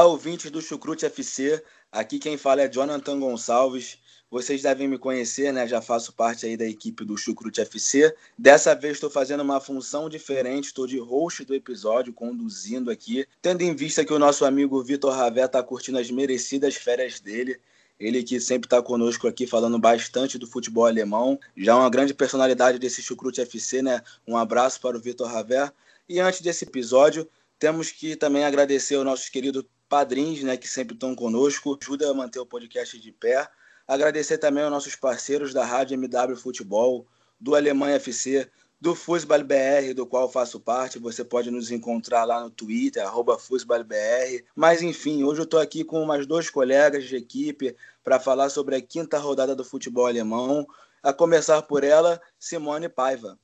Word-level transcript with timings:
Olá, 0.00 0.08
ouvintes 0.08 0.50
do 0.50 0.62
Chucrute 0.62 1.04
FC. 1.04 1.62
Aqui 1.92 2.18
quem 2.18 2.38
fala 2.38 2.62
é 2.62 2.72
Jonathan 2.72 3.20
Gonçalves. 3.20 3.98
Vocês 4.30 4.62
devem 4.62 4.88
me 4.88 4.96
conhecer, 4.96 5.52
né? 5.52 5.68
Já 5.68 5.82
faço 5.82 6.14
parte 6.14 6.46
aí 6.46 6.56
da 6.56 6.64
equipe 6.64 7.04
do 7.04 7.18
Chucrute 7.18 7.60
FC. 7.60 8.16
Dessa 8.38 8.74
vez 8.74 8.94
estou 8.94 9.10
fazendo 9.10 9.42
uma 9.42 9.60
função 9.60 10.08
diferente, 10.08 10.68
estou 10.68 10.86
de 10.86 10.98
host 10.98 11.44
do 11.44 11.54
episódio, 11.54 12.14
conduzindo 12.14 12.90
aqui, 12.90 13.26
tendo 13.42 13.60
em 13.60 13.74
vista 13.74 14.02
que 14.02 14.10
o 14.14 14.18
nosso 14.18 14.46
amigo 14.46 14.82
Vitor 14.82 15.12
Ravé 15.12 15.44
está 15.44 15.62
curtindo 15.62 15.98
as 15.98 16.10
merecidas 16.10 16.76
férias 16.76 17.20
dele. 17.20 17.60
Ele 17.98 18.22
que 18.22 18.40
sempre 18.40 18.68
está 18.68 18.80
conosco 18.80 19.28
aqui 19.28 19.46
falando 19.46 19.78
bastante 19.78 20.38
do 20.38 20.46
futebol 20.46 20.86
alemão, 20.86 21.38
já 21.54 21.76
uma 21.76 21.90
grande 21.90 22.14
personalidade 22.14 22.78
desse 22.78 23.02
Chucrute 23.02 23.42
FC, 23.42 23.82
né? 23.82 24.00
Um 24.26 24.38
abraço 24.38 24.80
para 24.80 24.96
o 24.96 25.00
Vitor 25.00 25.30
Ravé. 25.30 25.70
E 26.08 26.20
antes 26.20 26.40
desse 26.40 26.64
episódio, 26.64 27.28
temos 27.58 27.90
que 27.90 28.16
também 28.16 28.44
agradecer 28.44 28.94
aos 28.94 29.04
nossos 29.04 29.28
queridos 29.28 29.62
padrinhos, 29.90 30.44
né, 30.44 30.56
que 30.56 30.68
sempre 30.68 30.94
estão 30.94 31.16
conosco, 31.16 31.76
ajuda 31.82 32.08
a 32.08 32.14
manter 32.14 32.38
o 32.38 32.46
podcast 32.46 32.96
de 32.96 33.10
pé. 33.10 33.48
Agradecer 33.88 34.38
também 34.38 34.62
aos 34.62 34.70
nossos 34.72 34.94
parceiros 34.94 35.52
da 35.52 35.64
Rádio 35.64 35.94
MW 35.94 36.36
Futebol, 36.36 37.04
do 37.40 37.56
Alemanha 37.56 37.96
FC, 37.96 38.48
do 38.80 38.94
Fusbal 38.94 39.42
BR, 39.42 39.92
do 39.94 40.06
qual 40.06 40.30
faço 40.30 40.60
parte. 40.60 41.00
Você 41.00 41.24
pode 41.24 41.50
nos 41.50 41.72
encontrar 41.72 42.24
lá 42.24 42.40
no 42.40 42.50
Twitter, 42.50 43.04
arroba 43.04 43.36
FusbalBR. 43.36 44.44
Mas 44.54 44.80
enfim, 44.80 45.24
hoje 45.24 45.40
eu 45.40 45.44
estou 45.44 45.58
aqui 45.58 45.82
com 45.82 46.04
mais 46.04 46.24
dois 46.24 46.48
colegas 46.48 47.04
de 47.04 47.16
equipe 47.16 47.74
para 48.04 48.20
falar 48.20 48.48
sobre 48.48 48.76
a 48.76 48.80
quinta 48.80 49.18
rodada 49.18 49.56
do 49.56 49.64
futebol 49.64 50.06
alemão. 50.06 50.64
A 51.02 51.12
começar 51.12 51.60
por 51.62 51.82
ela, 51.82 52.20
Simone 52.38 52.88
Paiva. 52.88 53.36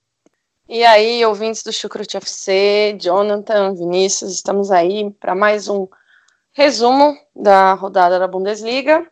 E 0.69 0.85
aí, 0.85 1.25
ouvintes 1.25 1.63
do 1.63 1.73
Chucrute 1.73 2.17
FC, 2.17 2.97
Jonathan, 3.01 3.75
Vinícius, 3.75 4.33
estamos 4.33 4.71
aí 4.71 5.11
para 5.19 5.35
mais 5.35 5.69
um 5.69 5.89
resumo 6.57 7.15
da 7.35 7.75
rodada 7.75 8.19
da 8.19 8.27
Bundesliga. 8.27 9.07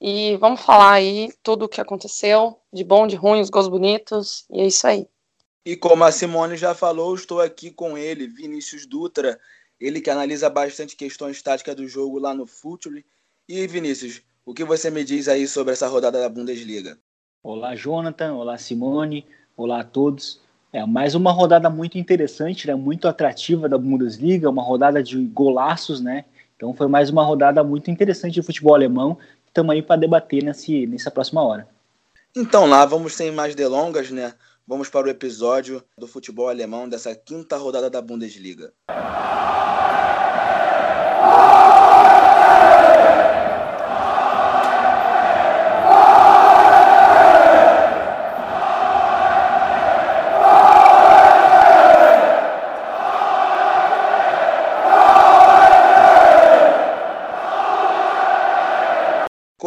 E 0.00 0.36
vamos 0.38 0.60
falar 0.62 0.94
aí 0.94 1.32
tudo 1.40 1.66
o 1.66 1.68
que 1.68 1.80
aconteceu, 1.80 2.58
de 2.72 2.82
bom, 2.82 3.06
de 3.06 3.14
ruim, 3.14 3.40
os 3.40 3.50
gols 3.50 3.68
bonitos, 3.68 4.44
e 4.50 4.60
é 4.60 4.66
isso 4.66 4.84
aí. 4.84 5.06
E 5.64 5.76
como 5.76 6.02
a 6.02 6.10
Simone 6.10 6.56
já 6.56 6.74
falou, 6.74 7.14
estou 7.14 7.40
aqui 7.40 7.70
com 7.70 7.96
ele, 7.96 8.26
Vinícius 8.26 8.84
Dutra, 8.84 9.38
ele 9.80 10.00
que 10.00 10.10
analisa 10.10 10.50
bastante 10.50 10.96
questões 10.96 11.40
táticas 11.40 11.76
do 11.76 11.86
jogo 11.86 12.18
lá 12.18 12.34
no 12.34 12.48
Futuri. 12.48 13.06
E 13.48 13.64
Vinícius, 13.68 14.20
o 14.44 14.52
que 14.52 14.64
você 14.64 14.90
me 14.90 15.04
diz 15.04 15.28
aí 15.28 15.46
sobre 15.46 15.74
essa 15.74 15.86
rodada 15.86 16.20
da 16.20 16.28
Bundesliga? 16.28 16.98
Olá, 17.44 17.76
Jonathan, 17.76 18.34
olá, 18.34 18.58
Simone, 18.58 19.24
olá 19.56 19.82
a 19.82 19.84
todos. 19.84 20.40
É 20.72 20.84
mais 20.84 21.14
uma 21.14 21.30
rodada 21.30 21.70
muito 21.70 21.96
interessante, 21.96 22.66
né? 22.66 22.74
Muito 22.74 23.06
atrativa 23.06 23.68
da 23.68 23.78
Bundesliga, 23.78 24.50
uma 24.50 24.64
rodada 24.64 25.00
de 25.00 25.24
golaços, 25.26 26.00
né? 26.00 26.24
Então 26.62 26.72
foi 26.72 26.86
mais 26.86 27.10
uma 27.10 27.24
rodada 27.24 27.64
muito 27.64 27.90
interessante 27.90 28.34
de 28.34 28.42
futebol 28.42 28.72
alemão. 28.72 29.18
Estamos 29.48 29.72
aí 29.72 29.82
para 29.82 29.96
debater 29.96 30.44
nesse, 30.44 30.86
nessa 30.86 31.10
próxima 31.10 31.42
hora. 31.42 31.66
Então 32.36 32.66
lá, 32.66 32.86
vamos 32.86 33.14
sem 33.16 33.32
mais 33.32 33.56
delongas, 33.56 34.12
né? 34.12 34.32
Vamos 34.64 34.88
para 34.88 35.08
o 35.08 35.10
episódio 35.10 35.82
do 35.98 36.06
futebol 36.06 36.48
alemão 36.48 36.88
dessa 36.88 37.16
quinta 37.16 37.56
rodada 37.56 37.90
da 37.90 38.00
Bundesliga. 38.00 38.72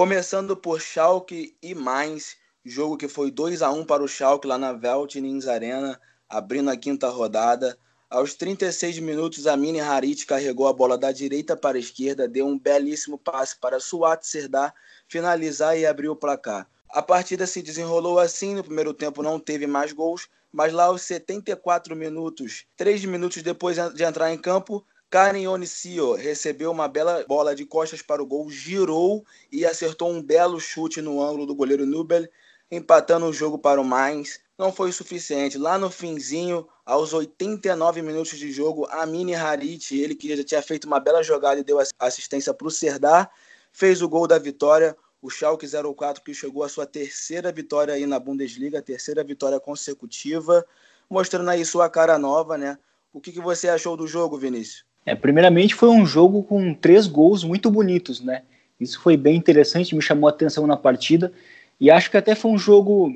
Começando 0.06 0.56
por 0.56 0.80
Schalke 0.80 1.58
e 1.64 1.74
Mainz, 1.74 2.38
jogo 2.64 2.96
que 2.96 3.08
foi 3.08 3.32
2 3.32 3.64
a 3.64 3.72
1 3.72 3.86
para 3.86 4.04
o 4.04 4.08
Schalke 4.08 4.46
lá 4.46 4.56
na 4.56 4.72
Veltins 4.72 5.48
Arena, 5.48 6.00
abrindo 6.30 6.70
a 6.70 6.78
quinta 6.78 7.10
rodada. 7.10 7.76
Aos 8.08 8.36
36 8.36 9.00
minutos, 9.00 9.48
a 9.48 9.58
Mini 9.58 9.80
Harit 9.80 10.28
carregou 10.28 10.68
a 10.68 10.74
bola 10.74 10.96
da 10.96 11.12
direita 11.12 11.58
para 11.58 11.78
a 11.78 11.80
esquerda, 11.80 12.28
deu 12.28 12.46
um 12.46 12.56
belíssimo 12.56 13.18
passe 13.18 13.60
para 13.60 13.80
Suat 13.80 14.24
Serdar 14.28 14.76
finalizar 15.08 15.76
e 15.76 15.88
abrir 15.88 16.10
o 16.10 16.16
placar. 16.16 16.70
A 16.88 17.02
partida 17.02 17.48
se 17.48 17.64
desenrolou 17.64 18.20
assim, 18.20 18.54
no 18.54 18.64
primeiro 18.64 18.94
tempo 18.94 19.24
não 19.24 19.40
teve 19.40 19.66
mais 19.66 19.92
gols, 19.92 20.30
mas 20.52 20.72
lá 20.72 20.84
aos 20.84 21.02
74 21.02 21.96
minutos, 21.96 22.68
três 22.78 23.04
minutos 23.04 23.42
depois 23.42 23.76
de 23.96 24.04
entrar 24.04 24.32
em 24.32 24.38
campo, 24.38 24.86
Karen 25.10 25.48
Onicio 25.48 26.14
recebeu 26.16 26.72
uma 26.72 26.90
bela 26.90 27.24
bola 27.26 27.56
de 27.56 27.66
costas 27.66 28.02
para 28.02 28.22
o 28.22 28.26
gol, 28.26 28.50
girou 28.50 29.26
e 29.50 29.66
acertou 29.66 30.12
um 30.12 30.22
belo 30.22 30.60
chute 30.60 31.02
no 31.02 31.22
ângulo 31.22 31.46
do 31.46 31.56
goleiro 31.56 31.86
Nubel, 31.86 32.28
empatando 32.70 33.26
o 33.26 33.32
jogo 33.32 33.58
para 33.58 33.80
o 33.80 33.86
Mainz. 33.86 34.42
Não 34.58 34.74
foi 34.74 34.90
o 34.90 34.94
suficiente. 34.94 35.58
Lá 35.58 35.78
no 35.78 35.90
finzinho, 35.90 36.68
aos 36.86 37.14
89 37.14 38.02
minutos 38.02 38.38
de 38.38 38.52
jogo, 38.52 38.86
a 38.90 39.06
Mini 39.06 39.36
Harit, 39.36 39.98
ele 39.98 40.16
que 40.16 40.36
já 40.36 40.44
tinha 40.44 40.62
feito 40.62 40.86
uma 40.86 41.00
bela 41.00 41.24
jogada 41.24 41.62
e 41.62 41.64
deu 41.64 41.78
assistência 42.00 42.54
para 42.54 42.68
o 42.68 42.72
Serdar, 42.72 43.32
fez 43.72 44.02
o 44.02 44.10
gol 44.10 44.28
da 44.28 44.38
vitória. 44.38 44.98
O 45.22 45.30
Schalke 45.30 45.66
04 45.66 46.24
que 46.24 46.34
chegou 46.34 46.64
à 46.64 46.68
sua 46.68 46.86
terceira 46.86 47.52
vitória 47.54 47.94
aí 47.94 48.06
na 48.06 48.20
Bundesliga, 48.20 48.82
terceira 48.82 49.24
vitória 49.24 49.60
consecutiva, 49.62 50.66
mostrando 51.10 51.50
aí 51.50 51.64
sua 51.64 51.90
cara 51.90 52.20
nova, 52.20 52.58
né? 52.58 52.78
O 53.14 53.22
que, 53.22 53.32
que 53.32 53.40
você 53.40 53.70
achou 53.70 53.96
do 53.96 54.08
jogo, 54.08 54.38
Vinícius? 54.38 54.84
É, 55.06 55.14
primeiramente 55.14 55.76
foi 55.76 55.90
um 55.90 56.06
jogo 56.06 56.42
com 56.44 56.74
três 56.74 57.06
gols 57.06 57.44
muito 57.44 57.70
bonitos, 57.70 58.22
né? 58.22 58.42
Isso 58.80 59.00
foi 59.00 59.16
bem 59.16 59.36
interessante, 59.36 59.96
me 59.96 60.02
chamou 60.02 60.28
a 60.28 60.32
atenção 60.32 60.66
na 60.66 60.76
partida 60.76 61.32
e 61.80 61.92
acho 61.92 62.10
que 62.10 62.18
até 62.18 62.34
foi 62.36 62.52
um 62.52 62.58
jogo 62.58 63.16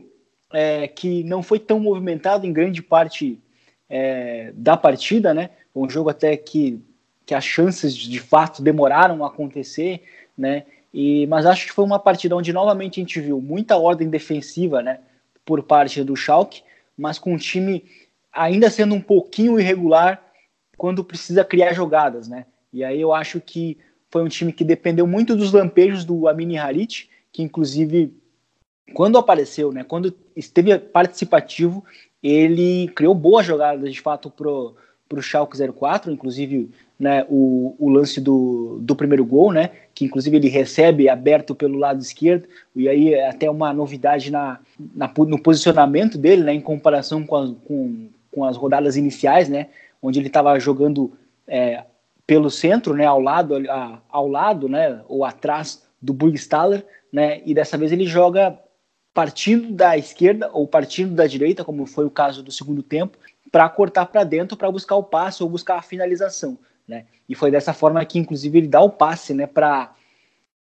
é, 0.53 0.87
que 0.87 1.23
não 1.23 1.41
foi 1.41 1.59
tão 1.59 1.79
movimentado 1.79 2.45
em 2.45 2.53
grande 2.53 2.81
parte 2.81 3.39
é, 3.89 4.51
da 4.53 4.77
partida, 4.77 5.33
né? 5.33 5.49
Um 5.75 5.89
jogo 5.89 6.09
até 6.09 6.37
que, 6.37 6.79
que 7.25 7.33
as 7.33 7.43
chances 7.43 7.95
de 7.95 8.19
fato 8.19 8.61
demoraram 8.61 9.23
a 9.23 9.27
acontecer, 9.27 10.03
né? 10.37 10.65
E, 10.93 11.25
mas 11.27 11.45
acho 11.45 11.67
que 11.67 11.73
foi 11.73 11.85
uma 11.85 11.99
partida 11.99 12.35
onde 12.35 12.53
novamente 12.53 12.99
a 12.99 13.03
gente 13.03 13.19
viu 13.19 13.41
muita 13.41 13.77
ordem 13.77 14.09
defensiva, 14.09 14.81
né? 14.81 14.99
Por 15.43 15.63
parte 15.63 16.03
do 16.03 16.15
Schalke, 16.15 16.61
mas 16.97 17.17
com 17.17 17.33
o 17.33 17.37
time 17.37 17.83
ainda 18.31 18.69
sendo 18.69 18.93
um 18.93 19.01
pouquinho 19.01 19.59
irregular 19.59 20.28
quando 20.79 21.03
precisa 21.03 21.43
criar 21.43 21.73
jogadas, 21.73 22.29
né? 22.29 22.45
E 22.71 22.85
aí 22.85 23.01
eu 23.01 23.13
acho 23.13 23.41
que 23.41 23.77
foi 24.09 24.23
um 24.23 24.29
time 24.29 24.53
que 24.53 24.63
dependeu 24.63 25.05
muito 25.05 25.35
dos 25.35 25.51
lampejos 25.51 26.05
do 26.05 26.27
Amini 26.27 26.57
Harit, 26.57 27.09
que 27.33 27.43
inclusive 27.43 28.13
quando 28.93 29.17
apareceu, 29.17 29.71
né, 29.71 29.83
quando 29.83 30.15
esteve 30.35 30.79
participativo, 30.79 31.83
ele 32.23 32.87
criou 32.95 33.13
boas 33.13 33.45
jogadas 33.45 33.91
de 33.93 34.01
fato 34.01 34.31
pro 34.31 34.73
pro 35.07 35.23
Schalke 35.23 35.57
04, 35.73 36.11
inclusive 36.11 36.69
né, 36.99 37.25
o, 37.27 37.75
o 37.79 37.89
lance 37.89 38.21
do, 38.21 38.77
do 38.79 38.95
primeiro 38.95 39.25
gol, 39.25 39.51
né, 39.51 39.71
que 39.95 40.05
inclusive 40.05 40.37
ele 40.37 40.47
recebe 40.47 41.09
aberto 41.09 41.55
pelo 41.55 41.79
lado 41.79 41.99
esquerdo, 41.99 42.47
e 42.75 42.87
aí 42.87 43.15
é 43.15 43.27
até 43.27 43.49
uma 43.49 43.73
novidade 43.73 44.29
na, 44.29 44.59
na 44.95 45.11
no 45.17 45.41
posicionamento 45.41 46.15
dele, 46.15 46.43
né, 46.43 46.53
em 46.53 46.61
comparação 46.61 47.25
com, 47.25 47.35
a, 47.35 47.51
com, 47.65 48.09
com 48.31 48.45
as 48.45 48.55
rodadas 48.55 48.95
iniciais, 48.95 49.49
né, 49.49 49.69
onde 50.01 50.19
ele 50.19 50.27
estava 50.27 50.59
jogando 50.59 51.13
é, 51.47 51.83
pelo 52.25 52.49
centro, 52.49 52.93
né, 52.93 53.05
ao 53.05 53.19
lado, 53.19 53.55
a, 53.69 54.01
ao 54.09 54.27
lado, 54.27 54.69
né, 54.69 55.01
ou 55.07 55.25
atrás 55.25 55.83
do 56.01 56.13
Burgstaller, 56.13 56.85
né, 57.11 57.41
e 57.45 57.53
dessa 57.53 57.77
vez 57.77 57.91
ele 57.91 58.05
joga 58.05 58.57
partindo 59.13 59.73
da 59.73 59.97
esquerda 59.97 60.49
ou 60.53 60.67
partindo 60.67 61.15
da 61.15 61.25
direita, 61.25 61.65
como 61.65 61.85
foi 61.85 62.05
o 62.05 62.11
caso 62.11 62.43
do 62.43 62.51
segundo 62.51 62.83
tempo, 62.83 63.17
para 63.51 63.67
cortar 63.67 64.05
para 64.05 64.23
dentro 64.23 64.55
para 64.55 64.71
buscar 64.71 64.95
o 64.95 65.03
passe 65.03 65.41
ou 65.41 65.49
buscar 65.49 65.77
a 65.77 65.81
finalização, 65.81 66.57
né? 66.87 67.05
E 67.27 67.33
foi 67.33 67.49
dessa 67.49 67.73
forma 67.73 68.05
que, 68.05 68.19
inclusive, 68.19 68.59
ele 68.59 68.67
dá 68.67 68.81
o 68.81 68.91
passe, 68.91 69.33
né, 69.33 69.47
para 69.47 69.93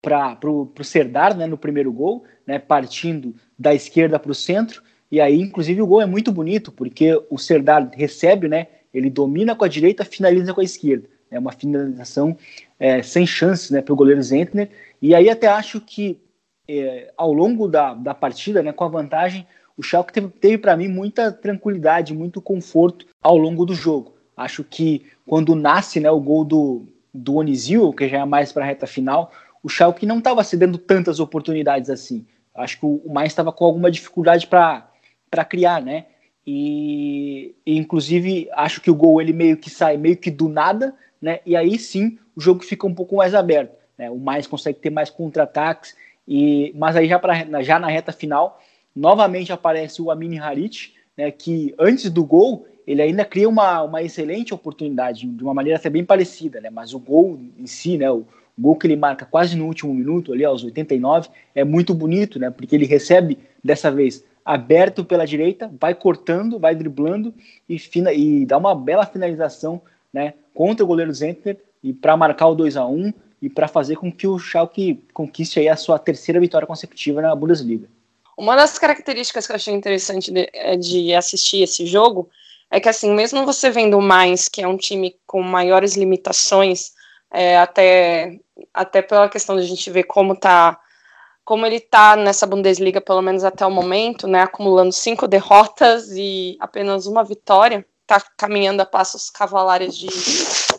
para 0.02 0.50
o 0.50 0.72
Serdar, 0.82 1.36
né, 1.36 1.46
no 1.46 1.58
primeiro 1.58 1.92
gol, 1.92 2.24
né, 2.48 2.58
partindo 2.58 3.36
da 3.58 3.74
esquerda 3.74 4.18
para 4.18 4.32
o 4.32 4.36
centro, 4.36 4.82
e 5.12 5.20
aí, 5.20 5.42
inclusive, 5.42 5.82
o 5.82 5.88
gol 5.88 6.02
é 6.02 6.06
muito 6.06 6.32
bonito, 6.32 6.72
porque 6.72 7.22
o 7.30 7.38
Serdar 7.38 7.90
recebe, 7.94 8.48
né, 8.48 8.68
Ele 8.94 9.10
domina 9.10 9.56
com 9.56 9.64
a 9.64 9.68
direita, 9.68 10.06
finaliza 10.06 10.54
com 10.54 10.62
a 10.62 10.64
esquerda. 10.64 11.08
É 11.32 11.38
uma 11.38 11.52
finalização 11.52 12.36
é, 12.80 13.02
sem 13.04 13.26
chances 13.26 13.70
né, 13.70 13.82
para 13.82 13.94
o 13.94 13.96
goleiro 13.96 14.22
Zentner. 14.22 14.70
E 15.02 15.14
aí 15.14 15.30
até 15.30 15.48
acho 15.48 15.80
que 15.80 16.20
é, 16.68 17.12
ao 17.18 17.34
longo 17.34 17.68
da, 17.68 17.94
da 17.94 18.14
partida, 18.14 18.64
né, 18.64 18.72
com 18.72 18.84
a 18.84 18.90
vantagem, 18.90 19.46
o 19.78 19.84
Schalke 19.84 20.12
teve, 20.12 20.28
teve 20.28 20.58
para 20.58 20.76
mim 20.76 20.88
muita 20.88 21.32
tranquilidade, 21.32 22.14
muito 22.14 22.42
conforto 22.42 23.06
ao 23.22 23.38
longo 23.38 23.66
do 23.66 23.74
jogo. 23.74 24.14
Acho 24.36 24.64
que 24.64 25.06
quando 25.26 25.56
nasce 25.56 26.00
né, 26.00 26.10
o 26.10 26.20
gol 26.20 26.44
do, 26.44 26.88
do 27.14 27.36
Onizil, 27.36 27.94
que 27.94 28.08
já 28.08 28.20
é 28.20 28.26
mais 28.26 28.52
para 28.52 28.64
a 28.64 28.68
reta 28.68 28.88
final, 28.88 29.32
o 29.64 29.70
Schalke 29.70 30.06
não 30.06 30.20
estava 30.20 30.44
cedendo 30.44 30.78
tantas 30.78 31.20
oportunidades 31.20 31.90
assim. 31.90 32.26
Acho 32.54 32.80
que 32.80 32.86
o, 32.86 33.02
o 33.06 33.14
mais 33.14 33.32
estava 33.32 33.52
com 33.52 33.66
alguma 33.66 33.90
dificuldade 33.90 34.48
para 34.48 35.46
criar, 35.48 35.82
né? 35.82 36.06
E, 36.52 37.54
e, 37.64 37.78
inclusive 37.78 38.50
acho 38.54 38.82
que 38.82 38.90
o 38.90 38.96
gol 38.96 39.22
ele 39.22 39.32
meio 39.32 39.56
que 39.56 39.70
sai 39.70 39.98
meio 39.98 40.18
que 40.18 40.32
do 40.32 40.50
nada, 40.50 40.96
né? 41.22 41.42
E 41.46 41.56
aí 41.56 41.78
sim 41.78 42.18
o 42.36 42.42
jogo 42.42 42.64
fica 42.64 42.88
um 42.88 42.94
pouco 42.94 43.18
mais 43.18 43.36
aberto, 43.36 43.78
né? 43.96 44.10
O 44.10 44.18
mais 44.18 44.48
consegue 44.48 44.80
ter 44.80 44.90
mais 44.90 45.12
contra-ataques 45.12 45.96
e 46.28 46.74
mas 46.76 46.96
aí 46.96 47.08
já 47.08 47.20
para 47.20 47.62
já 47.62 47.78
na 47.78 47.88
reta 47.88 48.12
final 48.12 48.60
novamente 48.96 49.54
aparece 49.54 50.02
o 50.02 50.10
Amin 50.10 50.40
Harit, 50.40 50.96
né? 51.16 51.30
Que 51.30 51.76
antes 51.78 52.10
do 52.10 52.26
gol 52.26 52.66
ele 52.88 53.04
ainda 53.04 53.24
cria 53.24 53.48
uma, 53.48 53.84
uma 53.84 54.02
excelente 54.02 54.52
oportunidade 54.52 55.28
de 55.28 55.44
uma 55.44 55.54
maneira 55.54 55.78
até 55.78 55.88
bem 55.88 56.04
parecida, 56.04 56.60
né? 56.60 56.72
Mas 56.72 56.96
o 56.96 57.00
gol 57.00 57.40
em 57.60 57.68
si, 57.68 57.96
né? 57.96 58.10
O, 58.10 58.26
o 58.58 58.62
gol 58.62 58.76
que 58.76 58.88
ele 58.88 58.96
marca 58.96 59.24
quase 59.24 59.56
no 59.56 59.68
último 59.68 59.94
minuto, 59.94 60.34
ali 60.34 60.44
aos 60.44 60.64
89, 60.64 61.30
é 61.54 61.64
muito 61.64 61.94
bonito, 61.94 62.40
né? 62.40 62.50
Porque 62.50 62.76
ele 62.76 62.88
recebe 62.88 63.38
dessa 63.64 63.92
vez 63.92 64.26
aberto 64.50 65.06
pela 65.06 65.28
direita, 65.28 65.72
vai 65.80 65.94
cortando, 65.94 66.58
vai 66.58 66.74
driblando 66.74 67.32
e, 67.68 67.78
fina, 67.78 68.12
e 68.12 68.48
dá 68.48 68.58
uma 68.58 68.74
bela 68.74 69.06
finalização 69.06 69.80
né, 70.12 70.34
contra 70.56 70.84
o 70.84 70.88
goleiro 70.88 71.14
Zentner 71.14 71.60
e 71.84 71.94
para 71.94 72.18
marcar 72.18 72.48
o 72.48 72.56
2 72.56 72.76
a 72.76 72.84
1 72.84 73.14
e 73.44 73.48
para 73.48 73.68
fazer 73.68 73.98
com 73.98 74.12
que 74.12 74.26
o 74.26 74.40
Schalke 74.40 75.04
conquiste 75.14 75.60
aí 75.60 75.70
a 75.70 75.76
sua 75.76 76.00
terceira 76.00 76.40
vitória 76.40 76.66
consecutiva 76.66 77.22
na 77.22 77.36
Bundesliga. 77.36 77.88
Uma 78.36 78.56
das 78.56 78.80
características 78.80 79.46
que 79.46 79.52
eu 79.52 79.56
achei 79.56 79.72
interessante 79.72 80.32
de, 80.32 80.50
é, 80.52 80.76
de 80.76 81.14
assistir 81.14 81.62
esse 81.62 81.86
jogo 81.86 82.28
é 82.72 82.80
que 82.80 82.90
assim, 82.90 83.14
mesmo 83.14 83.46
você 83.46 83.70
vendo 83.70 84.02
mais 84.02 84.50
que 84.50 84.64
é 84.64 84.68
um 84.68 84.78
time 84.78 85.16
com 85.28 85.44
maiores 85.44 85.96
limitações, 85.96 86.94
é, 87.32 87.60
até 87.60 88.40
até 88.74 89.04
pela 89.04 89.30
questão 89.30 89.56
de 89.56 89.62
a 89.62 89.68
gente 89.68 89.92
ver 89.92 90.06
como 90.06 90.36
tá 90.36 90.80
como 91.50 91.66
ele 91.66 91.78
está 91.78 92.16
nessa 92.16 92.46
Bundesliga, 92.46 93.02
pelo 93.02 93.24
menos 93.24 93.44
até 93.44 93.66
o 93.66 93.72
momento, 93.72 94.28
né, 94.28 94.44
acumulando 94.44 94.94
cinco 94.94 95.28
derrotas 95.28 96.12
e 96.12 96.56
apenas 96.60 97.08
uma 97.08 97.24
vitória, 97.24 97.84
está 98.04 98.22
caminhando 98.38 98.82
a 98.82 98.86
passos 98.86 99.32
cavalares 99.32 99.98
de 99.98 100.10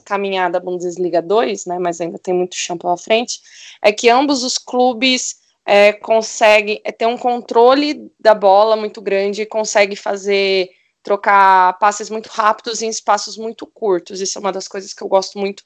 caminhada 0.05 0.61
Bundesliga 0.61 1.20
2, 1.20 1.67
né, 1.67 1.76
mas 1.81 2.00
ainda 2.00 2.20
tem 2.20 2.32
muito 2.32 2.55
chão 2.55 2.78
pela 2.78 2.96
frente, 2.96 3.40
é 3.82 3.90
que 3.90 4.08
ambos 4.08 4.44
os 4.44 4.58
clubes 4.58 5.40
é, 5.67 5.93
conseguem 5.93 6.81
é, 6.84 6.93
ter 6.93 7.06
um 7.06 7.19
controle 7.19 8.08
da 8.20 8.32
bola 8.32 8.76
muito 8.76 9.02
grande 9.02 9.43
e 9.43 9.46
consegue 9.46 9.96
fazer 9.96 10.70
trocar 11.02 11.76
passes 11.81 12.08
muito 12.08 12.28
rápidos 12.28 12.81
em 12.81 12.88
espaços 12.88 13.37
muito 13.37 13.67
curtos. 13.67 14.20
Isso 14.20 14.38
é 14.38 14.40
uma 14.40 14.52
das 14.52 14.69
coisas 14.69 14.94
que 14.94 15.02
eu 15.02 15.08
gosto 15.08 15.37
muito 15.37 15.64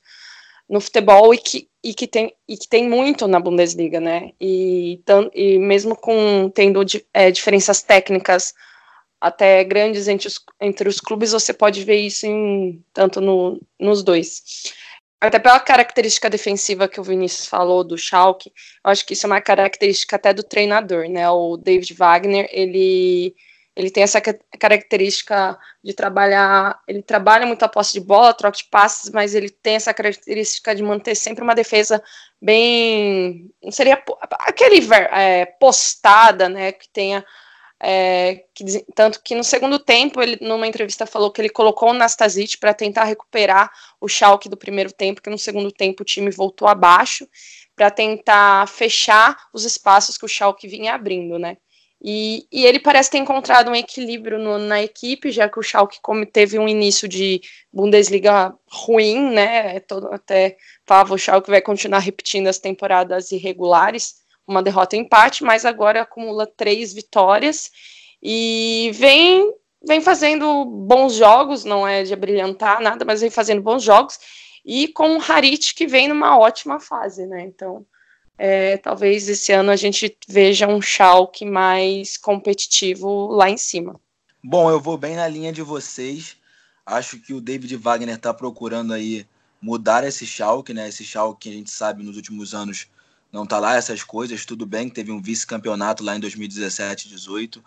no 0.68 0.80
futebol 0.80 1.32
e 1.34 1.38
que, 1.38 1.68
e 1.82 1.94
que, 1.94 2.06
tem, 2.06 2.34
e 2.48 2.56
que 2.56 2.68
tem 2.68 2.88
muito 2.88 3.28
na 3.28 3.38
Bundesliga, 3.38 4.00
né? 4.00 4.32
E, 4.40 5.00
e 5.34 5.58
mesmo 5.58 5.96
com 5.96 6.50
tendo 6.54 6.84
é, 7.12 7.30
diferenças 7.30 7.82
técnicas 7.82 8.54
até 9.20 9.64
grandes 9.64 10.08
entre 10.08 10.28
os, 10.28 10.40
entre 10.60 10.88
os 10.88 11.00
clubes, 11.00 11.32
você 11.32 11.52
pode 11.52 11.82
ver 11.84 11.96
isso 11.96 12.26
em, 12.26 12.82
tanto 12.92 13.20
no, 13.20 13.60
nos 13.78 14.02
dois. 14.02 14.42
Até 15.20 15.38
pela 15.38 15.58
característica 15.58 16.28
defensiva 16.28 16.86
que 16.86 17.00
o 17.00 17.04
Vinícius 17.04 17.46
falou 17.46 17.82
do 17.82 17.96
Schalke, 17.96 18.52
eu 18.84 18.90
acho 18.90 19.06
que 19.06 19.14
isso 19.14 19.24
é 19.24 19.28
uma 19.28 19.40
característica 19.40 20.16
até 20.16 20.34
do 20.34 20.42
treinador, 20.42 21.08
né? 21.08 21.28
O 21.30 21.56
David 21.56 21.94
Wagner, 21.94 22.46
ele 22.52 23.34
ele 23.76 23.90
tem 23.90 24.02
essa 24.02 24.20
característica 24.58 25.58
de 25.82 25.92
trabalhar, 25.92 26.80
ele 26.86 27.02
trabalha 27.02 27.46
muito 27.46 27.64
a 27.64 27.68
posse 27.68 27.92
de 27.92 28.00
bola, 28.00 28.32
troca 28.32 28.56
de 28.56 28.64
passes, 28.64 29.10
mas 29.10 29.34
ele 29.34 29.50
tem 29.50 29.74
essa 29.74 29.92
característica 29.92 30.74
de 30.74 30.82
manter 30.82 31.14
sempre 31.14 31.42
uma 31.42 31.54
defesa 31.54 32.02
bem, 32.40 33.50
não 33.62 33.72
seria 33.72 34.00
aquele 34.40 34.86
é, 35.12 35.46
postada, 35.46 36.48
né, 36.48 36.72
que 36.72 36.88
tenha 36.88 37.24
é, 37.80 38.44
que, 38.54 38.64
tanto 38.94 39.20
que 39.22 39.34
no 39.34 39.44
segundo 39.44 39.78
tempo, 39.78 40.22
ele 40.22 40.38
numa 40.40 40.66
entrevista 40.66 41.04
falou 41.04 41.30
que 41.30 41.40
ele 41.40 41.50
colocou 41.50 41.90
o 41.90 41.92
Nastasic 41.92 42.56
para 42.58 42.72
tentar 42.72 43.04
recuperar 43.04 43.70
o 44.00 44.08
Schalke 44.08 44.48
do 44.48 44.56
primeiro 44.56 44.92
tempo, 44.92 45.20
que 45.20 45.28
no 45.28 45.38
segundo 45.38 45.70
tempo 45.70 46.02
o 46.02 46.06
time 46.06 46.30
voltou 46.30 46.68
abaixo, 46.68 47.28
para 47.76 47.90
tentar 47.90 48.68
fechar 48.68 49.36
os 49.52 49.64
espaços 49.64 50.16
que 50.16 50.24
o 50.24 50.28
Schalke 50.28 50.68
vinha 50.68 50.94
abrindo, 50.94 51.38
né? 51.38 51.56
E, 52.06 52.46
e, 52.52 52.66
ele 52.66 52.78
parece 52.78 53.10
ter 53.10 53.16
encontrado 53.16 53.70
um 53.70 53.74
equilíbrio 53.74 54.38
no, 54.38 54.58
na 54.58 54.82
equipe, 54.82 55.30
já 55.30 55.48
que 55.48 55.58
o 55.58 55.62
Schalke 55.62 55.98
como 56.02 56.26
teve 56.26 56.58
um 56.58 56.68
início 56.68 57.08
de 57.08 57.40
Bundesliga 57.72 58.54
ruim, 58.70 59.30
né? 59.32 59.76
É 59.76 59.80
todo, 59.80 60.12
até 60.12 60.58
o 61.10 61.16
Schalke 61.16 61.48
vai 61.48 61.62
continuar 61.62 62.00
repetindo 62.00 62.46
as 62.48 62.58
temporadas 62.58 63.32
irregulares, 63.32 64.16
uma 64.46 64.62
derrota 64.62 64.96
e 64.96 64.98
empate, 64.98 65.42
mas 65.42 65.64
agora 65.64 66.02
acumula 66.02 66.46
três 66.46 66.92
vitórias 66.92 67.70
e 68.22 68.90
vem 68.92 69.50
vem 69.86 70.02
fazendo 70.02 70.64
bons 70.66 71.14
jogos, 71.14 71.64
não 71.64 71.88
é 71.88 72.02
de 72.02 72.14
brilhantar 72.14 72.82
nada, 72.82 73.02
mas 73.04 73.22
vem 73.22 73.30
fazendo 73.30 73.62
bons 73.62 73.82
jogos 73.82 74.18
e 74.62 74.88
com 74.88 75.16
o 75.16 75.22
Harit 75.22 75.74
que 75.74 75.86
vem 75.86 76.08
numa 76.08 76.38
ótima 76.38 76.78
fase, 76.78 77.26
né? 77.26 77.44
Então 77.44 77.86
é, 78.36 78.76
talvez 78.76 79.28
esse 79.28 79.52
ano 79.52 79.70
a 79.70 79.76
gente 79.76 80.16
veja 80.28 80.66
um 80.66 80.80
Schalke 80.80 81.44
mais 81.44 82.16
competitivo 82.16 83.28
lá 83.28 83.48
em 83.48 83.56
cima. 83.56 84.00
Bom, 84.42 84.70
eu 84.70 84.80
vou 84.80 84.98
bem 84.98 85.16
na 85.16 85.28
linha 85.28 85.52
de 85.52 85.62
vocês. 85.62 86.36
Acho 86.84 87.18
que 87.18 87.32
o 87.32 87.40
David 87.40 87.76
Wagner 87.76 88.16
está 88.16 88.34
procurando 88.34 88.92
aí 88.92 89.26
mudar 89.60 90.04
esse 90.04 90.26
Schalke, 90.26 90.74
né? 90.74 90.88
Esse 90.88 91.04
Schalke 91.04 91.48
que 91.48 91.48
a 91.48 91.52
gente 91.52 91.70
sabe 91.70 92.02
nos 92.02 92.16
últimos 92.16 92.54
anos 92.54 92.86
não 93.32 93.46
tá 93.46 93.58
lá 93.58 93.76
essas 93.76 94.02
coisas. 94.02 94.44
Tudo 94.44 94.66
bem, 94.66 94.90
teve 94.90 95.10
um 95.10 95.22
vice-campeonato 95.22 96.04
lá 96.04 96.14
em 96.16 96.20
2017, 96.20 97.08
18, 97.08 97.64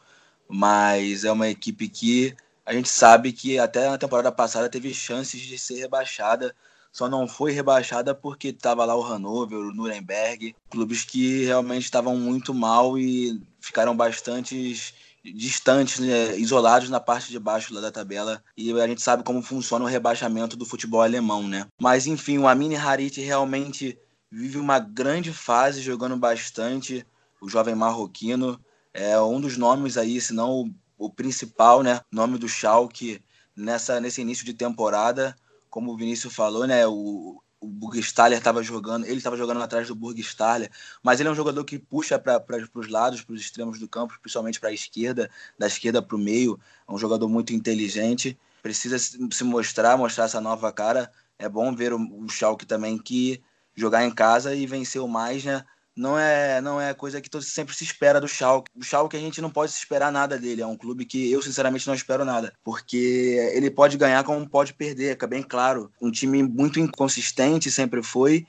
mas 0.47 1.23
é 1.23 1.31
uma 1.31 1.49
equipe 1.49 1.89
que 1.89 2.35
a 2.65 2.73
gente 2.73 2.89
sabe 2.89 3.31
que 3.31 3.57
até 3.57 3.89
na 3.89 3.97
temporada 3.97 4.31
passada 4.31 4.69
teve 4.69 4.93
chances 4.93 5.41
de 5.41 5.57
ser 5.57 5.79
rebaixada 5.79 6.53
só 6.97 7.07
não 7.07 7.27
foi 7.27 7.51
rebaixada 7.51 8.15
porque 8.15 8.47
estava 8.47 8.83
lá 8.83 8.95
o 8.95 9.03
Hannover, 9.03 9.59
o 9.59 9.71
Nuremberg, 9.71 10.55
clubes 10.67 11.03
que 11.03 11.45
realmente 11.45 11.83
estavam 11.83 12.17
muito 12.17 12.55
mal 12.55 12.97
e 12.97 13.39
ficaram 13.61 13.95
bastante 13.95 14.75
distantes, 15.23 15.99
né, 15.99 16.35
isolados 16.39 16.89
na 16.89 16.99
parte 16.99 17.29
de 17.29 17.37
baixo 17.37 17.71
da 17.79 17.91
tabela. 17.91 18.43
E 18.57 18.71
a 18.71 18.87
gente 18.87 19.03
sabe 19.03 19.23
como 19.23 19.43
funciona 19.43 19.85
o 19.85 19.87
rebaixamento 19.87 20.57
do 20.57 20.65
futebol 20.65 21.03
alemão, 21.03 21.47
né? 21.47 21.67
Mas 21.79 22.07
enfim, 22.07 22.39
o 22.39 22.47
Amine 22.47 22.75
Harit 22.75 23.21
realmente 23.21 23.95
vive 24.31 24.57
uma 24.57 24.79
grande 24.79 25.31
fase 25.31 25.81
jogando 25.81 26.17
bastante. 26.17 27.05
O 27.39 27.47
jovem 27.47 27.75
marroquino 27.75 28.59
é 28.91 29.21
um 29.21 29.39
dos 29.39 29.55
nomes 29.55 29.97
aí, 29.97 30.19
se 30.19 30.33
não 30.33 30.49
o, 30.49 30.71
o 30.97 31.09
principal, 31.11 31.83
né? 31.83 32.01
Nome 32.11 32.39
do 32.39 32.49
Schalke 32.49 33.21
nessa 33.55 33.99
nesse 33.99 34.21
início 34.21 34.43
de 34.43 34.55
temporada 34.55 35.35
como 35.77 35.93
o 35.93 35.95
Vinícius 35.95 36.33
falou, 36.33 36.65
né? 36.65 36.87
O, 36.87 37.39
o 37.61 37.67
Burgstaller 37.67 38.39
estava 38.39 38.63
jogando, 38.63 39.05
ele 39.05 39.17
estava 39.17 39.37
jogando 39.37 39.61
atrás 39.61 39.87
do 39.87 39.93
Burgstaller, 39.93 40.71
mas 41.03 41.19
ele 41.19 41.29
é 41.29 41.31
um 41.31 41.35
jogador 41.35 41.63
que 41.63 41.77
puxa 41.77 42.17
para 42.17 42.43
os 42.73 42.87
lados, 42.87 43.21
para 43.21 43.35
os 43.35 43.41
extremos 43.41 43.77
do 43.77 43.87
campo, 43.87 44.17
principalmente 44.19 44.59
para 44.59 44.69
a 44.69 44.73
esquerda, 44.73 45.29
da 45.55 45.67
esquerda 45.67 46.01
para 46.01 46.15
o 46.15 46.19
meio. 46.19 46.59
É 46.89 46.91
um 46.91 46.97
jogador 46.97 47.29
muito 47.29 47.53
inteligente, 47.53 48.35
precisa 48.59 48.97
se 48.97 49.43
mostrar, 49.43 49.95
mostrar 49.95 50.25
essa 50.25 50.41
nova 50.41 50.71
cara. 50.71 51.11
É 51.37 51.47
bom 51.47 51.75
ver 51.75 51.93
o, 51.93 51.99
o 51.99 52.27
Schalke 52.27 52.65
também 52.65 52.97
que 52.97 53.39
jogar 53.75 54.03
em 54.03 54.09
casa 54.09 54.55
e 54.55 54.65
vencer 54.65 54.99
o 54.99 55.07
mais, 55.07 55.45
né? 55.45 55.63
Não 55.97 56.17
é 56.17 56.61
não 56.61 56.79
é 56.79 56.93
coisa 56.93 57.19
que 57.19 57.29
sempre 57.41 57.75
se 57.75 57.83
espera 57.83 58.21
do 58.21 58.27
Schalke. 58.27 58.71
O 58.75 58.83
Schalke 58.83 59.17
a 59.17 59.19
gente 59.19 59.41
não 59.41 59.49
pode 59.49 59.71
esperar 59.71 60.11
nada 60.11 60.37
dele, 60.37 60.61
é 60.61 60.67
um 60.67 60.77
clube 60.77 61.05
que 61.05 61.31
eu 61.31 61.41
sinceramente 61.41 61.87
não 61.87 61.95
espero 61.95 62.23
nada, 62.23 62.53
porque 62.63 63.51
ele 63.53 63.71
pode 63.71 63.97
ganhar 63.97 64.23
como 64.23 64.47
pode 64.47 64.73
perder, 64.73 65.13
fica 65.13 65.25
bem 65.25 65.41
claro. 65.41 65.91
Um 65.99 66.11
time 66.11 66.43
muito 66.43 66.79
inconsistente 66.79 67.71
sempre 67.71 68.03
foi. 68.03 68.45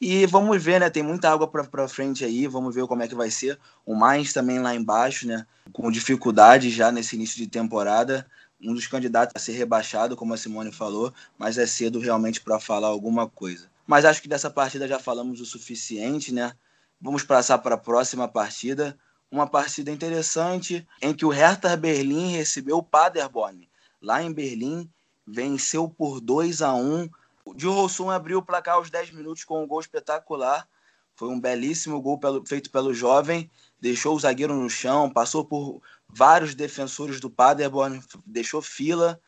E 0.00 0.24
vamos 0.26 0.62
ver, 0.62 0.80
né? 0.80 0.88
Tem 0.88 1.02
muita 1.02 1.30
água 1.30 1.46
para 1.46 1.88
frente 1.88 2.24
aí, 2.24 2.46
vamos 2.46 2.74
ver 2.74 2.86
como 2.86 3.02
é 3.02 3.08
que 3.08 3.14
vai 3.14 3.30
ser. 3.30 3.58
O 3.84 3.94
Mainz 3.94 4.32
também 4.32 4.58
lá 4.58 4.74
embaixo, 4.74 5.26
né? 5.26 5.46
Com 5.72 5.90
dificuldade 5.90 6.70
já 6.70 6.90
nesse 6.90 7.16
início 7.16 7.36
de 7.36 7.46
temporada. 7.46 8.26
Um 8.62 8.74
dos 8.74 8.86
candidatos 8.86 9.32
a 9.34 9.38
ser 9.38 9.52
rebaixado, 9.52 10.16
como 10.16 10.34
a 10.34 10.36
Simone 10.36 10.72
falou, 10.72 11.12
mas 11.38 11.58
é 11.58 11.66
cedo 11.66 11.98
realmente 11.98 12.40
para 12.40 12.58
falar 12.60 12.88
alguma 12.88 13.28
coisa. 13.28 13.70
Mas 13.86 14.04
acho 14.04 14.22
que 14.22 14.28
dessa 14.28 14.50
partida 14.50 14.88
já 14.88 14.98
falamos 14.98 15.40
o 15.40 15.46
suficiente, 15.46 16.32
né? 16.32 16.52
Vamos 17.00 17.24
passar 17.24 17.58
para 17.58 17.76
a 17.76 17.78
próxima 17.78 18.28
partida. 18.28 18.98
Uma 19.30 19.46
partida 19.46 19.90
interessante 19.90 20.86
em 21.00 21.14
que 21.14 21.24
o 21.24 21.30
Hertha 21.30 21.74
Berlim 21.76 22.32
recebeu 22.32 22.76
o 22.78 22.82
Paderborn. 22.82 23.68
Lá 24.02 24.22
em 24.22 24.30
Berlim, 24.32 24.90
venceu 25.26 25.88
por 25.88 26.20
2 26.20 26.60
a 26.60 26.74
1 26.74 27.08
O 27.44 27.58
Gil 27.58 27.72
Rossum 27.72 28.10
abriu 28.10 28.38
o 28.38 28.42
placar 28.42 28.74
aos 28.74 28.90
10 28.90 29.12
minutos 29.12 29.44
com 29.44 29.62
um 29.62 29.66
gol 29.66 29.80
espetacular. 29.80 30.68
Foi 31.14 31.28
um 31.28 31.40
belíssimo 31.40 32.00
gol 32.02 32.18
pelo, 32.18 32.44
feito 32.46 32.70
pelo 32.70 32.92
jovem, 32.92 33.50
deixou 33.80 34.14
o 34.14 34.20
zagueiro 34.20 34.54
no 34.54 34.68
chão, 34.68 35.10
passou 35.10 35.44
por 35.44 35.80
vários 36.08 36.54
defensores 36.54 37.20
do 37.20 37.30
Paderborn, 37.30 38.02
deixou 38.26 38.60
fila 38.60 39.20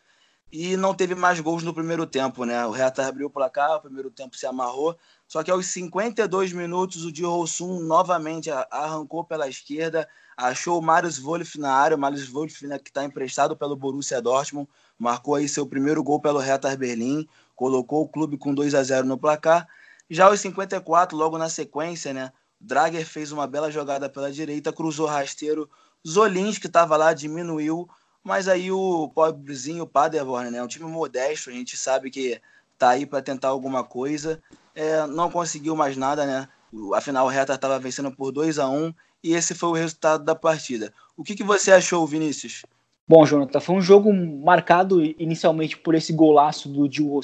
e 0.53 0.77
não 0.77 0.93
teve 0.93 1.15
mais 1.15 1.41
gols 1.41 1.63
no 1.63 1.73
primeiro 1.73 2.07
tempo, 2.07 2.45
né? 2.45 2.67
O 2.67 2.71
Hertha 2.73 3.07
abriu 3.07 3.29
o 3.29 3.31
placar, 3.31 3.77
o 3.77 3.81
primeiro 3.81 4.11
tempo 4.11 4.37
se 4.37 4.45
amarrou, 4.45 4.95
só 5.27 5.43
que 5.43 5.51
aos 5.51 5.65
52 5.67 6.53
minutos 6.53 7.07
o 7.07 7.11
Di 7.11 7.25
Rossum 7.25 7.81
novamente 7.81 8.51
arrancou 8.71 9.25
pela 9.25 9.49
esquerda, 9.49 10.07
achou 10.37 10.79
o 10.79 10.83
Marius 10.83 11.19
Wolff 11.19 11.59
na 11.59 11.73
área, 11.73 11.97
o 11.97 12.01
Marius 12.01 12.29
Wolff 12.29 12.67
né, 12.67 12.79
que 12.79 12.91
está 12.91 13.03
emprestado 13.03 13.57
pelo 13.57 13.75
Borussia 13.75 14.21
Dortmund, 14.21 14.69
marcou 14.99 15.37
aí 15.37 15.49
seu 15.49 15.67
primeiro 15.67 16.03
gol 16.03 16.21
pelo 16.21 16.39
Hertha 16.39 16.77
Berlim, 16.77 17.27
colocou 17.57 18.03
o 18.03 18.09
clube 18.09 18.37
com 18.37 18.53
2 18.53 18.75
a 18.75 18.83
0 18.83 19.07
no 19.07 19.17
placar. 19.17 19.67
Já 20.11 20.27
aos 20.27 20.41
54, 20.41 21.17
logo 21.17 21.39
na 21.39 21.49
sequência, 21.49 22.13
né? 22.13 22.31
Drager 22.61 23.07
fez 23.07 23.33
uma 23.33 23.47
bela 23.47 23.71
jogada 23.71 24.07
pela 24.07 24.31
direita, 24.31 24.71
cruzou 24.71 25.07
rasteiro, 25.07 25.69
Zolins 26.07 26.59
que 26.59 26.67
estava 26.67 26.97
lá 26.97 27.15
diminuiu 27.15 27.89
mas 28.23 28.49
aí 28.49 28.71
o 28.71 29.09
pobrezinho 29.09 29.87
Paderborn, 29.87 30.51
né? 30.51 30.63
Um 30.63 30.69
time 30.69 30.87
modesto, 30.87 31.51
a 31.51 31.53
gente 31.53 31.77
sabe 31.77 32.11
que 32.11 32.41
tá 32.79 32.91
aí 32.91 33.05
para 33.05 33.23
tentar 33.23 33.49
alguma 33.49 33.85
coisa. 33.85 34.41
É, 34.75 35.07
não 35.07 35.31
conseguiu 35.31 35.77
mais 35.77 35.97
nada, 35.97 36.25
né? 36.25 36.49
Afinal, 36.95 37.27
o 37.27 37.29
Hertha 37.29 37.55
estava 37.55 37.79
vencendo 37.79 38.11
por 38.11 38.33
2 38.33 38.59
a 38.59 38.69
1 38.69 38.95
e 39.23 39.35
esse 39.35 39.55
foi 39.55 39.69
o 39.69 39.75
resultado 39.75 40.25
da 40.25 40.35
partida. 40.35 40.93
O 41.17 41.23
que, 41.23 41.35
que 41.35 41.45
você 41.45 41.73
achou, 41.73 42.07
Vinícius? 42.07 42.63
Bom, 43.07 43.27
Jonathan, 43.27 43.61
foi 43.61 43.77
um 43.77 43.83
jogo 43.83 44.13
marcado 44.13 45.03
inicialmente 45.03 45.77
por 45.77 45.95
esse 45.95 46.13
golaço 46.13 46.69
do 46.69 46.91
Gil 46.91 47.21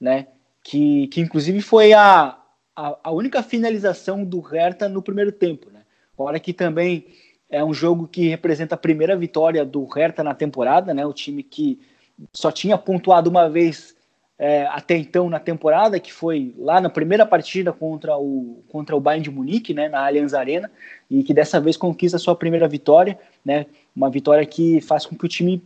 né? 0.00 0.28
Que, 0.62 1.08
que 1.08 1.20
inclusive 1.20 1.60
foi 1.60 1.92
a, 1.92 2.38
a, 2.76 2.98
a 3.04 3.10
única 3.10 3.42
finalização 3.42 4.24
do 4.24 4.40
Hertha 4.40 4.88
no 4.88 5.02
primeiro 5.02 5.32
tempo, 5.32 5.70
né? 5.70 5.82
Fora 6.16 6.38
que 6.38 6.52
também 6.52 7.06
é 7.50 7.64
um 7.64 7.72
jogo 7.72 8.06
que 8.06 8.28
representa 8.28 8.74
a 8.74 8.78
primeira 8.78 9.16
vitória 9.16 9.64
do 9.64 9.84
Hertha 9.84 10.22
na 10.22 10.34
temporada, 10.34 10.92
né? 10.92 11.06
O 11.06 11.12
time 11.12 11.42
que 11.42 11.78
só 12.32 12.50
tinha 12.50 12.76
pontuado 12.76 13.30
uma 13.30 13.48
vez 13.48 13.96
é, 14.38 14.66
até 14.66 14.96
então 14.96 15.28
na 15.28 15.40
temporada, 15.40 15.98
que 15.98 16.12
foi 16.12 16.54
lá 16.56 16.80
na 16.80 16.88
primeira 16.88 17.26
partida 17.26 17.72
contra 17.72 18.16
o, 18.16 18.62
contra 18.68 18.94
o 18.94 19.00
Bayern 19.00 19.24
de 19.24 19.30
Munique, 19.30 19.74
né, 19.74 19.88
na 19.88 20.06
Allianz 20.06 20.32
Arena, 20.32 20.70
e 21.10 21.24
que 21.24 21.34
dessa 21.34 21.60
vez 21.60 21.76
conquista 21.76 22.18
sua 22.18 22.36
primeira 22.36 22.68
vitória, 22.68 23.18
né, 23.44 23.66
uma 23.94 24.08
vitória 24.08 24.46
que 24.46 24.80
faz 24.80 25.04
com 25.04 25.16
que 25.16 25.24
o 25.24 25.28
time, 25.28 25.60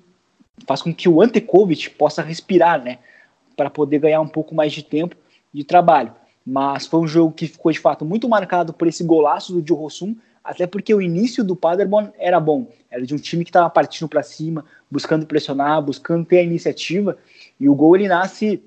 faz 0.66 0.80
com 0.80 0.94
que 0.94 1.06
o 1.06 1.20
Ante 1.20 1.40
Kovic 1.40 1.90
possa 1.90 2.22
respirar, 2.22 2.82
né, 2.82 2.98
para 3.54 3.68
poder 3.68 3.98
ganhar 3.98 4.22
um 4.22 4.28
pouco 4.28 4.54
mais 4.54 4.72
de 4.72 4.82
tempo 4.82 5.14
de 5.52 5.64
trabalho. 5.64 6.14
Mas 6.44 6.86
foi 6.86 7.00
um 7.00 7.06
jogo 7.06 7.32
que 7.32 7.46
ficou 7.46 7.70
de 7.70 7.78
fato 7.78 8.04
muito 8.06 8.26
marcado 8.26 8.72
por 8.72 8.88
esse 8.88 9.04
golaço 9.04 9.52
do 9.52 9.66
Joe 9.66 9.78
Rossum, 9.78 10.16
até 10.44 10.66
porque 10.66 10.94
o 10.94 11.00
início 11.00 11.44
do 11.44 11.54
Paderborn 11.54 12.10
era 12.18 12.40
bom, 12.40 12.66
era 12.90 13.04
de 13.06 13.14
um 13.14 13.18
time 13.18 13.44
que 13.44 13.50
estava 13.50 13.70
partindo 13.70 14.08
para 14.08 14.22
cima, 14.22 14.64
buscando 14.90 15.26
pressionar, 15.26 15.80
buscando 15.82 16.24
ter 16.24 16.38
a 16.38 16.42
iniciativa, 16.42 17.16
e 17.58 17.68
o 17.68 17.74
gol 17.74 17.96
ele 17.96 18.08
nasce 18.08 18.62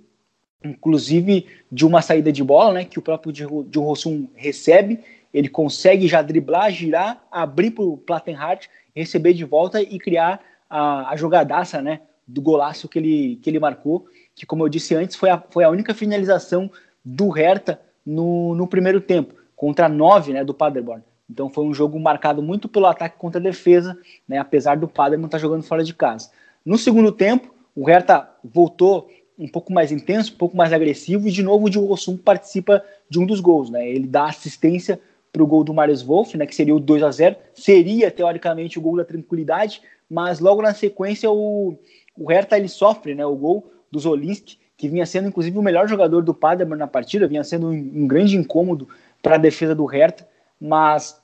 inclusive 0.64 1.46
de 1.72 1.86
uma 1.86 2.02
saída 2.02 2.32
de 2.32 2.44
bola, 2.44 2.74
né, 2.74 2.86
que 2.86 3.00
o 3.00 3.02
próprio 3.02 3.32
John 3.32 3.84
Rossum 3.84 4.28
recebe, 4.36 5.00
ele 5.34 5.50
consegue 5.50 6.08
já 6.08 6.22
driblar, 6.22 6.72
girar, 6.72 7.24
abrir 7.32 7.72
para 7.72 7.84
o 7.84 7.98
Plattenhardt, 7.98 8.70
receber 8.96 9.34
de 9.34 9.44
volta 9.44 9.82
e 9.82 10.00
criar 10.00 10.42
a, 10.70 11.12
a 11.12 11.16
jogadaça, 11.16 11.82
né, 11.82 12.02
do 12.28 12.42
golaço 12.42 12.88
que 12.88 12.98
ele, 12.98 13.36
que 13.42 13.50
ele 13.50 13.60
marcou, 13.60 14.08
que 14.34 14.46
como 14.46 14.64
eu 14.64 14.70
disse 14.70 14.96
antes, 14.96 15.16
foi 15.16 15.30
a, 15.30 15.42
foi 15.50 15.64
a 15.64 15.70
única 15.70 15.94
finalização 15.94 16.72
do 17.04 17.30
Hertha 17.30 17.80
no, 18.06 18.56
no 18.56 18.68
primeiro 18.68 19.00
tempo, 19.00 19.36
contra 19.56 19.88
nove, 19.88 20.34
né, 20.34 20.44
do 20.44 20.54
Paderborn. 20.54 21.04
Então 21.30 21.50
foi 21.50 21.66
um 21.66 21.74
jogo 21.74 22.00
marcado 22.00 22.42
muito 22.42 22.68
pelo 22.68 22.86
ataque 22.86 23.18
contra 23.18 23.40
a 23.40 23.44
defesa, 23.44 23.98
né, 24.28 24.38
apesar 24.38 24.78
do 24.78 24.88
Paderborn 24.88 25.26
estar 25.26 25.38
tá 25.38 25.42
jogando 25.42 25.64
fora 25.64 25.84
de 25.84 25.94
casa. 25.94 26.30
No 26.64 26.78
segundo 26.78 27.12
tempo, 27.12 27.54
o 27.76 27.84
Hertha 27.86 28.30
voltou 28.44 29.10
um 29.38 29.48
pouco 29.48 29.74
mais 29.74 29.92
intenso, 29.92 30.34
um 30.34 30.38
pouco 30.38 30.56
mais 30.56 30.72
agressivo, 30.72 31.28
e 31.28 31.32
de 31.32 31.44
novo 31.44 31.66
o 31.66 31.70
Diogo 31.70 31.88
Rossum 31.88 32.16
participa 32.16 32.84
de 33.10 33.20
um 33.20 33.26
dos 33.26 33.40
gols. 33.40 33.70
Né? 33.70 33.90
Ele 33.90 34.08
dá 34.08 34.26
assistência 34.26 35.00
para 35.32 35.44
o 35.44 35.48
gol 35.48 35.64
do 35.64 35.74
Marius 35.74 36.02
Wolff, 36.02 36.38
né, 36.38 36.46
que 36.46 36.56
seria 36.56 36.74
o 36.74 36.80
2 36.80 37.04
a 37.04 37.12
0 37.12 37.36
seria 37.54 38.10
teoricamente 38.10 38.80
o 38.80 38.82
gol 38.82 38.96
da 38.96 39.04
tranquilidade, 39.04 39.82
mas 40.10 40.40
logo 40.40 40.62
na 40.62 40.74
sequência 40.74 41.30
o, 41.30 41.78
o 42.18 42.32
Hertha 42.32 42.58
ele 42.58 42.70
sofre 42.70 43.14
né, 43.14 43.26
o 43.26 43.36
gol 43.36 43.70
do 43.92 44.00
Zolinski, 44.00 44.58
que 44.78 44.88
vinha 44.88 45.06
sendo 45.06 45.28
inclusive 45.28 45.58
o 45.58 45.62
melhor 45.62 45.90
jogador 45.90 46.22
do 46.22 46.34
Paderborn 46.34 46.80
na 46.80 46.88
partida, 46.88 47.28
vinha 47.28 47.44
sendo 47.44 47.68
um, 47.68 47.74
um 47.74 48.08
grande 48.08 48.38
incômodo 48.38 48.88
para 49.22 49.36
a 49.36 49.38
defesa 49.38 49.76
do 49.76 49.86
Hertha, 49.86 50.26
mas 50.60 51.22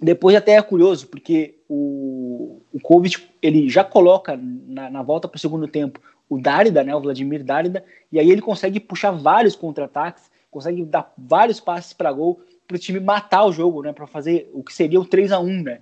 depois 0.00 0.34
até 0.34 0.52
é 0.52 0.62
curioso, 0.62 1.06
porque 1.06 1.60
o, 1.68 2.60
o 2.72 2.80
Kovic 2.80 3.28
ele 3.40 3.68
já 3.68 3.84
coloca 3.84 4.36
na, 4.36 4.90
na 4.90 5.02
volta 5.02 5.28
para 5.28 5.36
o 5.36 5.40
segundo 5.40 5.68
tempo 5.68 6.00
o 6.28 6.40
Dárida, 6.40 6.82
né, 6.82 6.94
o 6.94 7.00
Vladimir 7.00 7.44
Dárida, 7.44 7.84
e 8.10 8.18
aí 8.18 8.30
ele 8.30 8.40
consegue 8.40 8.80
puxar 8.80 9.10
vários 9.10 9.54
contra-ataques, 9.54 10.30
consegue 10.50 10.84
dar 10.84 11.12
vários 11.16 11.60
passes 11.60 11.92
para 11.92 12.10
gol 12.10 12.40
para 12.66 12.76
o 12.76 12.78
time 12.78 12.98
matar 12.98 13.44
o 13.44 13.52
jogo, 13.52 13.82
né, 13.82 13.92
para 13.92 14.06
fazer 14.06 14.50
o 14.54 14.62
que 14.62 14.72
seria 14.72 15.00
o 15.00 15.04
3 15.04 15.30
a 15.30 15.38
1 15.38 15.62
né, 15.62 15.80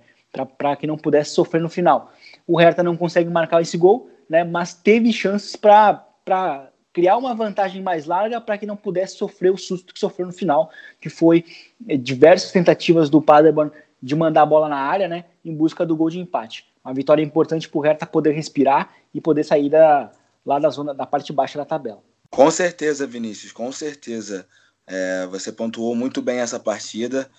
para 0.57 0.75
que 0.75 0.85
não 0.85 0.97
pudesse 0.97 1.31
sofrer 1.31 1.61
no 1.61 1.69
final. 1.69 2.11
O 2.45 2.59
Hertha 2.59 2.83
não 2.83 2.97
consegue 2.97 3.29
marcar 3.29 3.61
esse 3.61 3.77
gol, 3.77 4.09
né, 4.29 4.43
mas 4.43 4.73
teve 4.73 5.11
chances 5.13 5.55
para 5.55 6.69
criar 6.93 7.17
uma 7.17 7.33
vantagem 7.33 7.81
mais 7.81 8.05
larga 8.05 8.41
para 8.41 8.57
que 8.57 8.65
não 8.65 8.75
pudesse 8.75 9.17
sofrer 9.17 9.51
o 9.51 9.57
susto 9.57 9.93
que 9.93 9.99
sofreu 9.99 10.27
no 10.27 10.33
final, 10.33 10.71
que 10.99 11.09
foi 11.09 11.45
é, 11.87 11.95
diversas 11.95 12.51
tentativas 12.51 13.09
do 13.09 13.21
Paderborn 13.21 13.71
de 14.01 14.15
mandar 14.15 14.41
a 14.41 14.45
bola 14.45 14.67
na 14.67 14.77
área, 14.77 15.07
né, 15.07 15.25
em 15.45 15.55
busca 15.55 15.85
do 15.85 15.95
gol 15.95 16.09
de 16.09 16.19
empate. 16.19 16.65
Uma 16.83 16.93
vitória 16.93 17.21
importante 17.21 17.69
para 17.69 17.77
o 17.77 17.81
Hertha 17.81 18.05
poder 18.05 18.31
respirar 18.31 18.93
e 19.13 19.21
poder 19.21 19.43
sair 19.43 19.69
da, 19.69 20.11
lá 20.45 20.57
da 20.57 20.69
zona 20.69 20.93
da 20.93 21.05
parte 21.05 21.31
baixa 21.31 21.57
da 21.57 21.65
tabela. 21.65 22.03
Com 22.29 22.49
certeza, 22.49 23.05
Vinícius, 23.05 23.51
com 23.51 23.71
certeza. 23.71 24.47
É, 24.87 25.27
você 25.27 25.51
pontuou 25.51 25.95
muito 25.95 26.21
bem 26.21 26.39
essa 26.39 26.59
partida. 26.59 27.29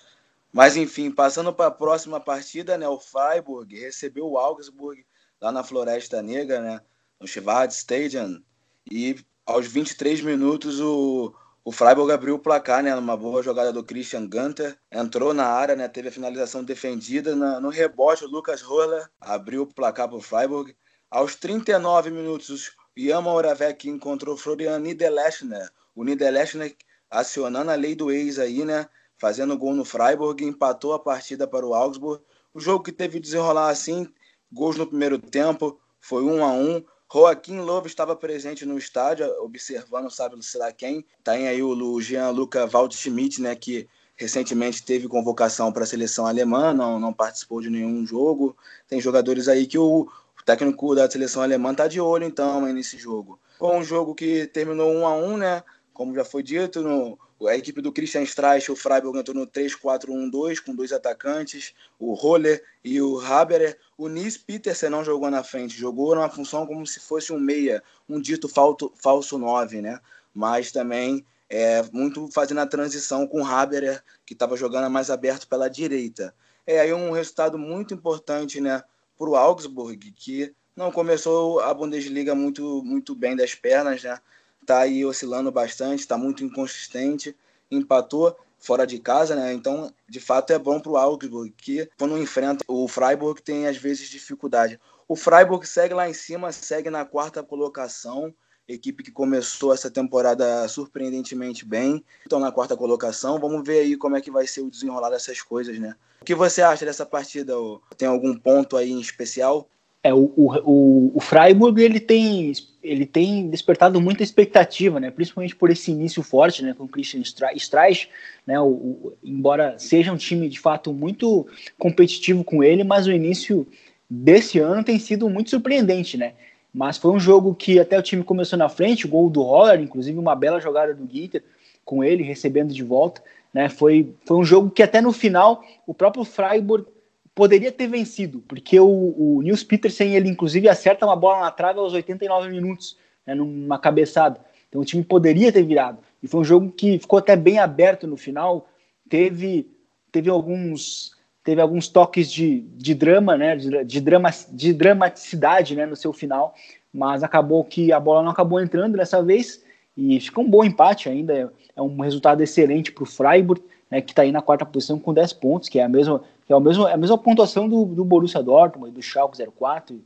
Mas 0.51 0.77
enfim, 0.77 1.11
passando 1.11 1.51
para 1.51 1.67
a 1.67 1.71
próxima 1.71 2.19
partida, 2.19 2.77
né, 2.77 2.87
o 2.87 2.99
Freiburg 2.99 3.77
recebeu 3.77 4.27
o 4.29 4.37
Augsburg 4.37 5.03
lá 5.41 5.51
na 5.51 5.63
Floresta 5.63 6.21
Negra, 6.21 6.61
né, 6.61 6.79
no 7.19 7.27
Schwarz 7.27 7.75
Stadium, 7.77 8.41
e 8.89 9.15
aos 9.45 9.67
23 9.67 10.21
minutos 10.21 10.79
o, 10.79 11.33
o 11.63 11.71
Freiburg 11.71 12.11
abriu 12.11 12.35
o 12.35 12.39
placar, 12.39 12.83
né, 12.83 12.93
numa 12.95 13.17
boa 13.17 13.43
jogada 13.43 13.71
do 13.71 13.83
Christian 13.83 14.27
Gunter, 14.27 14.77
entrou 14.91 15.33
na 15.33 15.45
área, 15.45 15.75
né, 15.75 15.87
teve 15.87 16.09
a 16.09 16.11
finalização 16.11 16.63
defendida, 16.63 17.35
na, 17.35 17.59
no 17.59 17.69
rebote 17.69 18.25
o 18.25 18.29
Lucas 18.29 18.61
Roller 18.61 19.09
abriu 19.19 19.63
o 19.63 19.67
placar 19.67 20.07
para 20.07 20.17
o 20.17 20.21
Freiburg. 20.21 20.75
Aos 21.09 21.35
39 21.35 22.09
minutos 22.09 22.71
Yama 22.97 23.31
Oravec 23.31 23.89
encontrou 23.89 24.37
Florian 24.37 24.79
Niederlechner. 24.79 25.69
O 25.95 26.03
Niederlechner 26.03 26.75
acionando 27.09 27.71
a 27.71 27.75
lei 27.75 27.95
do 27.95 28.11
ex 28.11 28.39
aí, 28.39 28.63
né? 28.63 28.87
Fazendo 29.17 29.57
gol 29.57 29.73
no 29.73 29.85
Freiburg, 29.85 30.43
empatou 30.43 30.93
a 30.93 30.99
partida 30.99 31.47
para 31.47 31.65
o 31.65 31.73
Augsburg. 31.73 32.23
O 32.53 32.59
jogo 32.59 32.83
que 32.83 32.91
teve 32.91 33.19
desenrolar 33.19 33.69
assim, 33.69 34.11
gols 34.51 34.77
no 34.77 34.87
primeiro 34.87 35.17
tempo, 35.17 35.79
foi 35.99 36.23
um 36.23 36.43
a 36.43 36.51
um. 36.51 36.83
Joaquim 37.13 37.59
Lobo 37.59 37.85
estava 37.85 38.15
presente 38.15 38.65
no 38.65 38.75
estádio, 38.75 39.27
observando, 39.43 40.09
sabe 40.09 40.43
se 40.43 40.57
lá 40.57 40.71
quem. 40.71 41.05
Tem 41.23 41.47
aí 41.47 41.61
o 41.61 42.01
Jean-Luca 42.01 42.65
Waldschmidt, 42.65 43.39
né, 43.39 43.55
que 43.55 43.87
recentemente 44.15 44.83
teve 44.83 45.07
convocação 45.07 45.71
para 45.71 45.83
a 45.83 45.85
seleção 45.85 46.25
alemã, 46.25 46.73
não, 46.73 46.99
não 46.99 47.13
participou 47.13 47.61
de 47.61 47.69
nenhum 47.69 48.03
jogo. 48.03 48.57
Tem 48.87 48.99
jogadores 48.99 49.47
aí 49.47 49.67
que 49.67 49.77
o, 49.77 50.09
técnico 50.43 50.95
da 50.95 51.09
seleção 51.09 51.43
alemã 51.43 51.71
tá 51.75 51.87
de 51.87 52.01
olho, 52.01 52.25
então, 52.25 52.61
nesse 52.73 52.97
jogo. 52.97 53.39
Foi 53.59 53.77
um 53.77 53.83
jogo 53.83 54.15
que 54.15 54.47
terminou 54.47 54.91
1 54.91 55.05
a 55.05 55.15
1 55.15 55.37
né? 55.37 55.63
Como 55.93 56.15
já 56.15 56.25
foi 56.25 56.41
dito, 56.41 56.81
no, 56.81 57.19
a 57.47 57.55
equipe 57.55 57.81
do 57.81 57.91
Christian 57.91 58.23
Streich, 58.23 58.71
o 58.71 58.75
Freiburg 58.75 59.17
entrou 59.17 59.35
no 59.35 59.47
3-4-1-2, 59.47 60.59
com 60.59 60.75
dois 60.75 60.91
atacantes, 60.91 61.73
o 61.99 62.13
Roller 62.13 62.63
e 62.83 63.01
o 63.01 63.19
Haberer. 63.19 63.77
O 63.97 64.07
Nis 64.07 64.37
Petersen 64.37 64.89
não 64.89 65.03
jogou 65.03 65.29
na 65.29 65.43
frente, 65.43 65.77
jogou 65.77 66.15
numa 66.15 66.29
função 66.29 66.65
como 66.65 66.85
se 66.85 66.99
fosse 66.99 67.33
um 67.33 67.39
meia, 67.39 67.83
um 68.07 68.19
dito 68.19 68.47
falto, 68.47 68.91
falso 68.95 69.37
9, 69.37 69.81
né? 69.81 69.99
Mas 70.33 70.71
também 70.71 71.25
é, 71.49 71.83
muito 71.91 72.29
fazendo 72.31 72.59
a 72.59 72.67
transição 72.67 73.27
com 73.27 73.41
o 73.41 73.45
Haberer, 73.45 74.03
que 74.25 74.33
estava 74.33 74.57
jogando 74.57 74.89
mais 74.89 75.09
aberto 75.09 75.47
pela 75.47 75.69
direita. 75.69 76.33
É 76.65 76.79
aí 76.79 76.93
um 76.93 77.11
resultado 77.11 77.57
muito 77.57 77.93
importante, 77.93 78.61
né? 78.61 78.83
para 79.17 79.29
o 79.29 79.35
Augsburg, 79.35 80.11
que 80.11 80.53
não 80.75 80.91
começou 80.91 81.59
a 81.59 81.73
Bundesliga 81.73 82.33
muito, 82.33 82.83
muito 82.83 83.15
bem 83.15 83.35
das 83.35 83.55
pernas, 83.55 84.03
né? 84.03 84.19
Tá 84.65 84.79
aí 84.79 85.05
oscilando 85.05 85.51
bastante, 85.51 85.99
está 85.99 86.17
muito 86.17 86.43
inconsistente, 86.43 87.35
empatou 87.69 88.35
fora 88.59 88.87
de 88.87 88.97
casa, 88.97 89.35
né? 89.35 89.53
Então, 89.53 89.91
de 90.07 90.19
fato, 90.19 90.51
é 90.53 90.59
bom 90.59 90.79
para 90.79 90.91
o 90.91 90.97
Augsburg, 90.97 91.53
que 91.57 91.89
quando 91.97 92.17
enfrenta 92.17 92.63
o 92.67 92.87
Freiburg 92.87 93.41
tem 93.41 93.67
às 93.67 93.77
vezes 93.77 94.07
dificuldade. 94.07 94.79
O 95.07 95.15
Freiburg 95.15 95.67
segue 95.67 95.93
lá 95.93 96.09
em 96.09 96.13
cima, 96.13 96.51
segue 96.53 96.89
na 96.89 97.03
quarta 97.03 97.43
colocação, 97.43 98.33
equipe 98.67 99.03
que 99.03 99.11
começou 99.11 99.73
essa 99.73 99.91
temporada 99.91 100.65
surpreendentemente 100.67 101.65
bem. 101.65 102.03
Estão 102.21 102.39
na 102.39 102.51
quarta 102.51 102.77
colocação. 102.77 103.39
Vamos 103.39 103.65
ver 103.65 103.79
aí 103.79 103.97
como 103.97 104.15
é 104.15 104.21
que 104.21 104.31
vai 104.31 104.47
ser 104.47 104.61
o 104.61 104.71
desenrolar 104.71 105.09
dessas 105.09 105.41
coisas, 105.41 105.77
né? 105.77 105.95
O 106.21 106.25
que 106.25 106.33
você 106.33 106.61
acha 106.61 106.85
dessa 106.85 107.05
partida? 107.05 107.53
Tem 107.97 108.07
algum 108.07 108.33
ponto 108.33 108.77
aí 108.77 108.91
em 108.91 109.01
especial? 109.01 109.67
É, 110.03 110.13
o, 110.13 110.29
o, 110.35 111.11
o 111.15 111.19
Freiburg 111.21 111.81
ele 111.81 111.99
tem, 111.99 112.51
ele 112.83 113.05
tem 113.05 113.49
despertado 113.49 114.01
muita 114.01 114.21
expectativa, 114.21 114.99
né? 114.99 115.09
principalmente 115.09 115.55
por 115.55 115.71
esse 115.71 115.91
início 115.91 116.21
forte 116.21 116.61
né? 116.61 116.75
com 116.77 116.85
Christian 116.85 117.21
Streich, 117.21 118.09
né? 118.45 118.59
O, 118.59 118.67
o, 118.67 119.13
embora 119.23 119.79
seja 119.79 120.11
um 120.11 120.17
time 120.17 120.49
de 120.49 120.59
fato 120.59 120.93
muito 120.93 121.47
competitivo 121.79 122.43
com 122.43 122.61
ele, 122.61 122.83
mas 122.83 123.07
o 123.07 123.11
início 123.13 123.65
desse 124.09 124.59
ano 124.59 124.83
tem 124.83 124.99
sido 124.99 125.29
muito 125.29 125.49
surpreendente. 125.49 126.17
Né? 126.17 126.33
Mas 126.73 126.97
foi 126.97 127.11
um 127.11 127.19
jogo 127.19 127.55
que 127.55 127.79
até 127.79 127.97
o 127.97 128.03
time 128.03 128.23
começou 128.23 128.59
na 128.59 128.67
frente, 128.67 129.05
o 129.05 129.09
gol 129.09 129.29
do 129.29 129.41
Holler, 129.41 129.79
inclusive 129.79 130.19
uma 130.19 130.35
bela 130.35 130.59
jogada 130.59 130.93
do 130.93 131.09
Ginter, 131.09 131.43
com 131.85 132.03
ele 132.03 132.23
recebendo 132.23 132.73
de 132.73 132.83
volta. 132.83 133.23
Né? 133.53 133.69
Foi, 133.69 134.13
foi 134.25 134.37
um 134.37 134.43
jogo 134.43 134.69
que 134.69 134.83
até 134.83 134.99
no 134.99 135.13
final 135.13 135.63
o 135.87 135.93
próprio 135.93 136.25
Freiburg 136.25 136.87
poderia 137.35 137.71
ter 137.71 137.87
vencido, 137.87 138.43
porque 138.47 138.79
o, 138.79 138.87
o 138.87 139.41
Nils 139.41 139.63
Petersen, 139.63 140.15
ele 140.15 140.29
inclusive 140.29 140.69
acerta 140.69 141.05
uma 141.05 141.15
bola 141.15 141.41
na 141.41 141.51
trave 141.51 141.79
aos 141.79 141.93
89 141.93 142.49
minutos, 142.49 142.97
né, 143.25 143.33
numa 143.33 143.79
cabeçada. 143.79 144.39
Então 144.69 144.81
o 144.81 144.85
time 144.85 145.03
poderia 145.03 145.51
ter 145.51 145.63
virado. 145.63 145.99
E 146.21 146.27
foi 146.27 146.41
um 146.41 146.43
jogo 146.43 146.71
que 146.71 146.99
ficou 146.99 147.19
até 147.19 147.35
bem 147.35 147.59
aberto 147.59 148.07
no 148.07 148.17
final, 148.17 148.69
teve, 149.09 149.67
teve 150.11 150.29
alguns 150.29 151.13
teve 151.43 151.59
alguns 151.59 151.89
toques 151.89 152.31
de, 152.31 152.61
de 152.61 152.95
drama, 152.95 153.35
né, 153.35 153.55
de, 153.57 153.83
de, 153.83 153.99
drama, 153.99 154.29
de 154.49 154.73
dramaticidade 154.73 155.75
né, 155.75 155.85
no 155.85 155.95
seu 155.95 156.13
final, 156.13 156.55
mas 156.93 157.21
acabou 157.21 157.65
que 157.65 157.91
a 157.91 157.99
bola 157.99 158.23
não 158.23 158.31
acabou 158.31 158.61
entrando 158.61 158.95
dessa 158.95 159.21
vez 159.21 159.61
e 159.97 160.19
ficou 160.21 160.45
um 160.45 160.49
bom 160.49 160.63
empate 160.63 161.09
ainda. 161.09 161.51
É, 161.75 161.81
um 161.81 161.99
resultado 161.99 162.41
excelente 162.41 162.91
para 162.91 163.03
o 163.03 163.07
Freiburg, 163.07 163.61
né, 163.91 163.99
que 163.99 164.11
está 164.11 164.21
aí 164.21 164.31
na 164.31 164.41
quarta 164.41 164.65
posição 164.65 164.97
com 164.97 165.13
10 165.13 165.33
pontos, 165.33 165.67
que 165.67 165.79
é 165.79 165.83
a 165.83 165.89
mesma, 165.89 166.23
que 166.45 166.53
é 166.53 166.55
a 166.55 166.59
mesma, 166.59 166.89
é 166.89 166.93
a 166.93 166.97
mesma 166.97 167.17
pontuação 167.17 167.67
do, 167.67 167.85
do 167.85 168.05
Borussia 168.05 168.43
Dortmund, 168.43 168.93
do 168.93 169.01
Schalke 169.01 169.37
04. 169.45 170.01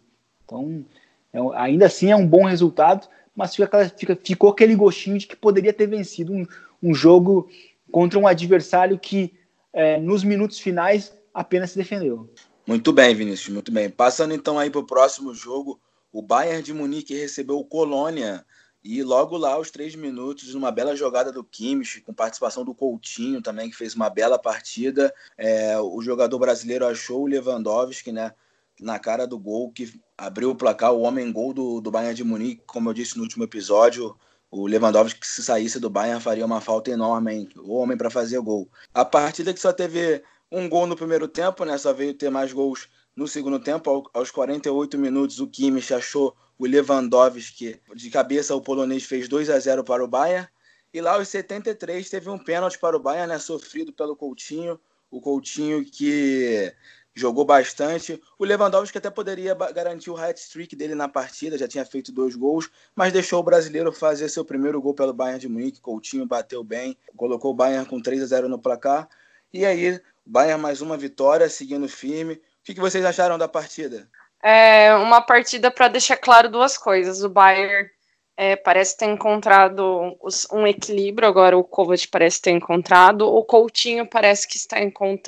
Então, 0.46 0.86
é, 1.34 1.40
ainda 1.56 1.86
assim 1.86 2.12
é 2.12 2.16
um 2.16 2.28
bom 2.28 2.46
resultado, 2.46 3.08
mas 3.36 3.56
fica, 3.56 3.90
fica, 3.90 4.20
ficou 4.22 4.50
aquele 4.50 4.76
gostinho 4.76 5.18
de 5.18 5.28
que 5.28 5.36
poderia 5.36 5.74
ter 5.74 5.88
vencido 5.88 6.34
um, 6.34 6.46
um 6.82 6.94
jogo 6.94 7.50
contra 7.92 8.20
um 8.20 8.28
adversário 8.28 8.98
que 8.98 9.34
é, 9.74 10.00
nos 10.00 10.24
minutos 10.24 10.60
finais 10.60 11.14
apenas 11.34 11.72
se 11.72 11.78
defendeu. 11.78 12.30
Muito 12.66 12.92
bem, 12.92 13.16
Vinícius, 13.16 13.54
muito 13.54 13.72
bem. 13.72 13.90
Passando 13.90 14.34
então 14.34 14.60
aí 14.60 14.70
para 14.70 14.82
o 14.82 14.86
próximo 14.86 15.34
jogo, 15.34 15.80
o 16.12 16.22
Bayern 16.22 16.64
de 16.64 16.74
Munique 16.74 17.14
recebeu 17.14 17.58
o 17.60 17.66
Colônia 17.66 18.46
e 18.90 19.04
logo 19.04 19.36
lá, 19.36 19.56
aos 19.56 19.70
três 19.70 19.96
minutos, 19.96 20.54
numa 20.54 20.72
bela 20.72 20.96
jogada 20.96 21.30
do 21.30 21.44
Kimmich, 21.44 22.00
com 22.00 22.14
participação 22.14 22.64
do 22.64 22.74
Coutinho 22.74 23.42
também, 23.42 23.70
que 23.70 23.76
fez 23.76 23.94
uma 23.94 24.10
bela 24.10 24.40
partida, 24.40 25.14
é, 25.38 25.78
o 25.78 26.02
jogador 26.02 26.40
brasileiro 26.40 26.88
achou 26.88 27.24
o 27.24 27.28
Lewandowski, 27.28 28.14
né? 28.14 28.34
Na 28.80 28.98
cara 28.98 29.28
do 29.28 29.38
gol, 29.38 29.74
que 29.74 30.00
abriu 30.18 30.52
o 30.52 30.56
placar, 30.56 30.94
o 30.94 31.02
homem-gol 31.02 31.54
do, 31.54 31.82
do 31.82 31.92
Bayern 31.92 32.16
de 32.16 32.24
Munique, 32.24 32.64
como 32.66 32.88
eu 32.88 32.94
disse 32.94 33.18
no 33.18 33.24
último 33.24 33.44
episódio, 33.44 34.16
o 34.50 34.66
Lewandowski, 34.66 35.28
se 35.28 35.44
saísse 35.44 35.82
do 35.82 35.90
Bayern, 35.90 36.24
faria 36.24 36.46
uma 36.46 36.62
falta 36.62 36.90
enorme, 36.90 37.34
hein? 37.34 37.50
O 37.58 37.74
homem 37.74 37.98
para 37.98 38.10
fazer 38.10 38.40
gol. 38.40 38.70
A 38.94 39.04
partida 39.04 39.54
que 39.54 39.60
só 39.60 39.74
teve 39.74 40.24
um 40.50 40.70
gol 40.70 40.88
no 40.88 40.96
primeiro 40.96 41.28
tempo, 41.28 41.66
né? 41.66 41.78
Só 41.78 41.92
veio 41.92 42.14
ter 42.14 42.30
mais 42.30 42.54
gols 42.54 42.88
no 43.14 43.28
segundo 43.28 43.60
tempo. 43.60 44.10
Aos 44.14 44.32
48 44.32 44.98
minutos, 44.98 45.42
o 45.42 45.48
Kimmich 45.48 45.94
achou 45.94 46.34
o 46.58 46.66
Lewandowski 46.66 47.80
de 47.96 48.10
cabeça, 48.10 48.56
o 48.56 48.62
polonês 48.62 49.04
fez 49.04 49.28
2 49.28 49.50
a 49.50 49.60
0 49.60 49.84
para 49.84 50.04
o 50.04 50.08
Bayern. 50.08 50.48
E 50.94 51.02
lá 51.02 51.14
aos 51.14 51.28
73 51.28 52.10
teve 52.10 52.30
um 52.30 52.38
pênalti 52.38 52.80
para 52.80 52.96
o 52.96 53.00
Bayern, 53.00 53.28
né? 53.28 53.40
Sofrido 53.40 53.94
pelo 53.94 54.16
Coutinho. 54.16 54.80
O 55.12 55.22
Coutinho 55.22 55.86
que 55.86 56.74
jogou 57.14 57.44
bastante. 57.44 58.22
O 58.38 58.46
Lewandowski 58.46 58.98
até 58.98 59.10
poderia 59.10 59.56
garantir 59.56 60.10
o 60.10 60.18
hat-trick 60.18 60.76
dele 60.76 60.94
na 60.94 61.08
partida, 61.08 61.58
já 61.58 61.68
tinha 61.68 61.84
feito 61.84 62.12
dois 62.12 62.36
gols, 62.36 62.70
mas 62.96 63.12
deixou 63.12 63.40
o 63.40 63.44
brasileiro 63.44 63.92
fazer 63.92 64.30
seu 64.30 64.46
primeiro 64.46 64.80
gol 64.80 64.94
pelo 64.94 65.14
Bayern 65.14 65.40
de 65.40 65.50
Munique. 65.50 65.82
Coutinho 65.82 66.26
bateu 66.26 66.64
bem, 66.64 66.96
colocou 67.16 67.52
o 67.52 67.56
Bayern 67.56 67.88
com 67.88 68.00
3 68.00 68.22
a 68.22 68.26
0 68.26 68.50
no 68.50 68.60
placar. 68.60 69.10
E 69.52 69.66
aí 69.66 70.00
Bayern 70.26 70.62
mais 70.62 70.82
uma 70.82 70.96
vitória, 70.98 71.50
seguindo 71.50 71.88
firme. 71.90 72.36
O 72.36 72.40
que, 72.64 72.74
que 72.74 72.82
vocês 72.82 73.04
acharam 73.04 73.38
da 73.38 73.48
partida? 73.48 74.10
É 74.50 74.96
uma 74.96 75.20
partida 75.20 75.70
para 75.70 75.90
deixar 75.90 76.16
claro 76.16 76.48
duas 76.48 76.78
coisas. 76.78 77.22
O 77.22 77.28
Bayern 77.28 77.90
é, 78.38 78.56
parece 78.56 78.96
ter 78.96 79.08
encontrado 79.08 80.18
um 80.54 80.66
equilíbrio, 80.66 81.28
agora 81.28 81.58
o 81.58 81.66
Kovac 81.66 82.08
parece 82.08 82.42
ter 82.42 82.52
encontrado. 82.52 83.28
O 83.28 83.44
Coutinho 83.44 84.08
parece 84.08 84.48
que 84.48 84.56
está 84.56 84.78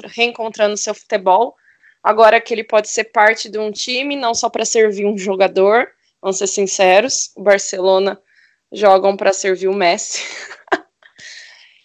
reencontrando 0.06 0.78
seu 0.78 0.96
futebol. 0.96 1.54
Agora 2.02 2.40
que 2.40 2.54
ele 2.54 2.64
pode 2.64 2.88
ser 2.88 3.12
parte 3.12 3.50
de 3.50 3.60
um 3.60 3.74
time, 3.74 4.16
não 4.16 4.34
só 4.34 4.50
para 4.50 4.64
servir 4.64 5.06
um 5.06 5.18
jogador, 5.18 5.90
vamos 6.22 6.38
ser 6.38 6.48
sinceros. 6.48 7.34
O 7.36 7.44
Barcelona 7.44 8.18
jogam 8.72 9.18
para 9.18 9.34
servir 9.34 9.68
o 9.68 9.74
Messi. 9.74 10.24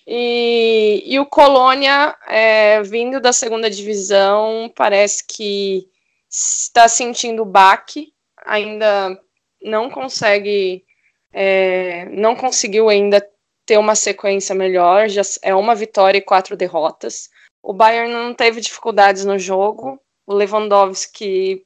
E, 0.07 1.03
e 1.07 1.19
o 1.19 1.25
Colônia, 1.25 2.15
é, 2.29 2.83
vindo 2.83 3.19
da 3.23 3.33
segunda 3.33 3.71
divisão, 3.71 4.71
parece 4.77 5.25
que 5.27 5.89
está 6.35 6.89
sentindo 6.89 7.45
baque, 7.45 8.13
ainda 8.45 9.21
não 9.63 9.89
consegue, 9.89 10.85
é, 11.33 12.07
não 12.07 12.35
conseguiu 12.35 12.89
ainda 12.89 13.25
ter 13.65 13.79
uma 13.79 13.95
sequência 13.95 14.55
melhor, 14.55 15.09
já 15.09 15.23
é 15.43 15.55
uma 15.55 15.75
vitória 15.75 16.19
e 16.19 16.23
quatro 16.23 16.57
derrotas. 16.57 17.31
O 17.63 17.73
Bayern 17.73 18.13
não 18.13 18.35
teve 18.35 18.61
dificuldades 18.61 19.25
no 19.25 19.39
jogo, 19.39 19.99
o 20.27 20.35
Lewandowski 20.35 21.65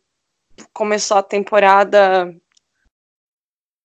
começou 0.73 1.17
a 1.17 1.23
temporada 1.23 2.35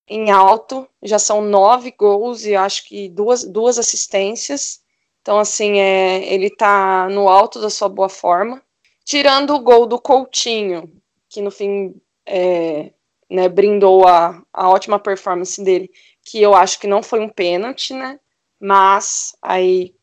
em 0.06 0.30
alto, 0.30 0.86
já 1.02 1.18
são 1.18 1.40
nove 1.40 1.92
gols 1.92 2.44
e 2.44 2.54
acho 2.54 2.86
que 2.86 3.08
duas, 3.08 3.42
duas 3.42 3.78
assistências. 3.78 4.82
Então, 5.22 5.38
assim, 5.38 5.80
é, 5.80 6.32
ele 6.32 6.48
está 6.48 7.08
no 7.08 7.28
alto 7.28 7.58
da 7.60 7.70
sua 7.70 7.88
boa 7.88 8.10
forma. 8.10 8.62
Tirando 9.04 9.54
o 9.54 9.60
gol 9.60 9.86
do 9.86 10.00
Coutinho, 10.00 10.90
que 11.28 11.42
no 11.42 11.50
fim 11.50 11.94
é, 12.26 12.92
né, 13.30 13.48
brindou 13.48 14.06
a, 14.06 14.42
a 14.52 14.68
ótima 14.68 14.98
performance 14.98 15.62
dele, 15.62 15.90
que 16.24 16.40
eu 16.40 16.54
acho 16.54 16.80
que 16.80 16.86
não 16.86 17.02
foi 17.02 17.20
um 17.20 17.28
pênalti, 17.28 17.92
né? 17.92 18.18
Mas 18.58 19.36
aí 19.42 19.94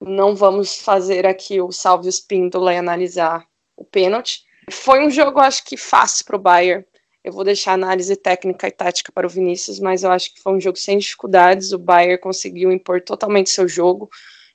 não 0.00 0.34
vamos 0.34 0.80
fazer 0.80 1.26
aqui 1.26 1.60
o 1.60 1.70
salve 1.70 2.08
os 2.08 2.18
Píndola 2.18 2.74
e 2.74 2.76
analisar 2.76 3.46
o 3.76 3.84
pênalti. 3.84 4.44
Foi 4.70 5.06
um 5.06 5.10
jogo, 5.10 5.38
acho 5.38 5.64
que 5.64 5.76
fácil 5.76 6.24
para 6.24 6.36
o 6.36 6.40
Bayern. 6.40 6.84
Eu 7.22 7.32
vou 7.32 7.44
deixar 7.44 7.72
a 7.72 7.74
análise 7.74 8.16
técnica 8.16 8.66
e 8.66 8.72
tática 8.72 9.12
para 9.12 9.26
o 9.26 9.30
Vinícius, 9.30 9.78
mas 9.78 10.02
eu 10.02 10.10
acho 10.10 10.34
que 10.34 10.40
foi 10.40 10.52
um 10.54 10.60
jogo 10.60 10.76
sem 10.76 10.98
dificuldades. 10.98 11.72
O 11.72 11.78
Bayern 11.78 12.18
conseguiu 12.18 12.72
impor 12.72 13.00
totalmente 13.00 13.50
seu 13.50 13.68
jogo 13.68 14.10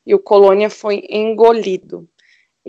e 0.06 0.14
o 0.14 0.20
Colônia 0.20 0.70
foi 0.70 1.06
engolido. 1.10 2.08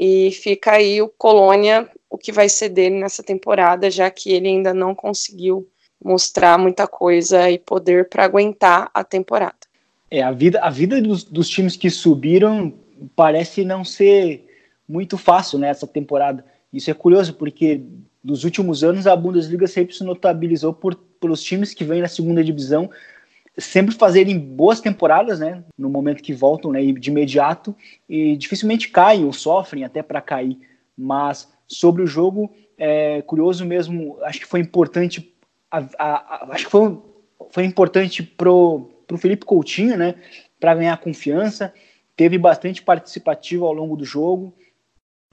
E 0.01 0.31
fica 0.31 0.75
aí 0.75 1.03
o 1.03 1.09
Colônia, 1.09 1.91
o 2.09 2.17
que 2.17 2.31
vai 2.31 2.49
ser 2.49 2.69
dele 2.69 3.01
nessa 3.01 3.21
temporada, 3.21 3.91
já 3.91 4.09
que 4.09 4.31
ele 4.31 4.47
ainda 4.47 4.73
não 4.73 4.95
conseguiu 4.95 5.69
mostrar 6.03 6.57
muita 6.57 6.87
coisa 6.87 7.51
e 7.51 7.59
poder 7.59 8.09
para 8.09 8.25
aguentar 8.25 8.89
a 8.95 9.03
temporada. 9.03 9.57
É, 10.09 10.23
a 10.23 10.31
vida, 10.31 10.61
a 10.61 10.71
vida 10.71 11.03
dos, 11.03 11.25
dos, 11.25 11.49
times 11.49 11.75
que 11.77 11.91
subiram 11.91 12.73
parece 13.17 13.65
não 13.65 13.85
ser 13.85 14.47
muito 14.89 15.19
fácil 15.19 15.59
nessa 15.59 15.85
né, 15.85 15.93
temporada. 15.93 16.45
Isso 16.73 16.89
é 16.93 16.95
curioso, 16.95 17.35
porque 17.35 17.83
dos 18.23 18.45
últimos 18.45 18.85
anos, 18.85 19.09
a 19.09 19.17
Bundesliga 19.17 19.67
sempre 19.67 19.97
se 19.97 20.05
notabilizou 20.05 20.73
por, 20.73 20.95
pelos 20.95 21.43
times 21.43 21.75
que 21.75 21.83
vêm 21.83 22.03
na 22.03 22.09
segunda 22.09 22.45
divisão 22.45 22.89
sempre 23.59 23.95
fazerem 23.95 24.39
boas 24.39 24.81
temporadas, 24.81 25.41
né, 25.41 25.63
no 25.77 25.91
momento 25.91 26.23
que 26.23 26.33
voltam, 26.33 26.71
né, 26.71 26.81
de 26.93 27.11
imediato, 27.11 27.75
e 28.09 28.37
dificilmente 28.37 28.89
caem 28.89 29.25
ou 29.25 29.33
sofrem 29.33 29.85
até 29.85 30.03
para 30.03 30.21
cair. 30.21 30.59
Mas 30.97 31.53
sobre 31.67 32.03
o 32.03 32.07
jogo, 32.07 32.51
é 32.79 33.21
curioso 33.23 33.65
mesmo, 33.67 34.17
acho 34.23 34.41
que 34.41 34.47
foi 34.47 34.61
importante, 34.61 35.35
a, 35.71 35.79
a, 35.99 36.09
a, 36.09 36.49
acho 36.53 36.67
que 36.67 36.71
foi, 36.71 36.99
foi 37.51 37.65
importante 37.65 38.23
pro, 38.23 38.89
pro 39.07 39.19
Felipe 39.19 39.45
Coutinho, 39.45 39.97
né, 39.97 40.15
para 40.61 40.75
ganhar 40.75 40.97
confiança, 40.99 41.75
teve 42.17 42.39
bastante 42.39 42.83
participativo 42.83 43.67
ao 43.67 43.73
longo 43.73 43.97
do 43.97 44.05
jogo, 44.05 44.55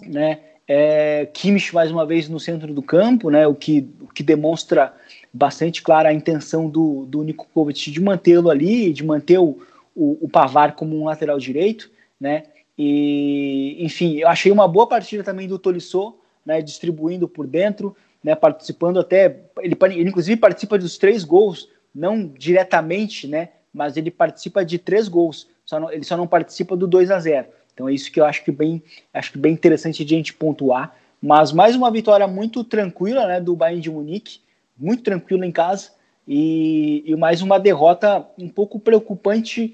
né, 0.01 0.39
é, 0.67 1.28
Kimmich 1.34 1.73
mais 1.73 1.91
uma 1.91 2.06
vez 2.06 2.28
no 2.28 2.39
centro 2.39 2.73
do 2.73 2.82
campo, 2.82 3.30
né, 3.30 3.45
o, 3.47 3.54
que, 3.54 3.88
o 4.01 4.08
que 4.08 4.23
demonstra 4.23 4.93
bastante 5.32 5.82
clara 5.82 6.10
a 6.10 6.13
intenção 6.13 6.69
do, 6.69 7.06
do 7.06 7.23
Niko 7.23 7.47
Kovac 7.54 7.91
de 7.91 8.01
mantê-lo 8.01 8.49
ali, 8.49 8.91
de 8.91 9.04
manter 9.04 9.38
o, 9.38 9.60
o, 9.95 10.17
o, 10.21 10.30
Pavar 10.30 10.75
como 10.75 10.99
um 10.99 11.06
lateral 11.06 11.38
direito, 11.38 11.89
né, 12.19 12.43
e 12.78 13.78
enfim, 13.80 14.17
eu 14.17 14.28
achei 14.28 14.51
uma 14.51 14.67
boa 14.67 14.88
partida 14.88 15.23
também 15.23 15.47
do 15.47 15.60
Tolisso, 15.60 16.15
né, 16.45 16.62
distribuindo 16.62 17.28
por 17.28 17.47
dentro, 17.47 17.95
né, 18.23 18.36
participando 18.36 18.99
até, 18.99 19.41
ele, 19.62 19.78
ele 19.82 20.10
inclusive 20.10 20.39
participa 20.39 20.78
dos 20.78 20.97
três 20.97 21.23
gols 21.23 21.69
não 21.95 22.28
diretamente, 22.28 23.25
né? 23.25 23.49
Mas 23.73 23.95
ele 23.95 24.12
participa 24.12 24.65
de 24.65 24.78
três 24.78 25.08
gols. 25.08 25.47
Só 25.65 25.80
não, 25.80 25.91
ele 25.91 26.04
só 26.04 26.17
não 26.17 26.28
participa 26.28 26.75
do 26.75 26.86
2 26.86 27.10
a 27.10 27.19
0 27.19 27.47
Então 27.75 27.89
é 27.89 27.93
isso 27.93 28.09
que 28.09 28.19
eu 28.19 28.25
acho 28.25 28.43
que 28.43 28.51
bem, 28.51 28.81
acho 29.13 29.33
que 29.33 29.38
bem 29.38 29.53
interessante 29.53 30.03
de 30.03 30.15
a 30.15 30.17
gente 30.17 30.33
pontuar. 30.33 30.95
Mas 31.21 31.51
mais 31.51 31.75
uma 31.75 31.91
vitória 31.91 32.25
muito 32.25 32.63
tranquila 32.63 33.27
né, 33.27 33.41
do 33.41 33.55
Bayern 33.55 33.81
de 33.81 33.91
Munique, 33.91 34.39
muito 34.77 35.03
tranquilo 35.03 35.43
em 35.43 35.51
casa. 35.51 35.91
E, 36.27 37.03
e 37.05 37.15
mais 37.15 37.41
uma 37.41 37.59
derrota 37.59 38.25
um 38.39 38.47
pouco 38.47 38.79
preocupante 38.79 39.73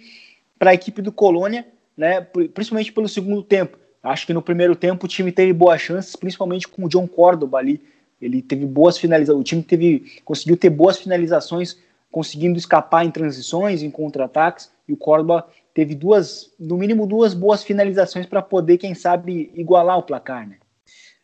para 0.57 0.71
a 0.71 0.73
equipe 0.73 1.01
do 1.01 1.11
Colônia, 1.11 1.65
né, 1.95 2.19
principalmente 2.53 2.91
pelo 2.91 3.07
segundo 3.07 3.43
tempo. 3.43 3.77
Acho 4.03 4.25
que 4.25 4.33
no 4.33 4.41
primeiro 4.41 4.75
tempo 4.75 5.05
o 5.05 5.07
time 5.07 5.31
teve 5.31 5.53
boas 5.53 5.79
chances, 5.79 6.15
principalmente 6.15 6.67
com 6.67 6.85
o 6.85 6.89
John 6.89 7.07
Córdoba 7.07 7.59
ali. 7.59 7.79
Ele 8.19 8.41
teve 8.41 8.65
boas 8.65 8.97
finalizações, 8.97 9.41
o 9.41 9.43
time 9.43 9.63
teve, 9.63 10.19
conseguiu 10.25 10.57
ter 10.57 10.69
boas 10.69 10.97
finalizações, 10.97 11.77
conseguindo 12.11 12.57
escapar 12.57 13.05
em 13.05 13.11
transições, 13.11 13.83
em 13.83 13.89
contra-ataques, 13.89 14.71
e 14.87 14.93
o 14.93 14.97
Córdoba 14.97 15.47
teve 15.73 15.95
duas, 15.95 16.51
no 16.59 16.77
mínimo 16.77 17.07
duas 17.07 17.33
boas 17.33 17.63
finalizações 17.63 18.25
para 18.25 18.41
poder, 18.41 18.77
quem 18.77 18.93
sabe, 18.93 19.51
igualar 19.55 19.97
o 19.97 20.03
placar, 20.03 20.47
né? 20.47 20.57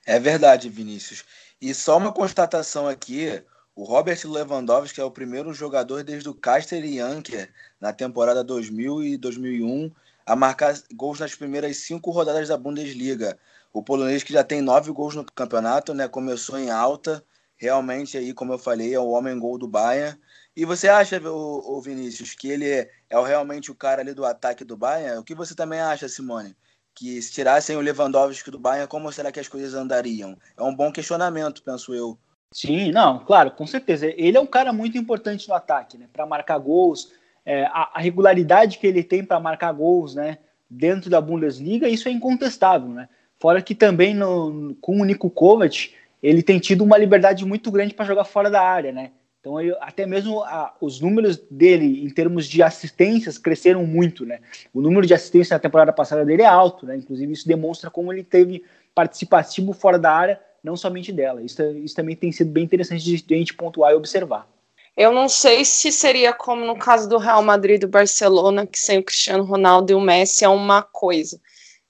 É 0.05 0.19
verdade, 0.19 0.69
Vinícius. 0.69 1.25
E 1.61 1.73
só 1.73 1.97
uma 1.97 2.13
constatação 2.13 2.87
aqui, 2.87 3.41
o 3.75 3.83
Robert 3.83 4.19
Lewandowski 4.25 5.01
é 5.01 5.03
o 5.03 5.11
primeiro 5.11 5.53
jogador 5.53 6.03
desde 6.03 6.29
o 6.29 6.33
Caster 6.33 6.83
e 6.83 6.99
Anker 6.99 7.49
na 7.79 7.91
temporada 7.91 8.43
2000 8.43 9.03
e 9.03 9.17
2001 9.17 9.91
a 10.25 10.35
marcar 10.35 10.75
gols 10.93 11.19
nas 11.19 11.35
primeiras 11.35 11.77
cinco 11.77 12.11
rodadas 12.11 12.49
da 12.49 12.57
Bundesliga. 12.57 13.37
O 13.71 13.81
polonês 13.81 14.23
que 14.23 14.33
já 14.33 14.43
tem 14.43 14.61
nove 14.61 14.91
gols 14.91 15.15
no 15.15 15.23
campeonato, 15.23 15.93
né? 15.93 16.07
Começou 16.07 16.57
em 16.57 16.69
alta, 16.69 17.23
realmente 17.55 18.17
aí, 18.17 18.33
como 18.33 18.53
eu 18.53 18.57
falei, 18.57 18.93
é 18.93 18.99
o 18.99 19.09
homem 19.09 19.37
gol 19.39 19.57
do 19.57 19.67
Bayern. 19.67 20.17
E 20.57 20.65
você 20.65 20.87
acha, 20.87 21.21
o, 21.29 21.79
Vinícius, 21.79 22.33
que 22.33 22.49
ele 22.49 22.67
é, 22.67 22.89
é 23.11 23.23
realmente 23.23 23.69
o 23.69 23.75
cara 23.75 24.01
ali 24.01 24.11
do 24.11 24.25
ataque 24.25 24.65
do 24.65 24.75
Bayern? 24.75 25.19
O 25.19 25.23
que 25.23 25.35
você 25.35 25.53
também 25.53 25.79
acha, 25.79 26.09
Simone? 26.09 26.55
Que 26.95 27.21
se 27.21 27.31
tirassem 27.31 27.77
o 27.77 27.79
Lewandowski 27.79 28.49
do 28.49 28.57
Bayern, 28.57 28.87
como 28.87 29.11
será 29.11 29.31
que 29.31 29.39
as 29.39 29.47
coisas 29.47 29.75
andariam? 29.75 30.35
É 30.57 30.63
um 30.63 30.75
bom 30.75 30.91
questionamento, 30.91 31.61
penso 31.61 31.93
eu. 31.93 32.17
Sim, 32.51 32.91
não, 32.91 33.23
claro, 33.23 33.51
com 33.51 33.67
certeza. 33.67 34.07
Ele 34.07 34.35
é 34.35 34.39
um 34.39 34.47
cara 34.47 34.73
muito 34.73 34.97
importante 34.97 35.47
no 35.47 35.53
ataque, 35.53 35.95
né? 35.95 36.07
Para 36.11 36.25
marcar 36.25 36.57
gols, 36.57 37.13
é, 37.45 37.65
a, 37.65 37.91
a, 37.93 37.99
regularidade 37.99 38.79
que 38.79 38.87
ele 38.87 39.03
tem 39.03 39.23
para 39.23 39.39
marcar 39.39 39.71
gols, 39.73 40.15
né? 40.15 40.39
Dentro 40.67 41.07
da 41.07 41.21
Bundesliga, 41.21 41.87
isso 41.87 42.09
é 42.09 42.11
incontestável, 42.11 42.89
né? 42.89 43.07
Fora 43.39 43.61
que 43.61 43.75
também 43.75 44.15
no, 44.15 44.75
com 44.81 45.01
o 45.01 45.05
Nico 45.05 45.29
Kovac, 45.29 45.93
ele 46.23 46.41
tem 46.41 46.57
tido 46.57 46.83
uma 46.83 46.97
liberdade 46.97 47.45
muito 47.45 47.69
grande 47.69 47.93
para 47.93 48.05
jogar 48.05 48.23
fora 48.23 48.49
da 48.49 48.63
área, 48.63 48.91
né? 48.91 49.11
Então, 49.39 49.61
eu, 49.61 49.75
até 49.79 50.05
mesmo 50.05 50.41
a, 50.43 50.75
os 50.81 50.99
números 50.99 51.37
dele 51.49 52.03
em 52.03 52.09
termos 52.09 52.47
de 52.47 52.61
assistências 52.61 53.37
cresceram 53.37 53.85
muito, 53.85 54.25
né? 54.25 54.39
O 54.73 54.81
número 54.81 55.05
de 55.05 55.13
assistências 55.13 55.51
na 55.51 55.59
temporada 55.59 55.93
passada 55.93 56.25
dele 56.25 56.41
é 56.41 56.47
alto, 56.47 56.85
né? 56.85 56.97
Inclusive, 56.97 57.31
isso 57.31 57.47
demonstra 57.47 57.89
como 57.89 58.11
ele 58.11 58.23
teve 58.23 58.63
participativo 58.93 59.73
fora 59.73 59.97
da 59.97 60.11
área 60.11 60.41
não 60.63 60.75
somente 60.75 61.11
dela. 61.11 61.41
Isso, 61.41 61.61
isso 61.77 61.95
também 61.95 62.15
tem 62.15 62.31
sido 62.31 62.51
bem 62.51 62.63
interessante 62.63 63.03
de, 63.03 63.21
de 63.21 63.33
a 63.33 63.37
gente 63.37 63.53
pontuar 63.53 63.91
e 63.91 63.95
observar. 63.95 64.47
Eu 64.95 65.11
não 65.11 65.29
sei 65.29 65.63
se 65.63 65.91
seria 65.91 66.33
como 66.33 66.65
no 66.65 66.77
caso 66.77 67.07
do 67.07 67.17
Real 67.17 67.43
Madrid 67.43 67.75
e 67.75 67.85
do 67.85 67.87
Barcelona, 67.87 68.65
que 68.65 68.79
sem 68.79 68.97
o 68.97 69.03
Cristiano 69.03 69.43
Ronaldo 69.43 69.91
e 69.91 69.95
o 69.95 70.01
Messi 70.01 70.43
é 70.43 70.49
uma 70.49 70.81
coisa, 70.81 71.39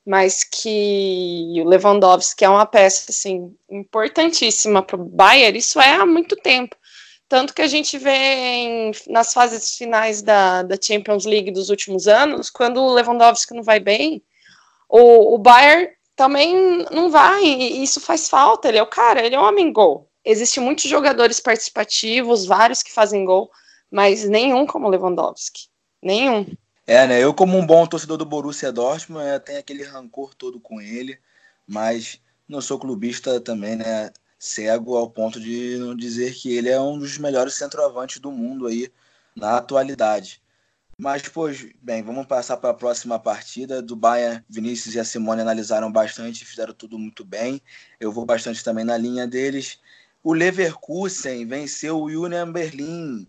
mas 0.05 0.43
que 0.43 1.53
o 1.57 1.63
Lewandowski 1.63 2.43
é 2.43 2.49
uma 2.49 2.65
peça 2.65 3.09
assim 3.09 3.55
importantíssima 3.71 4.83
para 4.83 4.97
o 4.97 5.05
Bayern, 5.05 5.57
isso 5.57 5.79
é 5.79 5.95
há 5.95 6.05
muito 6.05 6.35
tempo. 6.35 6.75
Tanto 7.29 7.53
que 7.53 7.61
a 7.61 7.67
gente 7.67 7.97
vê 7.97 8.15
em, 8.15 8.91
nas 9.07 9.33
fases 9.33 9.77
finais 9.77 10.21
da, 10.21 10.63
da 10.63 10.77
Champions 10.81 11.25
League 11.25 11.51
dos 11.51 11.69
últimos 11.69 12.07
anos, 12.07 12.49
quando 12.49 12.81
o 12.81 12.93
Lewandowski 12.93 13.53
não 13.53 13.63
vai 13.63 13.79
bem, 13.79 14.23
o, 14.87 15.35
o 15.35 15.37
Bayern 15.37 15.89
também 16.15 16.85
não 16.89 17.09
vai, 17.09 17.43
e 17.43 17.83
isso 17.83 17.99
faz 17.99 18.29
falta. 18.29 18.69
Ele 18.69 18.77
é 18.77 18.83
o 18.83 18.87
cara, 18.87 19.25
ele 19.25 19.35
é 19.35 19.39
um 19.39 19.43
homem 19.43 19.71
gol. 19.71 20.09
Existem 20.23 20.63
muitos 20.63 20.85
jogadores 20.85 21.39
participativos, 21.39 22.45
vários 22.45 22.81
que 22.81 22.91
fazem 22.91 23.25
gol, 23.25 23.51
mas 23.91 24.27
nenhum 24.27 24.65
como 24.65 24.89
Lewandowski. 24.89 25.67
Nenhum. 26.01 26.45
É, 26.85 27.05
né? 27.05 27.21
Eu, 27.21 27.33
como 27.33 27.57
um 27.57 27.65
bom 27.65 27.85
torcedor 27.85 28.17
do 28.17 28.25
Borussia 28.25 28.71
Dortmund, 28.71 29.25
tenho 29.45 29.59
aquele 29.59 29.83
rancor 29.83 30.33
todo 30.33 30.59
com 30.59 30.79
ele, 30.79 31.19
mas 31.67 32.21
não 32.47 32.61
sou 32.61 32.79
clubista 32.79 33.41
também, 33.41 33.75
né? 33.75 34.11
Cego 34.39 34.95
ao 34.95 35.09
ponto 35.09 35.39
de 35.39 35.77
não 35.77 35.95
dizer 35.95 36.33
que 36.33 36.55
ele 36.55 36.69
é 36.69 36.79
um 36.79 36.97
dos 36.97 37.17
melhores 37.17 37.55
centroavantes 37.55 38.19
do 38.19 38.31
mundo 38.31 38.67
aí 38.67 38.91
na 39.35 39.57
atualidade. 39.57 40.41
Mas, 40.99 41.27
pois, 41.27 41.67
bem, 41.79 42.01
vamos 42.01 42.25
passar 42.25 42.57
para 42.57 42.71
a 42.71 42.73
próxima 42.73 43.19
partida. 43.19 43.81
Do 43.83 43.95
Bayern, 43.95 44.43
Vinícius 44.49 44.95
e 44.95 44.99
a 44.99 45.05
Simone 45.05 45.41
analisaram 45.41 45.91
bastante, 45.91 46.43
fizeram 46.43 46.73
tudo 46.73 46.97
muito 46.97 47.23
bem. 47.23 47.61
Eu 47.99 48.11
vou 48.11 48.25
bastante 48.25 48.63
também 48.63 48.83
na 48.83 48.97
linha 48.97 49.27
deles. 49.27 49.79
O 50.23 50.33
Leverkusen 50.33 51.45
venceu 51.45 51.99
o 51.99 52.05
Union 52.05 52.51
Berlin. 52.51 53.27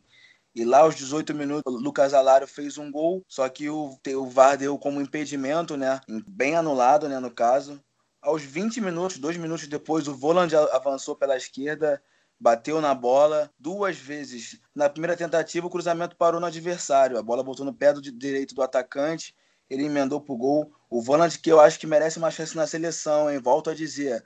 E 0.54 0.64
lá, 0.64 0.78
aos 0.78 0.96
18 0.96 1.34
minutos, 1.34 1.72
o 1.72 1.78
Lucas 1.78 2.14
Alário 2.14 2.46
fez 2.46 2.78
um 2.78 2.90
gol, 2.90 3.22
só 3.28 3.48
que 3.48 3.68
o, 3.68 3.96
o 4.16 4.26
VAR 4.26 4.56
deu 4.56 4.78
como 4.78 5.00
impedimento, 5.00 5.76
né? 5.76 6.00
Bem 6.26 6.56
anulado, 6.56 7.08
né, 7.08 7.20
no 7.20 7.30
caso. 7.30 7.80
Aos 8.20 8.42
20 8.42 8.80
minutos, 8.80 9.18
dois 9.18 9.36
minutos 9.36 9.66
depois, 9.66 10.08
o 10.08 10.14
Voland 10.14 10.54
avançou 10.54 11.16
pela 11.16 11.36
esquerda 11.36 12.02
bateu 12.38 12.80
na 12.80 12.94
bola 12.94 13.50
duas 13.58 13.96
vezes. 13.96 14.60
Na 14.74 14.88
primeira 14.88 15.16
tentativa, 15.16 15.66
o 15.66 15.70
cruzamento 15.70 16.16
parou 16.16 16.40
no 16.40 16.46
adversário. 16.46 17.18
A 17.18 17.22
bola 17.22 17.42
voltou 17.42 17.66
no 17.66 17.74
pé 17.74 17.92
do 17.92 18.00
direito 18.00 18.54
do 18.54 18.62
atacante, 18.62 19.34
ele 19.68 19.84
emendou 19.84 20.20
pro 20.20 20.36
gol. 20.36 20.72
O 20.88 21.02
volante 21.02 21.38
que 21.38 21.50
eu 21.50 21.60
acho 21.60 21.78
que 21.78 21.86
merece 21.86 22.18
uma 22.18 22.30
chance 22.30 22.56
na 22.56 22.66
seleção, 22.66 23.30
hein? 23.30 23.38
Volto 23.38 23.70
a 23.70 23.74
dizer. 23.74 24.24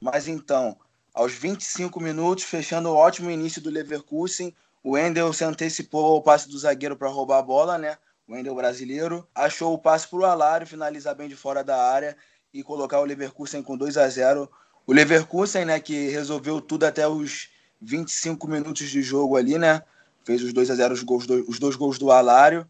Mas 0.00 0.28
então, 0.28 0.76
aos 1.12 1.32
25 1.32 2.00
minutos, 2.00 2.44
fechando 2.44 2.90
o 2.90 2.96
ótimo 2.96 3.30
início 3.30 3.62
do 3.62 3.70
Leverkusen, 3.70 4.54
o 4.82 4.92
Wendel 4.92 5.32
se 5.32 5.44
antecipou 5.44 6.04
ao 6.04 6.22
passe 6.22 6.48
do 6.48 6.58
zagueiro 6.58 6.96
para 6.96 7.08
roubar 7.08 7.38
a 7.38 7.42
bola, 7.42 7.78
né? 7.78 7.96
O 8.26 8.34
Wendel 8.34 8.54
brasileiro 8.54 9.26
achou 9.34 9.72
o 9.72 9.78
passe 9.78 10.08
para 10.08 10.18
o 10.18 10.24
Alário 10.24 10.66
finalizar 10.66 11.14
bem 11.14 11.28
de 11.28 11.36
fora 11.36 11.64
da 11.64 11.76
área 11.76 12.16
e 12.54 12.62
colocar 12.62 13.00
o 13.00 13.04
Leverkusen 13.04 13.62
com 13.62 13.76
2 13.76 13.96
a 13.96 14.08
0. 14.08 14.48
O 14.86 14.92
Leverkusen, 14.92 15.64
né, 15.64 15.80
que 15.80 16.08
resolveu 16.08 16.60
tudo 16.60 16.84
até 16.84 17.06
os 17.08 17.48
25 17.82 18.46
minutos 18.46 18.88
de 18.88 19.02
jogo 19.02 19.36
ali, 19.36 19.58
né? 19.58 19.82
Fez 20.24 20.42
os 20.42 20.52
2 20.52 20.70
a 20.70 20.74
0 20.76 20.94
os, 20.94 21.02
gols 21.02 21.26
do, 21.26 21.44
os 21.50 21.58
dois 21.58 21.74
gols 21.74 21.98
do 21.98 22.12
Alário. 22.12 22.66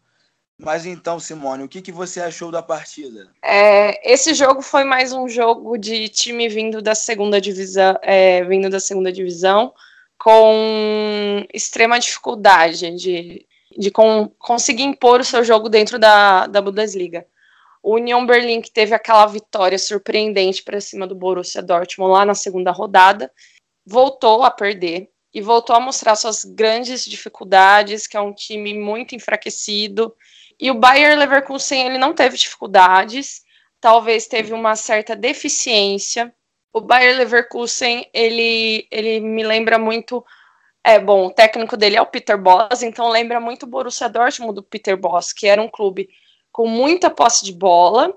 Mas 0.57 0.85
então, 0.85 1.19
Simone, 1.19 1.63
o 1.63 1.69
que, 1.69 1.81
que 1.81 1.91
você 1.91 2.19
achou 2.19 2.49
da 2.49 2.63
partida? 2.63 3.29
É, 3.43 4.11
esse 4.11 4.33
jogo 4.33 4.61
foi 4.61 4.83
mais 4.83 5.13
um 5.13 5.27
jogo 5.27 5.77
de 5.77 6.09
time 6.09 6.47
vindo 6.49 6.81
da 6.81 6.95
segunda 6.95 7.39
divisão, 7.39 7.97
é, 8.01 8.43
vindo 8.45 8.69
da 8.69 8.79
segunda 8.79 9.11
divisão, 9.11 9.73
com 10.17 11.45
extrema 11.53 11.99
dificuldade 11.99 12.89
de, 12.95 13.45
de 13.77 13.91
com, 13.91 14.31
conseguir 14.39 14.83
impor 14.83 15.19
o 15.19 15.25
seu 15.25 15.43
jogo 15.43 15.67
dentro 15.67 15.99
da, 15.99 16.47
da 16.47 16.61
Bundesliga. 16.61 17.25
O 17.85 17.97
Union 17.97 18.25
Berlin, 18.25 18.61
que 18.61 18.71
teve 18.71 18.95
aquela 18.95 19.27
vitória 19.27 19.77
surpreendente 19.77 20.63
para 20.63 20.81
cima 20.81 21.05
do 21.05 21.13
Borussia 21.13 21.61
Dortmund 21.61 22.13
lá 22.13 22.25
na 22.25 22.33
segunda 22.33 22.71
rodada, 22.71 23.31
voltou 23.85 24.43
a 24.43 24.49
perder 24.49 25.07
e 25.31 25.39
voltou 25.39 25.75
a 25.75 25.79
mostrar 25.79 26.15
suas 26.15 26.43
grandes 26.43 27.05
dificuldades, 27.05 28.07
que 28.07 28.17
é 28.17 28.19
um 28.19 28.33
time 28.33 28.73
muito 28.73 29.13
enfraquecido. 29.13 30.15
E 30.59 30.71
o 30.71 30.73
Bayer 30.73 31.15
Leverkusen 31.15 31.85
ele 31.85 31.99
não 31.99 32.11
teve 32.11 32.35
dificuldades, 32.35 33.43
talvez 33.79 34.25
teve 34.25 34.51
uma 34.51 34.75
certa 34.75 35.15
deficiência. 35.15 36.33
O 36.73 36.81
Bayer 36.81 37.15
Leverkusen 37.15 38.09
ele, 38.11 38.87
ele 38.89 39.19
me 39.19 39.43
lembra 39.43 39.77
muito 39.77 40.25
é 40.83 40.97
bom, 40.99 41.27
o 41.27 41.31
técnico 41.31 41.77
dele 41.77 41.97
é 41.97 42.01
o 42.01 42.07
Peter 42.07 42.37
Boss, 42.37 42.81
então 42.81 43.09
lembra 43.09 43.39
muito 43.39 43.63
o 43.63 43.69
Borussia 43.69 44.09
Dortmund 44.09 44.55
do 44.55 44.63
Peter 44.63 44.97
Boss, 44.97 45.31
que 45.31 45.45
era 45.45 45.61
um 45.61 45.69
clube 45.69 46.09
com 46.55 46.67
muita 46.67 47.09
posse 47.09 47.43
de 47.43 47.51
bola, 47.51 48.15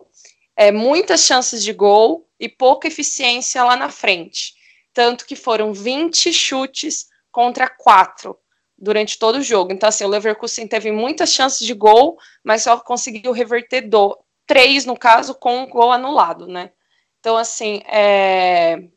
é, 0.57 0.71
muitas 0.71 1.23
chances 1.23 1.65
de 1.65 1.73
gol 1.73 2.29
e 2.39 2.49
pouca 2.49 2.87
eficiência 2.87 3.65
lá 3.65 3.75
na 3.75 3.91
frente 3.91 4.59
tanto 4.99 5.27
que 5.27 5.37
foram 5.37 5.73
20 5.73 6.33
chutes 6.33 7.07
contra 7.31 7.69
4 7.69 8.37
durante 8.77 9.17
todo 9.17 9.37
o 9.37 9.43
jogo. 9.43 9.73
Então, 9.73 9.89
assim, 9.89 10.03
o 10.03 10.09
Leverkusen 10.09 10.67
teve 10.67 10.91
muitas 10.91 11.33
chances 11.33 11.65
de 11.65 11.73
gol, 11.73 12.19
mas 12.43 12.65
só 12.65 12.77
conseguiu 12.81 13.31
reverter 13.31 13.83
do, 13.83 14.19
três, 14.45 14.85
no 14.85 14.99
caso, 14.99 15.37
com 15.37 15.59
um 15.59 15.69
gol 15.69 15.93
anulado, 15.93 16.49
né? 16.49 16.73
Então, 17.21 17.37
assim, 17.37 17.81
é, 17.87 18.89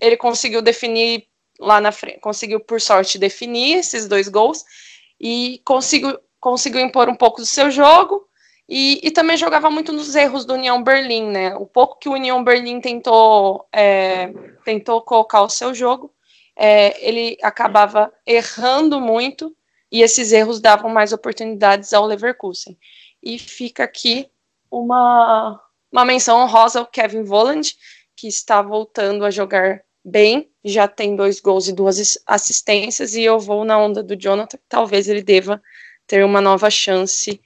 ele 0.00 0.16
conseguiu 0.16 0.62
definir 0.62 1.26
lá 1.58 1.80
na 1.80 1.90
frente, 1.90 2.20
conseguiu, 2.20 2.60
por 2.60 2.80
sorte, 2.80 3.18
definir 3.18 3.78
esses 3.78 4.06
dois 4.06 4.28
gols 4.28 4.64
e 5.20 5.60
conseguiu, 5.64 6.20
conseguiu 6.38 6.80
impor 6.80 7.08
um 7.08 7.16
pouco 7.16 7.40
do 7.40 7.46
seu 7.46 7.68
jogo 7.68 8.28
e, 8.74 9.00
e, 9.02 9.10
também 9.10 9.36
jogava 9.36 9.70
muito 9.70 9.92
nos 9.92 10.14
erros 10.16 10.46
do 10.46 10.54
União 10.54 10.82
Berlim, 10.82 11.26
né? 11.28 11.54
O 11.56 11.66
pouco 11.66 11.98
que 11.98 12.08
o 12.08 12.14
União 12.14 12.42
Berlim 12.42 12.80
tentou, 12.80 13.68
é, 13.70 14.32
tentou 14.64 15.02
colocar 15.02 15.42
o 15.42 15.50
seu 15.50 15.74
jogo, 15.74 16.10
é, 16.56 17.06
ele 17.06 17.36
acabava 17.42 18.10
errando 18.26 18.98
muito 18.98 19.54
e 19.90 20.00
esses 20.00 20.32
erros 20.32 20.58
davam 20.58 20.88
mais 20.88 21.12
oportunidades 21.12 21.92
ao 21.92 22.06
Leverkusen. 22.06 22.78
E 23.22 23.38
fica 23.38 23.84
aqui 23.84 24.30
uma, 24.70 25.60
uma 25.92 26.06
menção 26.06 26.40
honrosa 26.40 26.78
ao 26.78 26.86
Kevin 26.86 27.24
Volland, 27.24 27.76
que 28.16 28.26
está 28.26 28.62
voltando 28.62 29.26
a 29.26 29.30
jogar 29.30 29.82
bem, 30.02 30.48
já 30.64 30.88
tem 30.88 31.14
dois 31.14 31.40
gols 31.40 31.68
e 31.68 31.74
duas 31.74 32.18
assistências, 32.26 33.14
e 33.14 33.22
eu 33.22 33.38
vou 33.38 33.66
na 33.66 33.78
onda 33.78 34.02
do 34.02 34.16
Jonathan, 34.16 34.58
talvez 34.66 35.08
ele 35.08 35.22
deva 35.22 35.62
ter 36.06 36.24
uma 36.24 36.40
nova 36.40 36.70
chance 36.70 37.38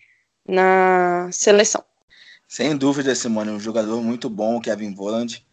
na 0.46 1.28
seleção. 1.32 1.84
Sem 2.48 2.76
dúvida, 2.76 3.14
Simone, 3.14 3.50
um 3.50 3.60
jogador 3.60 4.00
muito 4.02 4.30
bom, 4.30 4.60
Kevin 4.60 4.94
Voland. 4.94 5.44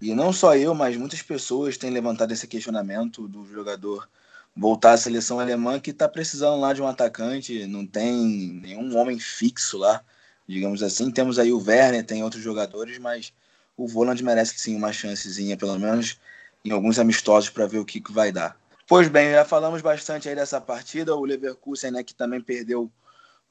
E 0.00 0.14
não 0.14 0.32
só 0.32 0.56
eu, 0.56 0.74
mas 0.74 0.96
muitas 0.96 1.20
pessoas 1.22 1.76
têm 1.76 1.90
levantado 1.90 2.32
esse 2.32 2.46
questionamento 2.46 3.26
do 3.28 3.44
jogador 3.44 4.08
voltar 4.56 4.92
à 4.92 4.96
seleção 4.96 5.38
alemã, 5.38 5.78
que 5.78 5.90
está 5.90 6.08
precisando 6.08 6.60
lá 6.60 6.72
de 6.72 6.82
um 6.82 6.86
atacante, 6.86 7.66
não 7.66 7.86
tem 7.86 8.60
nenhum 8.62 8.96
homem 8.96 9.18
fixo 9.18 9.78
lá, 9.78 10.02
digamos 10.48 10.82
assim. 10.82 11.10
Temos 11.10 11.38
aí 11.38 11.52
o 11.52 11.62
Werner, 11.62 12.04
tem 12.04 12.24
outros 12.24 12.42
jogadores, 12.42 12.98
mas 12.98 13.32
o 13.76 13.86
Voland 13.86 14.22
merece 14.24 14.58
sim 14.58 14.74
uma 14.74 14.92
chancezinha, 14.92 15.56
pelo 15.56 15.78
menos 15.78 16.18
em 16.64 16.70
alguns 16.72 16.98
amistosos, 16.98 17.50
para 17.50 17.66
ver 17.66 17.78
o 17.78 17.84
que, 17.84 18.00
que 18.00 18.12
vai 18.12 18.32
dar. 18.32 18.56
Pois 18.86 19.08
bem, 19.08 19.30
já 19.30 19.44
falamos 19.44 19.82
bastante 19.82 20.28
aí 20.28 20.34
dessa 20.34 20.60
partida. 20.60 21.14
O 21.14 21.24
Leverkusen, 21.24 21.92
né, 21.92 22.02
que 22.02 22.14
também 22.14 22.40
perdeu 22.40 22.90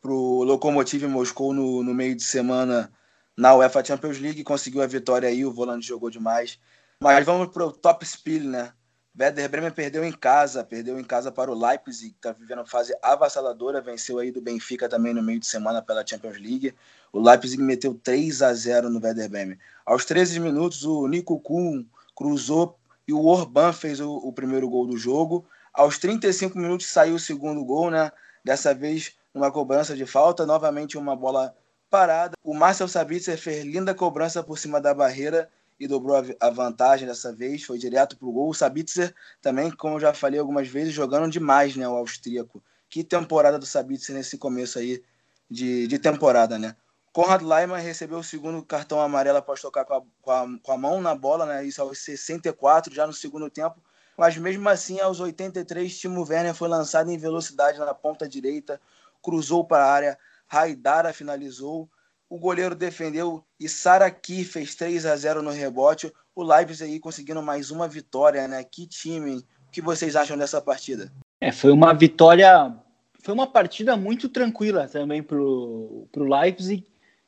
para 0.01 0.11
o 0.11 0.43
Lokomotiv 0.43 1.03
Moscou 1.07 1.53
no, 1.53 1.83
no 1.83 1.93
meio 1.93 2.15
de 2.15 2.23
semana 2.23 2.91
na 3.35 3.55
UEFA 3.55 3.85
Champions 3.85 4.19
League, 4.19 4.43
conseguiu 4.43 4.81
a 4.81 4.87
vitória 4.87 5.29
aí, 5.29 5.45
o 5.45 5.51
volante 5.51 5.87
jogou 5.87 6.09
demais. 6.09 6.59
Mas 7.01 7.25
vamos 7.25 7.49
para 7.53 7.65
o 7.65 7.71
top 7.71 8.05
spiel, 8.05 8.43
né? 8.43 8.73
Werder 9.19 9.49
Bremen 9.49 9.71
perdeu 9.71 10.03
em 10.03 10.11
casa, 10.11 10.63
perdeu 10.63 10.99
em 10.99 11.03
casa 11.03 11.31
para 11.31 11.51
o 11.51 11.59
Leipzig, 11.59 12.11
que 12.11 12.17
está 12.17 12.31
vivendo 12.31 12.63
fase 12.67 12.95
avassaladora, 13.01 13.81
venceu 13.81 14.19
aí 14.19 14.31
do 14.31 14.39
Benfica 14.39 14.87
também 14.87 15.11
no 15.11 15.23
meio 15.23 15.39
de 15.39 15.47
semana 15.47 15.81
pela 15.81 16.05
Champions 16.05 16.37
League. 16.37 16.75
O 17.11 17.19
Leipzig 17.19 17.61
meteu 17.61 17.95
3 17.95 18.43
a 18.43 18.53
0 18.53 18.91
no 18.91 19.03
Werder 19.03 19.27
Bremen. 19.27 19.57
Aos 19.83 20.05
13 20.05 20.39
minutos, 20.39 20.83
o 20.83 21.07
Nico 21.07 21.39
Kuhn 21.39 21.83
cruzou 22.15 22.77
e 23.07 23.13
o 23.13 23.25
Orban 23.25 23.73
fez 23.73 23.99
o, 23.99 24.17
o, 24.17 24.31
primeiro 24.31 24.69
gol 24.69 24.85
do 24.85 24.97
jogo. 24.97 25.47
Aos 25.73 25.97
35 25.97 26.57
minutos 26.57 26.85
saiu 26.85 27.15
o 27.15 27.19
segundo 27.19 27.65
gol, 27.65 27.89
né? 27.89 28.11
Dessa 28.43 28.71
vez 28.71 29.16
uma 29.37 29.51
cobrança 29.51 29.95
de 29.95 30.05
falta, 30.05 30.45
novamente 30.45 30.97
uma 30.97 31.15
bola 31.15 31.55
parada. 31.89 32.35
O 32.43 32.53
Marcel 32.53 32.87
Sabitzer 32.87 33.37
fez 33.37 33.63
linda 33.63 33.93
cobrança 33.93 34.43
por 34.43 34.57
cima 34.57 34.81
da 34.81 34.93
barreira 34.93 35.49
e 35.79 35.87
dobrou 35.87 36.17
a 36.39 36.49
vantagem 36.49 37.07
dessa 37.07 37.31
vez, 37.31 37.63
foi 37.63 37.77
direto 37.77 38.17
para 38.17 38.27
o 38.27 38.31
gol. 38.31 38.49
O 38.49 38.53
Sabitzer 38.53 39.13
também, 39.41 39.69
como 39.71 39.95
eu 39.95 39.99
já 39.99 40.13
falei 40.13 40.39
algumas 40.39 40.67
vezes, 40.67 40.93
jogando 40.93 41.31
demais, 41.31 41.75
né, 41.75 41.87
o 41.87 41.95
austríaco. 41.95 42.61
Que 42.89 43.03
temporada 43.03 43.59
do 43.59 43.65
Sabitzer 43.65 44.15
nesse 44.15 44.37
começo 44.37 44.79
aí 44.79 45.03
de, 45.49 45.87
de 45.87 45.99
temporada, 45.99 46.57
né? 46.57 46.75
Conrad 47.13 47.41
Leimer 47.41 47.81
recebeu 47.81 48.19
o 48.19 48.23
segundo 48.23 48.63
cartão 48.63 49.01
amarelo 49.01 49.37
após 49.37 49.61
tocar 49.61 49.85
com 49.85 49.93
a, 49.95 50.01
com 50.21 50.31
a, 50.31 50.47
com 50.61 50.71
a 50.71 50.77
mão 50.77 51.01
na 51.01 51.15
bola, 51.15 51.45
né? 51.45 51.65
Isso 51.65 51.81
aos 51.81 51.99
64, 51.99 52.93
já 52.93 53.05
no 53.05 53.13
segundo 53.13 53.49
tempo. 53.49 53.81
Mas 54.17 54.35
mesmo 54.37 54.67
assim, 54.67 54.99
aos 54.99 55.19
83, 55.19 55.95
Timo 55.97 56.25
Werner 56.27 56.55
foi 56.55 56.67
lançado 56.67 57.11
em 57.11 57.17
velocidade 57.17 57.77
na 57.77 57.93
ponta 57.93 58.27
direita, 58.27 58.81
cruzou 59.27 59.65
para 59.65 59.83
a 59.83 59.91
área, 59.91 60.17
Raidara 60.47 61.11
finalizou, 61.11 61.89
o 62.29 62.39
goleiro 62.39 62.75
defendeu 62.75 63.43
e 63.59 63.67
Saraki 63.67 64.45
fez 64.45 64.73
3 64.75 65.05
a 65.05 65.15
0 65.17 65.41
no 65.41 65.51
rebote. 65.51 66.11
O 66.33 66.43
Leipzig 66.43 66.91
aí 66.91 66.99
conseguindo 66.99 67.41
mais 67.41 67.71
uma 67.71 67.87
vitória, 67.87 68.47
né? 68.47 68.63
Que 68.63 68.87
time! 68.87 69.37
O 69.37 69.71
que 69.71 69.81
vocês 69.81 70.15
acham 70.15 70.37
dessa 70.37 70.61
partida? 70.61 71.11
É, 71.41 71.51
foi 71.51 71.71
uma 71.71 71.93
vitória, 71.93 72.73
foi 73.21 73.33
uma 73.33 73.47
partida 73.47 73.97
muito 73.97 74.29
tranquila 74.29 74.87
também 74.87 75.21
para 75.21 75.37
o 75.37 76.07
Leipzig 76.15 76.85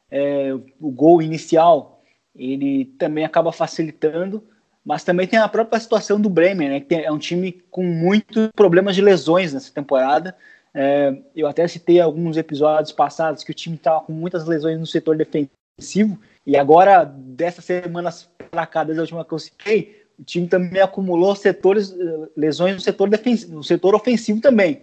é, 0.10 0.54
o 0.80 0.90
gol 0.90 1.22
inicial 1.22 2.02
ele 2.36 2.86
também 2.98 3.26
acaba 3.26 3.52
facilitando, 3.52 4.44
mas 4.86 5.04
também 5.04 5.28
tem 5.28 5.38
a 5.38 5.48
própria 5.48 5.80
situação 5.80 6.20
do 6.20 6.30
Bremen, 6.30 6.70
né, 6.70 6.80
que 6.80 6.96
é 6.96 7.12
um 7.12 7.18
time 7.18 7.52
com 7.70 7.84
muitos 7.84 8.50
problemas 8.56 8.96
de 8.96 9.02
lesões 9.02 9.54
nessa 9.54 9.74
temporada. 9.74 10.36
É, 10.74 11.18
eu 11.36 11.48
até 11.48 11.68
citei 11.68 12.00
alguns 12.00 12.38
episódios 12.38 12.92
passados 12.92 13.44
que 13.44 13.52
o 13.52 13.56
time 13.56 13.76
estava 13.76 14.02
com 14.02 14.14
muitas 14.14 14.46
lesões 14.46 14.80
no 14.80 14.86
setor 14.86 15.18
defensivo, 15.18 16.20
e 16.46 16.58
agora, 16.58 17.04
dessas 17.04 17.66
semanas 17.66 18.30
para 18.52 18.66
cá, 18.66 18.84
desde 18.84 19.00
a 19.00 19.04
última 19.04 19.26
que 19.26 19.34
eu 19.34 19.40
citei, 19.40 20.04
o 20.18 20.24
time 20.24 20.48
também 20.48 20.82
acumulou 20.82 21.36
setores, 21.36 21.96
lesões 22.36 22.76
no 22.76 22.82
setor, 22.82 23.10
defensivo, 23.10 23.56
no 23.56 23.64
setor 23.64 23.96
ofensivo 23.96 24.42
também. 24.42 24.82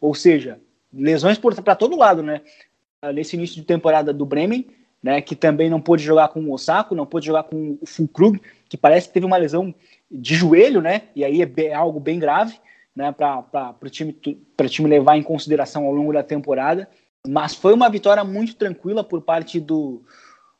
Ou 0.00 0.14
seja, 0.14 0.60
lesões 0.92 1.38
para 1.38 1.74
todo 1.74 1.96
lado, 1.96 2.22
né? 2.22 2.42
nesse 3.14 3.36
início 3.36 3.56
de 3.56 3.62
temporada 3.62 4.12
do 4.12 4.26
Bremen, 4.26 4.66
né, 5.02 5.20
que 5.22 5.34
também 5.34 5.70
não 5.70 5.80
pôde 5.80 6.04
jogar 6.04 6.28
com 6.28 6.40
o 6.40 6.52
Osako, 6.52 6.94
não 6.94 7.06
pôde 7.06 7.26
jogar 7.26 7.44
com 7.44 7.78
o 7.80 7.86
Fulkrug, 7.86 8.40
que 8.68 8.76
parece 8.76 9.08
que 9.08 9.14
teve 9.14 9.24
uma 9.24 9.38
lesão 9.38 9.74
de 10.10 10.34
joelho, 10.34 10.82
né, 10.82 11.02
e 11.16 11.24
aí 11.24 11.40
é 11.40 11.74
algo 11.74 11.98
bem 11.98 12.18
grave, 12.18 12.60
né, 12.94 13.12
para 13.12 13.76
o 13.82 13.88
time, 13.88 14.12
time 14.68 14.88
levar 14.88 15.16
em 15.16 15.22
consideração 15.22 15.86
ao 15.86 15.92
longo 15.92 16.12
da 16.12 16.22
temporada. 16.22 16.88
Mas 17.26 17.54
foi 17.54 17.72
uma 17.72 17.88
vitória 17.88 18.24
muito 18.24 18.54
tranquila 18.54 19.04
por 19.04 19.20
parte 19.22 19.60
do, 19.60 20.02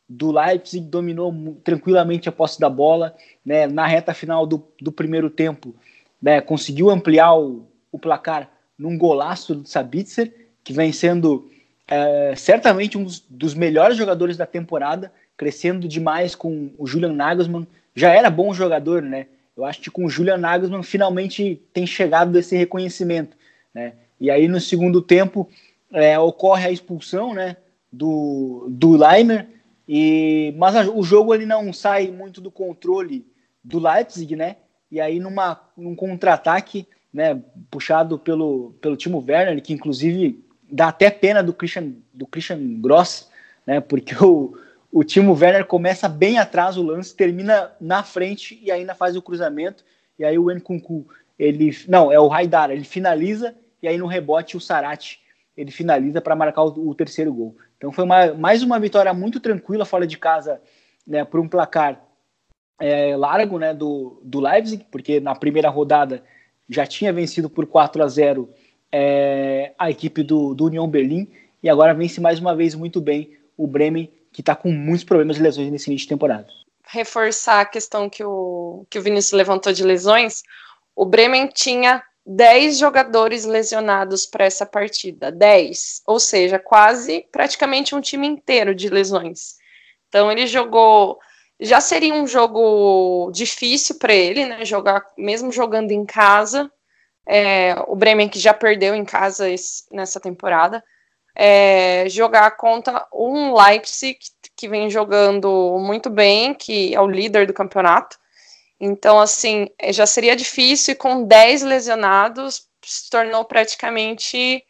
do 0.08 0.32
Leipzig, 0.32 0.84
dominou 0.86 1.32
tranquilamente 1.64 2.28
a 2.28 2.32
posse 2.32 2.60
da 2.60 2.68
bola, 2.68 3.14
né, 3.44 3.66
na 3.66 3.86
reta 3.86 4.12
final 4.12 4.46
do, 4.46 4.62
do 4.80 4.92
primeiro 4.92 5.30
tempo, 5.30 5.74
né, 6.20 6.40
conseguiu 6.40 6.90
ampliar 6.90 7.34
o, 7.34 7.66
o 7.90 7.98
placar 7.98 8.50
num 8.78 8.98
golaço 8.98 9.54
do 9.54 9.68
Sabitzer, 9.68 10.48
que 10.62 10.72
vem 10.72 10.92
sendo 10.92 11.48
é, 11.86 12.34
certamente 12.36 12.96
um 12.96 13.06
dos 13.28 13.54
melhores 13.54 13.96
jogadores 13.96 14.36
da 14.36 14.46
temporada, 14.46 15.12
crescendo 15.36 15.88
demais 15.88 16.34
com 16.34 16.70
o 16.78 16.86
Julian 16.86 17.12
Nagelsmann. 17.12 17.66
Já 17.94 18.12
era 18.14 18.30
bom 18.30 18.52
jogador, 18.52 19.02
né? 19.02 19.26
Eu 19.56 19.64
acho 19.64 19.80
que 19.80 19.90
com 19.90 20.04
o 20.04 20.10
Julian 20.10 20.38
Nagelsmann 20.38 20.82
finalmente 20.82 21.60
tem 21.72 21.86
chegado 21.86 22.38
esse 22.38 22.56
reconhecimento, 22.56 23.36
né? 23.74 23.94
E 24.20 24.30
aí 24.30 24.48
no 24.48 24.60
segundo 24.60 25.02
tempo 25.02 25.48
é, 25.92 26.18
ocorre 26.18 26.66
a 26.66 26.70
expulsão, 26.70 27.34
né? 27.34 27.56
Do, 27.92 28.68
do 28.70 28.96
Leimer, 28.96 29.48
e, 29.88 30.54
mas 30.56 30.76
a, 30.76 30.88
o 30.88 31.02
jogo 31.02 31.34
ele 31.34 31.44
não 31.44 31.72
sai 31.72 32.08
muito 32.08 32.40
do 32.40 32.50
controle 32.50 33.26
do 33.62 33.80
Leipzig, 33.80 34.36
né? 34.36 34.56
E 34.90 35.00
aí 35.00 35.18
numa, 35.18 35.60
num 35.76 35.96
contra-ataque, 35.96 36.86
né? 37.12 37.42
Puxado 37.70 38.18
pelo, 38.18 38.74
pelo 38.80 38.96
Timo 38.96 39.24
Werner, 39.26 39.60
que 39.60 39.72
inclusive 39.72 40.44
dá 40.70 40.88
até 40.88 41.10
pena 41.10 41.42
do 41.42 41.52
Christian, 41.52 41.92
do 42.14 42.26
Christian 42.26 42.80
Gross, 42.80 43.28
né? 43.66 43.80
Porque 43.80 44.14
o, 44.14 44.56
o 44.92 45.04
Timo 45.04 45.32
Werner 45.32 45.64
começa 45.66 46.08
bem 46.08 46.38
atrás 46.38 46.76
o 46.76 46.82
lance, 46.82 47.14
termina 47.14 47.72
na 47.80 48.02
frente 48.02 48.58
e 48.62 48.70
ainda 48.70 48.94
faz 48.94 49.16
o 49.16 49.22
cruzamento. 49.22 49.84
E 50.18 50.24
aí 50.24 50.38
o 50.38 50.50
Nkunku, 50.50 51.06
ele. 51.38 51.70
Não, 51.88 52.10
é 52.10 52.18
o 52.18 52.32
Haidara, 52.32 52.72
ele 52.72 52.84
finaliza 52.84 53.54
e 53.82 53.88
aí 53.88 53.96
no 53.96 54.06
rebote 54.06 54.56
o 54.56 54.60
Sarati 54.60 55.20
ele 55.56 55.70
finaliza 55.70 56.20
para 56.20 56.36
marcar 56.36 56.62
o, 56.62 56.88
o, 56.88 56.94
terceiro 56.94 57.32
gol. 57.32 57.56
Então 57.76 57.92
foi 57.92 58.04
uma, 58.04 58.34
mais 58.34 58.62
uma 58.62 58.78
vitória 58.78 59.12
muito 59.12 59.40
tranquila 59.40 59.84
fora 59.84 60.06
de 60.06 60.16
casa, 60.16 60.60
né, 61.06 61.24
por 61.24 61.40
um 61.40 61.48
placar 61.48 62.00
é, 62.78 63.16
largo 63.16 63.58
né, 63.58 63.74
do, 63.74 64.20
do 64.24 64.40
Leipzig, 64.40 64.86
porque 64.90 65.20
na 65.20 65.34
primeira 65.34 65.68
rodada 65.68 66.22
já 66.68 66.86
tinha 66.86 67.12
vencido 67.12 67.50
por 67.50 67.66
4 67.66 68.02
a 68.02 68.08
0 68.08 68.48
é, 68.92 69.72
a 69.78 69.90
equipe 69.90 70.22
do, 70.22 70.54
do 70.54 70.66
União 70.66 70.88
Berlim 70.88 71.28
e 71.62 71.68
agora 71.68 71.92
vence 71.92 72.20
mais 72.20 72.38
uma 72.38 72.54
vez 72.54 72.74
muito 72.74 73.00
bem 73.00 73.36
o 73.56 73.66
Bremen, 73.66 74.10
que 74.40 74.42
está 74.42 74.56
com 74.56 74.72
muitos 74.72 75.04
problemas 75.04 75.36
de 75.36 75.42
lesões 75.42 75.70
nesse 75.70 75.90
início 75.90 76.06
de 76.06 76.14
temporada. 76.14 76.46
Reforçar 76.86 77.60
a 77.60 77.66
questão 77.66 78.08
que 78.08 78.24
o, 78.24 78.86
que 78.88 78.98
o 78.98 79.02
Vinícius 79.02 79.32
levantou 79.32 79.72
de 79.72 79.84
lesões, 79.84 80.42
o 80.96 81.04
Bremen 81.04 81.46
tinha 81.46 82.02
10 82.26 82.78
jogadores 82.78 83.44
lesionados 83.44 84.26
para 84.26 84.44
essa 84.44 84.64
partida, 84.64 85.30
10, 85.30 86.02
ou 86.06 86.18
seja, 86.18 86.58
quase 86.58 87.26
praticamente 87.30 87.94
um 87.94 88.00
time 88.00 88.26
inteiro 88.26 88.74
de 88.74 88.88
lesões. 88.88 89.56
Então 90.08 90.32
ele 90.32 90.46
jogou, 90.46 91.18
já 91.60 91.80
seria 91.80 92.14
um 92.14 92.26
jogo 92.26 93.30
difícil 93.32 93.98
para 93.98 94.14
ele, 94.14 94.46
né? 94.46 94.64
Jogar 94.64 95.04
mesmo 95.16 95.52
jogando 95.52 95.92
em 95.92 96.04
casa, 96.04 96.70
é, 97.26 97.74
o 97.86 97.94
Bremen 97.94 98.28
que 98.28 98.38
já 98.38 98.54
perdeu 98.54 98.94
em 98.94 99.04
casa 99.04 99.48
esse, 99.48 99.84
nessa 99.92 100.18
temporada, 100.18 100.82
é, 101.34 102.06
jogar 102.08 102.50
contra 102.52 103.06
um 103.12 103.54
Leipzig 103.54 104.18
que 104.56 104.68
vem 104.68 104.90
jogando 104.90 105.78
muito 105.80 106.10
bem, 106.10 106.52
que 106.54 106.94
é 106.94 107.00
o 107.00 107.06
líder 107.06 107.46
do 107.46 107.54
campeonato. 107.54 108.18
Então, 108.78 109.18
assim, 109.20 109.68
é, 109.78 109.92
já 109.92 110.06
seria 110.06 110.34
difícil 110.34 110.92
e 110.92 110.96
com 110.96 111.24
10 111.24 111.62
lesionados 111.62 112.66
se 112.82 113.10
tornou 113.10 113.44
praticamente 113.44 114.64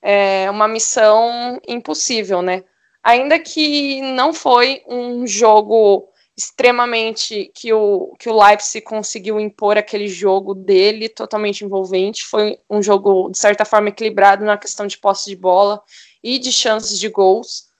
é, 0.00 0.50
uma 0.50 0.66
missão 0.66 1.60
impossível, 1.66 2.42
né? 2.42 2.64
Ainda 3.02 3.38
que 3.38 4.00
não 4.00 4.32
foi 4.32 4.82
um 4.86 5.26
jogo 5.26 6.11
extremamente 6.36 7.50
que 7.54 7.72
o, 7.72 8.14
que 8.18 8.28
o 8.28 8.42
Leipzig 8.42 8.84
conseguiu 8.84 9.38
impor 9.38 9.76
aquele 9.76 10.08
jogo 10.08 10.54
dele, 10.54 11.08
totalmente 11.08 11.64
envolvente. 11.64 12.24
Foi 12.24 12.58
um 12.68 12.82
jogo, 12.82 13.30
de 13.30 13.38
certa 13.38 13.64
forma, 13.64 13.90
equilibrado 13.90 14.44
na 14.44 14.56
questão 14.56 14.86
de 14.86 14.98
posse 14.98 15.28
de 15.28 15.36
bola 15.36 15.82
e 16.22 16.38
de 16.38 16.50
chances 16.50 16.98
de 16.98 17.08
gols. 17.08 17.70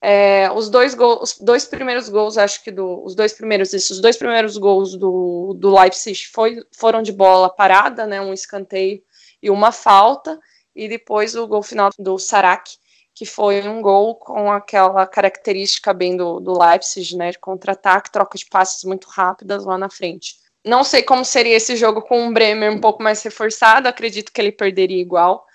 É, 0.00 0.50
os 0.52 0.68
dois 0.68 0.94
gols, 0.94 1.32
os 1.32 1.38
dois 1.38 1.64
primeiros 1.64 2.08
gols, 2.08 2.38
acho 2.38 2.62
que 2.62 2.70
do, 2.70 3.02
os 3.04 3.14
dois 3.14 3.32
primeiros, 3.32 3.72
isso, 3.72 3.92
os 3.92 4.00
dois 4.00 4.16
primeiros 4.16 4.56
gols 4.56 4.96
do, 4.96 5.54
do 5.58 5.74
Leipzig 5.74 6.26
foi, 6.32 6.62
foram 6.76 7.02
de 7.02 7.10
bola 7.10 7.48
parada, 7.48 8.06
né, 8.06 8.20
um 8.20 8.32
escanteio 8.32 9.02
e 9.42 9.50
uma 9.50 9.72
falta, 9.72 10.38
e 10.74 10.88
depois 10.88 11.34
o 11.34 11.46
gol 11.46 11.62
final 11.62 11.90
do 11.98 12.18
Sarak, 12.18 12.70
que 13.16 13.24
foi 13.24 13.66
um 13.66 13.80
gol 13.80 14.14
com 14.14 14.52
aquela 14.52 15.06
característica 15.06 15.94
bem 15.94 16.18
do, 16.18 16.38
do 16.38 16.52
Leipzig, 16.52 17.16
né, 17.16 17.30
de 17.30 17.38
contra-ataque, 17.38 18.12
troca 18.12 18.36
de 18.36 18.44
passes 18.44 18.84
muito 18.84 19.08
rápidas 19.08 19.64
lá 19.64 19.78
na 19.78 19.88
frente. 19.88 20.36
Não 20.62 20.84
sei 20.84 21.02
como 21.02 21.24
seria 21.24 21.56
esse 21.56 21.76
jogo 21.76 22.02
com 22.02 22.28
o 22.28 22.32
Bremer 22.34 22.70
um 22.70 22.78
pouco 22.78 23.02
mais 23.02 23.22
reforçado, 23.22 23.88
acredito 23.88 24.30
que 24.30 24.38
ele 24.38 24.52
perderia 24.52 25.00
igual. 25.00 25.46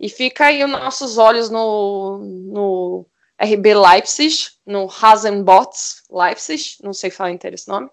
E 0.00 0.08
fica 0.08 0.46
aí 0.46 0.64
os 0.64 0.70
nossos 0.70 1.16
olhos 1.16 1.48
no, 1.48 2.18
no 2.18 3.06
RB 3.40 3.74
Leipzig, 3.74 4.48
no 4.66 4.88
Hasenbots 4.90 6.02
Leipzig, 6.10 6.78
não 6.82 6.92
sei 6.92 7.10
falar 7.10 7.30
inteiro 7.30 7.54
esse 7.54 7.68
nome, 7.68 7.88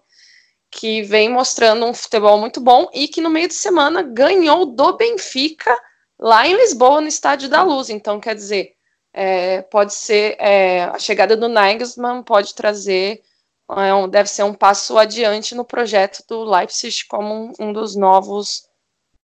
que 0.68 1.02
vem 1.02 1.28
mostrando 1.28 1.86
um 1.86 1.94
futebol 1.94 2.38
muito 2.38 2.60
bom 2.60 2.90
e 2.92 3.06
que 3.06 3.20
no 3.20 3.30
meio 3.30 3.46
de 3.46 3.54
semana 3.54 4.02
ganhou 4.02 4.66
do 4.66 4.96
Benfica 4.96 5.78
lá 6.18 6.44
em 6.44 6.56
Lisboa, 6.56 7.00
no 7.00 7.06
Estádio 7.06 7.48
da 7.48 7.62
Luz. 7.62 7.88
Então, 7.88 8.18
quer 8.18 8.34
dizer, 8.34 8.74
é, 9.12 9.62
pode 9.62 9.94
ser 9.94 10.36
é, 10.38 10.84
a 10.84 10.98
chegada 10.98 11.36
do 11.36 11.48
Nagelsmann 11.48 12.22
pode 12.22 12.54
trazer 12.54 13.22
é, 13.70 13.94
um, 13.94 14.08
deve 14.08 14.28
ser 14.28 14.42
um 14.42 14.54
passo 14.54 14.98
adiante 14.98 15.54
no 15.54 15.64
projeto 15.64 16.24
do 16.28 16.44
Leipzig 16.44 17.06
como 17.08 17.34
um, 17.34 17.52
um 17.68 17.72
dos 17.72 17.94
novos 17.94 18.68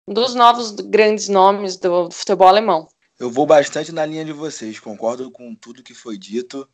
um 0.08 0.14
dos 0.14 0.34
novos 0.34 0.72
grandes 0.72 1.28
nomes 1.28 1.76
do, 1.78 2.08
do, 2.08 2.16
futebol 2.16 2.48
alemão. 2.48 2.88
Eu 3.20 3.30
vou 3.30 3.46
bastante 3.46 3.92
na 3.92 4.06
linha 4.06 4.24
de 4.24 4.32
vocês, 4.32 4.80
concordo 4.80 5.30
com 5.30 5.54
tudo 5.54 5.84
que 5.84 5.94
foi 5.94 6.18
dito 6.18 6.68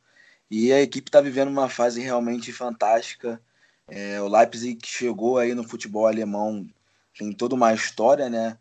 e 0.51 0.71
a 0.71 0.81
equipe 0.81 1.09
está 1.09 1.19
vivendo 1.19 1.47
uma 1.47 1.67
fase 1.67 1.99
realmente 2.01 2.53
fantástica. 2.53 3.41
É, 3.87 4.21
o 4.21 4.27
Leipzig 4.27 4.79
chegou 4.85 5.37
aí 5.37 5.55
no 5.55 5.67
futebol 5.67 6.05
alemão 6.05 6.67
tem 7.17 7.31
toda 7.31 7.55
uma 7.55 7.73
história, 7.73 8.29
né? 8.29 8.57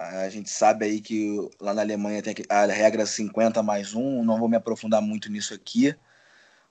A 0.00 0.30
gente 0.30 0.48
sabe 0.48 0.86
aí 0.86 0.98
que 0.98 1.36
lá 1.60 1.74
na 1.74 1.82
Alemanha 1.82 2.22
tem 2.22 2.34
a 2.48 2.64
regra 2.64 3.04
50 3.04 3.62
mais 3.62 3.92
um, 3.94 4.24
não 4.24 4.38
vou 4.38 4.48
me 4.48 4.56
aprofundar 4.56 5.02
muito 5.02 5.30
nisso 5.30 5.52
aqui, 5.52 5.94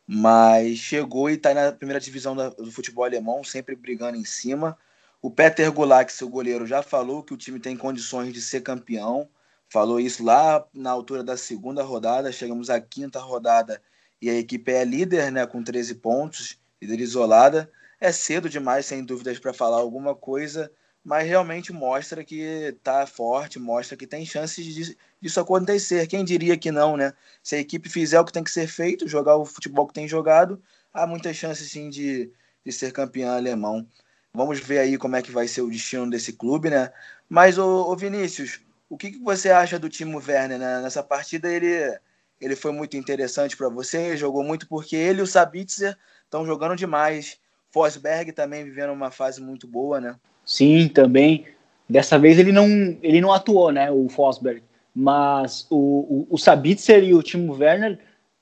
mas 0.07 0.79
chegou 0.79 1.29
e 1.29 1.35
está 1.35 1.53
na 1.53 1.71
primeira 1.71 1.99
divisão 1.99 2.35
do 2.35 2.71
futebol 2.71 3.05
alemão, 3.05 3.43
sempre 3.43 3.75
brigando 3.75 4.17
em 4.17 4.25
cima. 4.25 4.75
O 5.21 5.29
Peter 5.29 5.71
Gulak, 5.71 6.11
seu 6.11 6.27
goleiro, 6.27 6.65
já 6.65 6.81
falou 6.81 7.21
que 7.21 7.31
o 7.31 7.37
time 7.37 7.59
tem 7.59 7.77
condições 7.77 8.33
de 8.33 8.41
ser 8.41 8.61
campeão, 8.61 9.29
falou 9.69 9.99
isso 9.99 10.23
lá 10.23 10.65
na 10.73 10.89
altura 10.89 11.23
da 11.23 11.37
segunda 11.37 11.83
rodada, 11.83 12.31
chegamos 12.31 12.67
à 12.71 12.81
quinta 12.81 13.19
rodada 13.19 13.79
e 14.19 14.27
a 14.27 14.33
equipe 14.33 14.71
é 14.71 14.83
líder, 14.83 15.31
né, 15.31 15.45
com 15.45 15.63
13 15.63 15.93
pontos, 15.93 16.59
líder 16.81 16.99
isolada. 16.99 17.71
É 18.01 18.11
cedo 18.11 18.49
demais, 18.49 18.87
sem 18.87 19.05
dúvidas, 19.05 19.37
para 19.37 19.53
falar 19.53 19.77
alguma 19.77 20.15
coisa, 20.15 20.71
mas 21.03 21.27
realmente 21.27 21.71
mostra 21.71 22.23
que 22.23 22.39
está 22.41 23.07
forte, 23.07 23.57
mostra 23.59 23.97
que 23.97 24.05
tem 24.05 24.25
chances 24.25 24.95
disso 25.21 25.39
acontecer. 25.39 26.07
Quem 26.07 26.23
diria 26.25 26.57
que 26.57 26.71
não, 26.71 26.97
né? 26.97 27.13
Se 27.41 27.55
a 27.55 27.59
equipe 27.59 27.89
fizer 27.89 28.19
o 28.19 28.25
que 28.25 28.33
tem 28.33 28.43
que 28.43 28.51
ser 28.51 28.67
feito, 28.67 29.07
jogar 29.07 29.37
o 29.37 29.45
futebol 29.45 29.87
que 29.87 29.93
tem 29.93 30.07
jogado, 30.07 30.61
há 30.93 31.07
muitas 31.07 31.35
chances 31.35 31.71
sim 31.71 31.89
de, 31.89 32.31
de 32.65 32.71
ser 32.71 32.91
campeão 32.91 33.31
alemão. 33.31 33.87
Vamos 34.33 34.59
ver 34.59 34.79
aí 34.79 34.97
como 34.97 35.15
é 35.15 35.21
que 35.21 35.31
vai 35.31 35.47
ser 35.47 35.61
o 35.61 35.69
destino 35.69 36.09
desse 36.09 36.33
clube, 36.33 36.69
né? 36.69 36.91
Mas, 37.27 37.57
ô 37.57 37.95
Vinícius, 37.95 38.61
o 38.89 38.97
que, 38.97 39.11
que 39.11 39.19
você 39.19 39.49
acha 39.49 39.79
do 39.79 39.89
Timo 39.89 40.19
Werner? 40.19 40.59
Né? 40.59 40.81
Nessa 40.81 41.03
partida 41.03 41.51
ele, 41.51 41.97
ele 42.41 42.55
foi 42.55 42.71
muito 42.71 42.97
interessante 42.97 43.55
para 43.55 43.69
você, 43.69 44.17
jogou 44.17 44.43
muito 44.43 44.67
porque 44.67 44.95
ele 44.95 45.19
e 45.19 45.23
o 45.23 45.27
Sabitzer 45.27 45.97
estão 46.23 46.45
jogando 46.45 46.75
demais. 46.75 47.39
Forsberg 47.71 48.31
também 48.31 48.63
vivendo 48.63 48.91
uma 48.91 49.11
fase 49.11 49.41
muito 49.41 49.67
boa, 49.67 50.01
né? 50.01 50.19
Sim, 50.49 50.87
também. 50.87 51.45
Dessa 51.87 52.17
vez 52.17 52.39
ele 52.39 52.51
não, 52.51 52.65
ele 53.03 53.21
não 53.21 53.31
atuou, 53.31 53.71
né, 53.71 53.91
o 53.91 54.09
Fosberg. 54.09 54.63
Mas 54.95 55.67
o, 55.69 55.75
o, 55.77 56.27
o 56.31 56.37
Sabitzer 56.39 57.03
e 57.03 57.13
o 57.13 57.21
Timo 57.21 57.53
Werner 57.53 57.99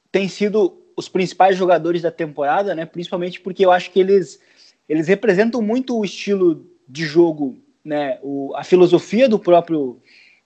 têm 0.10 0.30
sido 0.30 0.82
os 0.96 1.10
principais 1.10 1.58
jogadores 1.58 2.02
da 2.02 2.10
temporada, 2.10 2.74
né? 2.74 2.86
Principalmente 2.86 3.41
porque 3.41 3.65
eu 3.65 3.72
acho 3.74 3.91
que 3.91 4.00
eles, 4.00 4.39
eles 4.88 5.10
representam 5.10 5.62
muito 5.62 6.00
o 6.00 6.06
estilo 6.06 6.65
de 6.88 7.04
jogo, 7.04 7.58
né? 7.84 8.17
O, 8.24 8.56
a 8.56 8.63
filosofia 8.63 9.28
do 9.28 9.38
próprio, 9.38 10.00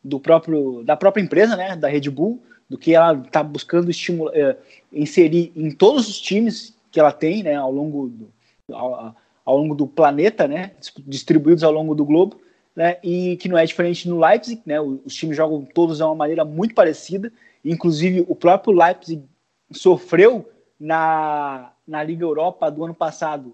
do 0.03 0.19
próprio, 0.19 0.81
da 0.83 0.97
própria 0.97 1.21
empresa, 1.21 1.55
né? 1.55 1.75
Da 1.75 1.87
Red 1.87 2.09
Bull, 2.09 2.41
do 2.67 2.75
que 2.75 2.95
ela 2.95 3.13
está 3.23 3.43
buscando 3.43 3.91
estimular, 3.91 4.35
é, 4.35 4.57
inserir 4.91 5.51
em 5.55 5.69
todos 5.69 6.09
os 6.09 6.19
times 6.19 6.75
que 6.91 6.99
ela 6.99 7.11
tem, 7.11 7.43
né? 7.43 7.53
Ao 7.53 7.71
longo 7.71 8.07
do, 8.09 8.27
ao, 8.73 9.15
ao 9.45 9.57
longo 9.57 9.75
do 9.75 9.87
planeta, 9.87 10.47
né, 10.47 10.71
distribuídos 11.05 11.63
ao 11.63 11.71
longo 11.71 11.95
do 11.95 12.05
globo, 12.05 12.39
né, 12.75 12.97
e 13.03 13.37
que 13.37 13.49
não 13.49 13.57
é 13.57 13.65
diferente 13.65 14.07
no 14.07 14.19
Leipzig, 14.19 14.61
né, 14.65 14.79
os 14.79 15.13
times 15.13 15.35
jogam 15.35 15.65
todos 15.65 15.97
de 15.97 16.03
uma 16.03 16.15
maneira 16.15 16.45
muito 16.45 16.73
parecida, 16.73 17.31
inclusive 17.63 18.25
o 18.27 18.35
próprio 18.35 18.73
Leipzig 18.73 19.23
sofreu 19.71 20.49
na, 20.79 21.71
na 21.87 22.03
Liga 22.03 22.23
Europa 22.23 22.69
do 22.71 22.83
ano 22.83 22.93
passado 22.93 23.53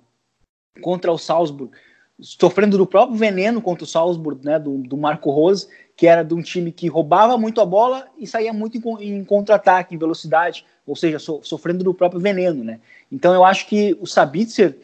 contra 0.82 1.12
o 1.12 1.18
Salzburg, 1.18 1.72
sofrendo 2.20 2.78
do 2.78 2.86
próprio 2.86 3.18
veneno 3.18 3.62
contra 3.62 3.84
o 3.84 3.88
Salzburg, 3.88 4.44
né, 4.44 4.58
do, 4.58 4.78
do 4.80 4.98
Marco 4.98 5.30
Rose, 5.32 5.68
que 5.96 6.08
era 6.08 6.24
de 6.24 6.34
um 6.34 6.42
time 6.42 6.72
que 6.72 6.88
roubava 6.88 7.38
muito 7.38 7.60
a 7.60 7.66
bola 7.66 8.08
e 8.18 8.28
saía 8.28 8.54
muito 8.54 8.78
em, 8.78 9.18
em 9.18 9.24
contra-ataque, 9.24 9.96
em 9.96 9.98
velocidade, 9.98 10.66
ou 10.86 10.96
seja, 10.96 11.20
so, 11.20 11.42
sofrendo 11.44 11.84
do 11.84 11.94
próprio 11.94 12.22
veneno, 12.22 12.64
né. 12.64 12.80
Então 13.12 13.34
eu 13.34 13.44
acho 13.44 13.68
que 13.68 13.98
o 14.00 14.06
Sabitzer 14.06 14.78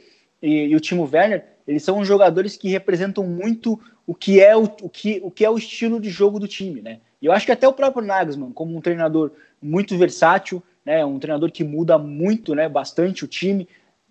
e, 0.44 0.66
e 0.66 0.76
o 0.76 0.80
Timo 0.82 1.10
Werner, 1.10 1.46
eles 1.66 1.84
são 1.84 2.04
jogadores 2.04 2.58
que 2.58 2.68
representam 2.68 3.26
muito 3.26 3.80
o 4.06 4.14
que 4.14 4.42
é 4.42 4.56
o, 4.58 4.64
o, 4.64 4.90
que, 4.90 5.22
o 5.24 5.32
que 5.32 5.46
é 5.46 5.50
o 5.50 5.58
estilo 5.58 6.02
de 6.02 6.10
jogo 6.10 6.38
do 6.38 6.50
time, 6.50 6.82
né? 6.82 7.00
E 7.22 7.26
eu 7.26 7.32
acho 7.32 7.46
que 7.46 7.54
até 7.54 7.66
o 7.66 7.72
próprio 7.72 8.06
Nagelsmann, 8.06 8.52
como 8.52 8.76
um 8.76 8.82
treinador 8.82 9.32
muito 9.62 9.98
versátil, 9.98 10.62
né, 10.86 11.06
um 11.06 11.18
treinador 11.18 11.50
que 11.50 11.64
muda 11.64 11.98
muito, 11.98 12.54
né, 12.54 12.68
bastante 12.68 13.24
o 13.24 13.28
time. 13.28 13.70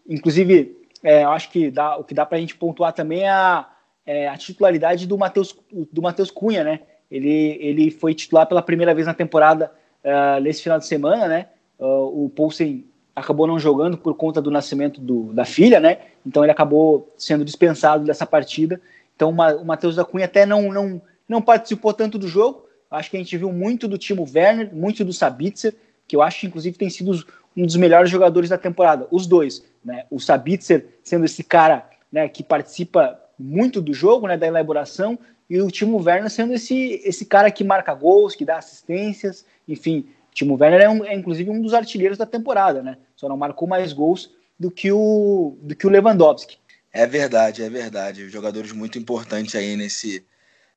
Inclusive, 0.08 0.74
é, 1.02 1.24
eu 1.24 1.30
acho 1.30 1.50
que 1.50 1.70
dá, 1.70 1.98
o 1.98 2.04
que 2.04 2.14
dá 2.14 2.24
para 2.24 2.38
a 2.38 2.40
gente 2.40 2.56
pontuar 2.56 2.94
também 2.94 3.24
é 3.24 3.28
a, 3.28 3.68
é 4.06 4.28
a 4.28 4.38
titularidade 4.38 5.06
do 5.06 5.18
Matheus 5.18 5.54
do 5.92 6.00
Matheus 6.00 6.30
Cunha, 6.30 6.64
né? 6.64 6.80
Ele, 7.10 7.58
ele 7.60 7.90
foi 7.90 8.14
titular 8.14 8.46
pela 8.46 8.62
primeira 8.62 8.94
vez 8.94 9.06
na 9.06 9.12
temporada 9.12 9.70
uh, 10.02 10.40
nesse 10.40 10.62
final 10.62 10.78
de 10.78 10.86
semana, 10.86 11.28
né? 11.28 11.48
Uh, 11.78 12.24
o 12.24 12.30
Poulsen 12.30 12.86
acabou 13.14 13.46
não 13.46 13.58
jogando 13.58 13.96
por 13.96 14.14
conta 14.14 14.40
do 14.40 14.50
nascimento 14.50 15.00
do, 15.00 15.32
da 15.32 15.44
filha, 15.44 15.78
né? 15.78 15.98
Então 16.26 16.42
ele 16.42 16.52
acabou 16.52 17.12
sendo 17.16 17.44
dispensado 17.44 18.04
dessa 18.04 18.26
partida. 18.26 18.80
Então 19.14 19.30
o 19.30 19.64
Matheus 19.64 19.96
da 19.96 20.04
Cunha 20.04 20.24
até 20.24 20.46
não, 20.46 20.72
não, 20.72 21.00
não 21.28 21.42
participou 21.42 21.92
tanto 21.92 22.18
do 22.18 22.26
jogo. 22.26 22.66
Acho 22.90 23.10
que 23.10 23.16
a 23.16 23.20
gente 23.20 23.36
viu 23.36 23.52
muito 23.52 23.86
do 23.88 23.98
Timo 23.98 24.26
Werner, 24.34 24.74
muito 24.74 25.04
do 25.04 25.12
Sabitzer, 25.12 25.74
que 26.06 26.16
eu 26.16 26.22
acho 26.22 26.40
que 26.40 26.46
inclusive 26.46 26.76
tem 26.76 26.90
sido 26.90 27.24
um 27.56 27.66
dos 27.66 27.76
melhores 27.76 28.10
jogadores 28.10 28.50
da 28.50 28.58
temporada. 28.58 29.06
Os 29.10 29.26
dois, 29.26 29.64
né? 29.84 30.04
O 30.10 30.18
Sabitzer 30.18 30.86
sendo 31.02 31.24
esse 31.24 31.42
cara 31.42 31.88
né, 32.10 32.28
que 32.28 32.42
participa 32.42 33.18
muito 33.38 33.80
do 33.80 33.94
jogo, 33.94 34.26
né, 34.26 34.36
da 34.36 34.46
elaboração, 34.46 35.18
e 35.48 35.60
o 35.60 35.70
Timo 35.70 36.02
Werner 36.02 36.30
sendo 36.30 36.52
esse, 36.54 37.00
esse 37.04 37.24
cara 37.24 37.50
que 37.50 37.64
marca 37.64 37.94
gols, 37.94 38.34
que 38.34 38.44
dá 38.44 38.58
assistências, 38.58 39.44
enfim, 39.66 40.06
Timo 40.32 40.56
Werner 40.58 40.80
é, 40.80 40.88
um, 40.88 41.04
é, 41.04 41.14
inclusive 41.14 41.50
um 41.50 41.60
dos 41.60 41.74
artilheiros 41.74 42.18
da 42.18 42.26
temporada, 42.26 42.82
né? 42.82 42.96
Só 43.14 43.28
não 43.28 43.36
marcou 43.36 43.68
mais 43.68 43.92
gols 43.92 44.32
do 44.58 44.70
que 44.70 44.90
o, 44.90 45.56
do 45.62 45.76
que 45.76 45.86
o 45.86 45.90
Lewandowski. 45.90 46.58
É 46.92 47.06
verdade, 47.06 47.62
é 47.62 47.68
verdade. 47.68 48.28
Jogadores 48.28 48.72
muito 48.72 48.98
importantes 48.98 49.54
aí 49.54 49.76
nesse, 49.76 50.24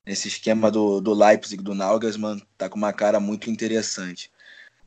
nesse 0.05 0.27
esquema 0.27 0.69
do, 0.69 1.01
do 1.01 1.13
Leipzig, 1.13 1.61
do 1.63 1.75
Nagelsmann, 1.75 2.41
tá 2.57 2.69
com 2.69 2.77
uma 2.77 2.93
cara 2.93 3.19
muito 3.19 3.49
interessante. 3.49 4.31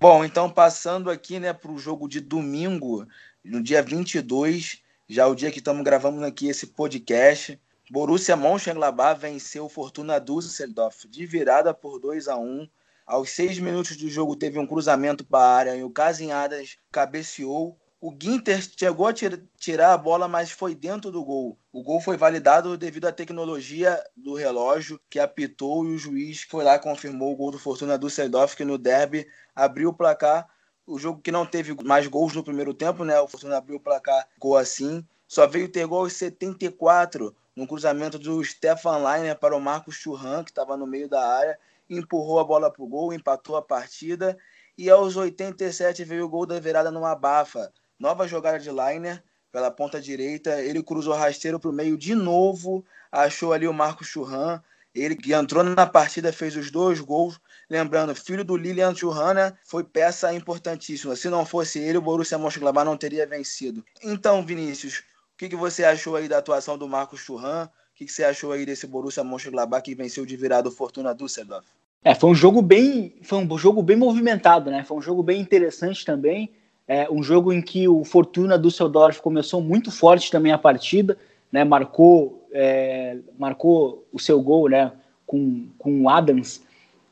Bom, 0.00 0.24
então 0.24 0.48
passando 0.48 1.10
aqui 1.10 1.40
né, 1.40 1.52
para 1.52 1.72
o 1.72 1.78
jogo 1.78 2.08
de 2.08 2.20
domingo, 2.20 3.06
no 3.44 3.62
dia 3.62 3.82
22, 3.82 4.80
já 5.08 5.26
o 5.26 5.34
dia 5.34 5.50
que 5.50 5.58
estamos 5.58 5.82
gravando 5.82 6.24
aqui 6.24 6.48
esse 6.48 6.68
podcast, 6.68 7.58
Borussia 7.90 8.36
Mönchengladbach 8.36 9.18
venceu 9.18 9.64
o 9.64 9.68
Fortuna 9.68 10.20
Düsseldorf 10.20 11.08
de 11.08 11.26
virada 11.26 11.72
por 11.72 11.98
2 11.98 12.28
a 12.28 12.36
1 12.36 12.68
aos 13.08 13.30
seis 13.30 13.58
minutos 13.58 13.96
do 13.96 14.10
jogo 14.10 14.36
teve 14.36 14.58
um 14.58 14.66
cruzamento 14.66 15.24
para 15.24 15.42
a 15.42 15.56
área 15.56 15.76
e 15.76 15.82
o 15.82 15.88
Casinhadas 15.88 16.76
cabeceou. 16.92 17.78
O 17.98 18.14
Ginter 18.16 18.62
chegou 18.78 19.08
a 19.08 19.14
tirar 19.56 19.94
a 19.94 19.98
bola, 19.98 20.28
mas 20.28 20.50
foi 20.50 20.74
dentro 20.74 21.10
do 21.10 21.24
gol. 21.24 21.58
O 21.72 21.82
gol 21.82 22.02
foi 22.02 22.18
validado 22.18 22.76
devido 22.76 23.06
à 23.06 23.12
tecnologia 23.12 23.98
do 24.14 24.34
relógio 24.34 25.00
que 25.08 25.18
apitou 25.18 25.86
e 25.86 25.94
o 25.94 25.98
juiz 25.98 26.42
foi 26.42 26.62
lá 26.62 26.78
confirmou 26.78 27.32
o 27.32 27.36
gol 27.36 27.50
do 27.50 27.58
Fortuna 27.58 27.98
Düsseldorf 27.98 28.54
que 28.54 28.64
no 28.64 28.76
derby 28.76 29.26
abriu 29.56 29.88
o 29.88 29.94
placar. 29.94 30.46
O 30.86 30.98
jogo 30.98 31.20
que 31.22 31.32
não 31.32 31.46
teve 31.46 31.74
mais 31.82 32.06
gols 32.06 32.34
no 32.34 32.44
primeiro 32.44 32.74
tempo, 32.74 33.04
né? 33.04 33.18
O 33.20 33.26
Fortuna 33.26 33.56
abriu 33.56 33.78
o 33.78 33.80
placar, 33.80 34.28
ficou 34.34 34.56
assim. 34.56 35.04
só 35.26 35.46
veio 35.46 35.68
ter 35.68 35.86
gol 35.86 36.00
aos 36.00 36.12
74, 36.12 37.34
no 37.56 37.66
cruzamento 37.66 38.18
do 38.18 38.44
Stefan 38.44 38.98
Leiner 38.98 39.36
para 39.36 39.56
o 39.56 39.60
Marcos 39.60 39.96
Churran, 39.96 40.44
que 40.44 40.50
estava 40.50 40.76
no 40.76 40.86
meio 40.86 41.08
da 41.08 41.26
área, 41.26 41.58
empurrou 41.88 42.38
a 42.38 42.44
bola 42.44 42.70
para 42.70 42.82
o 42.82 42.86
gol, 42.86 43.12
empatou 43.12 43.56
a 43.56 43.62
partida. 43.62 44.36
E 44.76 44.88
aos 44.88 45.16
87 45.16 46.04
veio 46.04 46.24
o 46.24 46.28
gol 46.28 46.46
da 46.46 46.60
virada 46.60 46.90
no 46.90 47.04
abafa. 47.04 47.72
Nova 47.98 48.28
jogada 48.28 48.58
de 48.58 48.70
Leiner 48.70 49.22
pela 49.50 49.70
ponta 49.70 50.00
direita, 50.00 50.62
ele 50.62 50.82
cruzou 50.82 51.14
rasteiro 51.14 51.58
para 51.58 51.70
o 51.70 51.72
meio 51.72 51.96
de 51.96 52.14
novo, 52.14 52.84
achou 53.10 53.52
ali 53.52 53.66
o 53.66 53.72
Marcos 53.72 54.06
Churran, 54.06 54.60
ele 54.94 55.16
que 55.16 55.32
entrou 55.32 55.62
na 55.62 55.86
partida, 55.86 56.32
fez 56.32 56.56
os 56.56 56.70
dois 56.70 57.00
gols. 57.00 57.40
Lembrando, 57.68 58.14
filho 58.14 58.44
do 58.44 58.56
Lilian 58.56 58.94
Churran, 58.94 59.34
né, 59.34 59.58
foi 59.64 59.84
peça 59.84 60.32
importantíssima. 60.32 61.14
Se 61.14 61.28
não 61.28 61.44
fosse 61.44 61.78
ele, 61.78 61.98
o 61.98 62.02
Borussia 62.02 62.38
Mönchengladbach 62.38 62.84
não 62.84 62.96
teria 62.96 63.26
vencido. 63.26 63.84
Então, 64.02 64.44
Vinícius, 64.44 64.98
o 64.98 65.02
que, 65.36 65.48
que 65.48 65.56
você 65.56 65.84
achou 65.84 66.16
aí 66.16 66.28
da 66.28 66.38
atuação 66.38 66.76
do 66.76 66.88
Marcos 66.88 67.20
Churran? 67.20 67.66
O 67.66 67.94
que, 67.94 68.06
que 68.06 68.12
você 68.12 68.24
achou 68.24 68.52
aí 68.52 68.64
desse 68.64 68.86
Borussia 68.86 69.22
Mönchengladbach 69.22 69.82
que 69.84 69.94
venceu 69.94 70.24
de 70.24 70.36
virada 70.36 70.68
o 70.68 70.72
Fortuna 70.72 71.14
Düsseldorf? 71.14 71.66
É, 72.04 72.14
foi 72.14 72.30
um 72.30 72.34
jogo 72.34 72.62
bem, 72.62 73.14
foi 73.22 73.38
um 73.38 73.58
jogo 73.58 73.82
bem 73.82 73.96
movimentado, 73.96 74.70
né? 74.70 74.84
Foi 74.84 74.96
um 74.96 75.02
jogo 75.02 75.22
bem 75.22 75.40
interessante 75.40 76.04
também. 76.04 76.50
É, 76.86 77.10
um 77.10 77.22
jogo 77.22 77.52
em 77.52 77.60
que 77.60 77.86
o 77.86 78.04
Fortuna 78.04 78.58
Düsseldorf 78.58 79.20
começou 79.20 79.60
muito 79.60 79.90
forte 79.90 80.30
também 80.30 80.52
a 80.52 80.58
partida, 80.58 81.18
né? 81.52 81.64
Marcou, 81.64 82.46
é, 82.52 83.18
marcou 83.38 84.06
o 84.12 84.18
seu 84.18 84.40
gol, 84.40 84.68
né? 84.68 84.92
Com, 85.26 85.66
com 85.78 86.02
o 86.02 86.08
Adams 86.08 86.62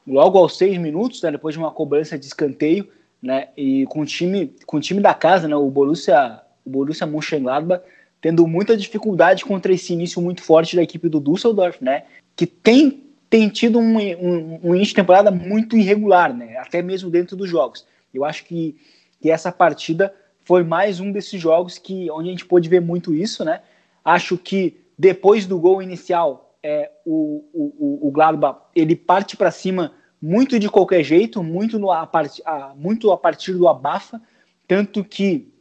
logo 0.07 0.39
aos 0.39 0.57
seis 0.57 0.79
minutos, 0.79 1.21
né? 1.23 1.33
Depois 1.33 1.55
de 1.55 1.59
uma 1.59 1.71
cobrança 1.71 2.19
de 2.19 2.27
escanteio, 2.27 2.89
né? 3.21 3.49
E 3.57 3.85
com 3.87 4.01
o 4.01 4.07
time, 4.07 4.55
com 4.65 4.77
o 4.79 4.81
time 4.81 5.01
da 5.01 5.13
casa, 5.13 5.49
né? 5.49 5.57
O 5.57 5.69
Borussia, 5.69 6.41
o 6.65 6.71
Borussia 6.71 7.07
Mönchengladbach 7.07 7.83
tendo 8.21 8.47
muita 8.47 8.77
dificuldade 8.77 9.45
contra 9.45 9.73
esse 9.73 9.93
início 9.93 10.21
muito 10.21 10.43
forte 10.43 10.75
da 10.75 10.83
equipe 10.83 11.09
do 11.09 11.21
Düsseldorf, 11.21 11.83
né? 11.83 12.05
Que 12.35 12.47
tem, 12.47 13.05
tem 13.29 13.49
tido 13.49 13.79
um, 13.79 13.99
um, 13.99 14.61
um 14.63 14.75
início 14.75 14.93
de 14.93 14.95
temporada 14.95 15.31
muito 15.31 15.77
irregular, 15.77 16.35
né? 16.35 16.57
Até 16.59 16.83
mesmo 16.83 17.11
dentro 17.11 17.37
dos 17.37 17.49
jogos. 17.49 17.87
Eu 18.13 18.25
acho 18.25 18.45
que, 18.45 18.77
que 19.21 19.31
essa 19.31 19.51
partida 19.51 20.15
foi 20.45 20.63
mais 20.63 21.01
um 21.01 21.11
desses 21.11 21.41
jogos 21.41 21.77
que 21.79 22.11
onde 22.11 22.29
a 22.29 22.31
gente 22.31 22.47
pôde 22.47 22.69
ver 22.69 22.81
muito 22.81 23.13
isso, 23.13 23.45
né? 23.45 23.63
Acho 24.05 24.39
que 24.39 24.81
depois 24.99 25.47
do 25.47 25.59
gol 25.59 25.83
inicial, 25.83 26.57
é, 26.63 26.91
o, 27.05 27.45
o, 27.53 28.09
o 28.09 28.11
Gladbach 28.11 28.61
ele 28.75 28.97
parte 28.97 29.37
para 29.37 29.51
cima 29.51 29.93
muito 30.21 30.59
de 30.59 30.69
qualquer 30.69 31.03
jeito, 31.03 31.43
muito, 31.43 31.79
no, 31.79 31.91
a, 31.91 32.07
part, 32.07 32.41
a, 32.45 32.75
muito 32.77 33.11
a 33.11 33.19
partir 33.19 33.53
do 33.53 33.69
abafa, 33.69 34.21
tanto 34.67 35.05
que 35.05 35.53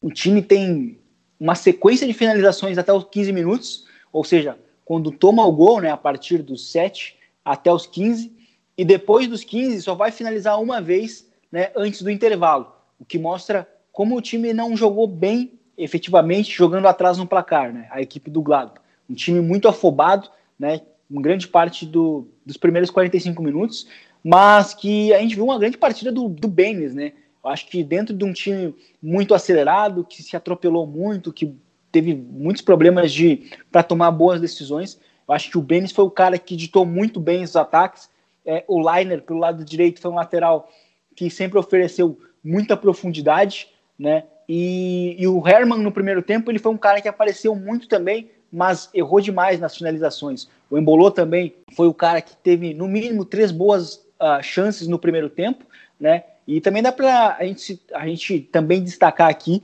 o 0.00 0.10
time 0.10 0.42
tem 0.42 0.98
uma 1.38 1.54
sequência 1.54 2.06
de 2.06 2.12
finalizações 2.12 2.76
até 2.78 2.92
os 2.92 3.04
15 3.04 3.32
minutos, 3.32 3.86
ou 4.12 4.24
seja, 4.24 4.58
quando 4.92 5.10
toma 5.10 5.42
o 5.46 5.50
gol, 5.50 5.80
né, 5.80 5.90
a 5.90 5.96
partir 5.96 6.42
dos 6.42 6.70
7 6.70 7.16
até 7.42 7.72
os 7.72 7.86
15, 7.86 8.30
e 8.76 8.84
depois 8.84 9.26
dos 9.26 9.42
15 9.42 9.80
só 9.80 9.94
vai 9.94 10.12
finalizar 10.12 10.60
uma 10.60 10.82
vez 10.82 11.26
né, 11.50 11.70
antes 11.74 12.02
do 12.02 12.10
intervalo, 12.10 12.70
o 13.00 13.04
que 13.06 13.18
mostra 13.18 13.66
como 13.90 14.14
o 14.14 14.20
time 14.20 14.52
não 14.52 14.76
jogou 14.76 15.06
bem 15.06 15.58
efetivamente 15.78 16.54
jogando 16.54 16.88
atrás 16.88 17.16
no 17.16 17.26
placar, 17.26 17.72
né, 17.72 17.88
a 17.90 18.02
equipe 18.02 18.30
do 18.30 18.42
Gladbach. 18.42 18.82
Um 19.08 19.14
time 19.14 19.40
muito 19.40 19.66
afobado, 19.66 20.28
né, 20.58 20.82
em 21.10 21.22
grande 21.22 21.48
parte 21.48 21.86
do, 21.86 22.28
dos 22.44 22.58
primeiros 22.58 22.90
45 22.90 23.42
minutos, 23.42 23.88
mas 24.22 24.74
que 24.74 25.10
a 25.14 25.20
gente 25.20 25.36
viu 25.36 25.44
uma 25.44 25.58
grande 25.58 25.78
partida 25.78 26.12
do, 26.12 26.28
do 26.28 26.48
Benes, 26.48 26.92
né, 26.92 27.14
eu 27.42 27.48
acho 27.48 27.66
que 27.66 27.82
dentro 27.82 28.14
de 28.14 28.26
um 28.26 28.32
time 28.34 28.74
muito 29.02 29.32
acelerado, 29.32 30.04
que 30.04 30.22
se 30.22 30.36
atropelou 30.36 30.86
muito, 30.86 31.32
que 31.32 31.56
teve 31.92 32.14
muitos 32.14 32.62
problemas 32.62 33.12
de 33.12 33.50
para 33.70 33.82
tomar 33.82 34.10
boas 34.10 34.40
decisões, 34.40 34.98
eu 35.28 35.34
acho 35.34 35.50
que 35.50 35.58
o 35.58 35.62
Benes 35.62 35.92
foi 35.92 36.04
o 36.04 36.10
cara 36.10 36.38
que 36.38 36.56
ditou 36.56 36.84
muito 36.84 37.20
bem 37.20 37.44
os 37.44 37.54
ataques. 37.54 38.10
É, 38.44 38.64
o 38.66 38.80
Liner, 38.80 39.22
pelo 39.22 39.38
lado 39.38 39.64
direito, 39.64 40.00
foi 40.00 40.10
um 40.10 40.16
lateral 40.16 40.68
que 41.14 41.30
sempre 41.30 41.58
ofereceu 41.58 42.18
muita 42.42 42.76
profundidade, 42.76 43.68
né? 43.98 44.24
E, 44.48 45.14
e, 45.18 45.26
o 45.28 45.46
Herman, 45.46 45.78
no 45.78 45.92
primeiro 45.92 46.20
tempo, 46.20 46.50
ele 46.50 46.58
foi 46.58 46.72
um 46.72 46.76
cara 46.76 47.00
que 47.00 47.08
apareceu 47.08 47.54
muito 47.54 47.86
também, 47.86 48.30
mas 48.52 48.90
errou 48.92 49.20
demais 49.20 49.60
nas 49.60 49.76
finalizações. 49.76 50.48
O 50.68 50.76
Embolô 50.76 51.10
também 51.10 51.54
foi 51.76 51.86
o 51.86 51.94
cara 51.94 52.20
que 52.20 52.36
teve, 52.36 52.74
no 52.74 52.88
mínimo, 52.88 53.24
três 53.24 53.52
boas 53.52 54.04
uh, 54.20 54.42
chances 54.42 54.88
no 54.88 54.98
primeiro 54.98 55.30
tempo, 55.30 55.64
né? 55.98 56.24
E 56.46 56.60
também 56.60 56.82
dá 56.82 56.90
para 56.90 57.36
a 57.38 57.44
gente, 57.44 57.80
a 57.94 58.06
gente 58.06 58.40
também 58.40 58.82
destacar 58.82 59.30
aqui 59.30 59.62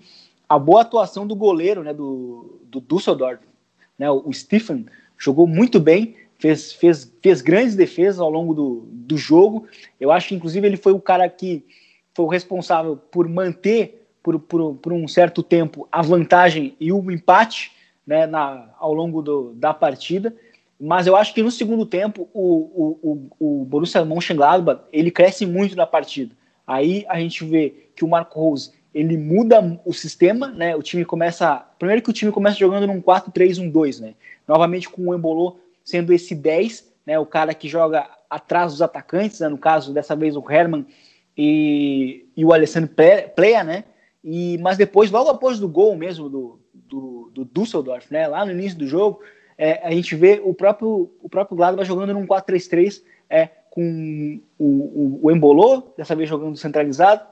a 0.49 0.59
boa 0.59 0.83
atuação 0.83 1.27
do 1.27 1.37
goleiro 1.37 1.83
né, 1.83 1.93
do, 1.93 2.61
do 2.65 2.81
Düsseldorf. 2.81 3.41
Né, 3.99 4.11
o, 4.11 4.33
Stephen 4.33 4.87
jogou 5.17 5.47
muito 5.47 5.79
bem, 5.79 6.17
fez, 6.39 6.73
fez, 6.73 7.13
fez 7.21 7.43
grandes 7.43 7.75
defesas 7.75 8.21
ao 8.21 8.31
longo 8.31 8.55
do, 8.55 8.89
do 8.91 9.19
jogo. 9.19 9.67
Eu 10.01 10.11
acho 10.11 10.29
que, 10.29 10.35
inclusive, 10.35 10.67
ele 10.67 10.77
foi 10.77 10.93
o 10.93 11.01
cara 11.01 11.29
que 11.29 11.65
foi 12.15 12.25
o 12.25 12.29
responsável 12.29 12.97
por 12.97 13.29
manter 13.29 13.99
por, 14.23 14.39
por, 14.39 14.75
por 14.75 14.93
um 14.93 15.09
certo 15.09 15.43
tempo 15.43 15.89
a 15.91 16.03
vantagem 16.03 16.77
e 16.79 16.93
o 16.93 17.11
empate 17.11 17.73
né, 18.07 18.27
na, 18.27 18.69
ao 18.79 18.93
longo 18.93 19.23
do, 19.23 19.53
da 19.55 19.73
partida. 19.73 20.35
Mas 20.81 21.07
eu 21.07 21.17
acho 21.17 21.35
que 21.35 21.43
no 21.43 21.51
segundo 21.51 21.85
tempo 21.85 22.29
o, 22.33 22.93
o, 23.03 23.31
o 23.39 23.65
Borussia 23.65 24.05
Mönchengladbach 24.05 24.83
ele 24.93 25.11
cresce 25.11 25.45
muito 25.45 25.75
na 25.75 25.87
partida. 25.87 26.35
Aí 26.67 27.05
a 27.09 27.19
gente 27.19 27.45
vê 27.45 27.91
que 27.97 28.05
o 28.05 28.09
Marco 28.09 28.39
Rose 28.39 28.73
ele 28.95 29.17
muda 29.17 29.81
o 29.85 29.93
sistema, 29.93 30.49
né? 30.49 30.75
O 30.75 30.83
time 30.83 31.05
começa. 31.05 31.67
Primeiro 31.79 32.03
que 32.03 32.11
o 32.11 32.13
time 32.13 32.33
começa 32.33 32.57
jogando 32.57 32.87
num 32.87 33.01
4-3-1-2, 33.01 34.01
né? 34.01 34.15
Novamente 34.47 34.89
com 34.89 35.09
o 35.09 35.15
Embolô 35.15 35.59
sendo 35.85 36.13
esse 36.13 36.35
10, 36.35 36.93
né? 37.07 37.19
O 37.19 37.27
cara 37.27 37.55
que 37.55 37.69
joga 37.69 38.09
atrás 38.29 38.73
dos 38.73 38.83
atacantes, 38.83 39.41
né? 39.41 39.49
no 39.49 39.59
caso, 39.59 39.93
dessa 39.93 40.15
vez 40.15 40.37
o 40.37 40.51
Herman 40.51 40.87
e, 41.37 42.27
e 42.37 42.45
o 42.45 42.53
Alessandro 42.53 42.91
Plea, 43.35 43.65
né? 43.65 43.85
E, 44.23 44.59
mas 44.59 44.77
depois, 44.77 45.11
logo 45.11 45.31
após 45.31 45.59
do 45.59 45.69
gol 45.69 45.97
mesmo 45.97 46.29
do, 46.29 46.61
do, 46.75 47.31
do 47.33 47.45
Düsseldorf, 47.45 48.13
né? 48.13 48.27
Lá 48.27 48.45
no 48.45 48.53
início 48.53 48.79
do 48.79 48.87
jogo, 48.87 49.21
é, 49.57 49.87
a 49.87 49.91
gente 49.91 50.15
vê 50.15 50.41
o 50.45 50.53
próprio, 50.53 51.11
o 51.23 51.29
próprio 51.29 51.57
Gladbach 51.57 51.87
jogando 51.87 52.15
num 52.15 52.27
4-3-3, 52.27 53.03
é, 53.31 53.49
com 53.71 54.41
o, 54.59 54.65
o, 54.65 55.21
o 55.23 55.31
Embolô, 55.31 55.93
dessa 55.97 56.15
vez 56.15 56.29
jogando 56.29 56.57
centralizado, 56.57 57.23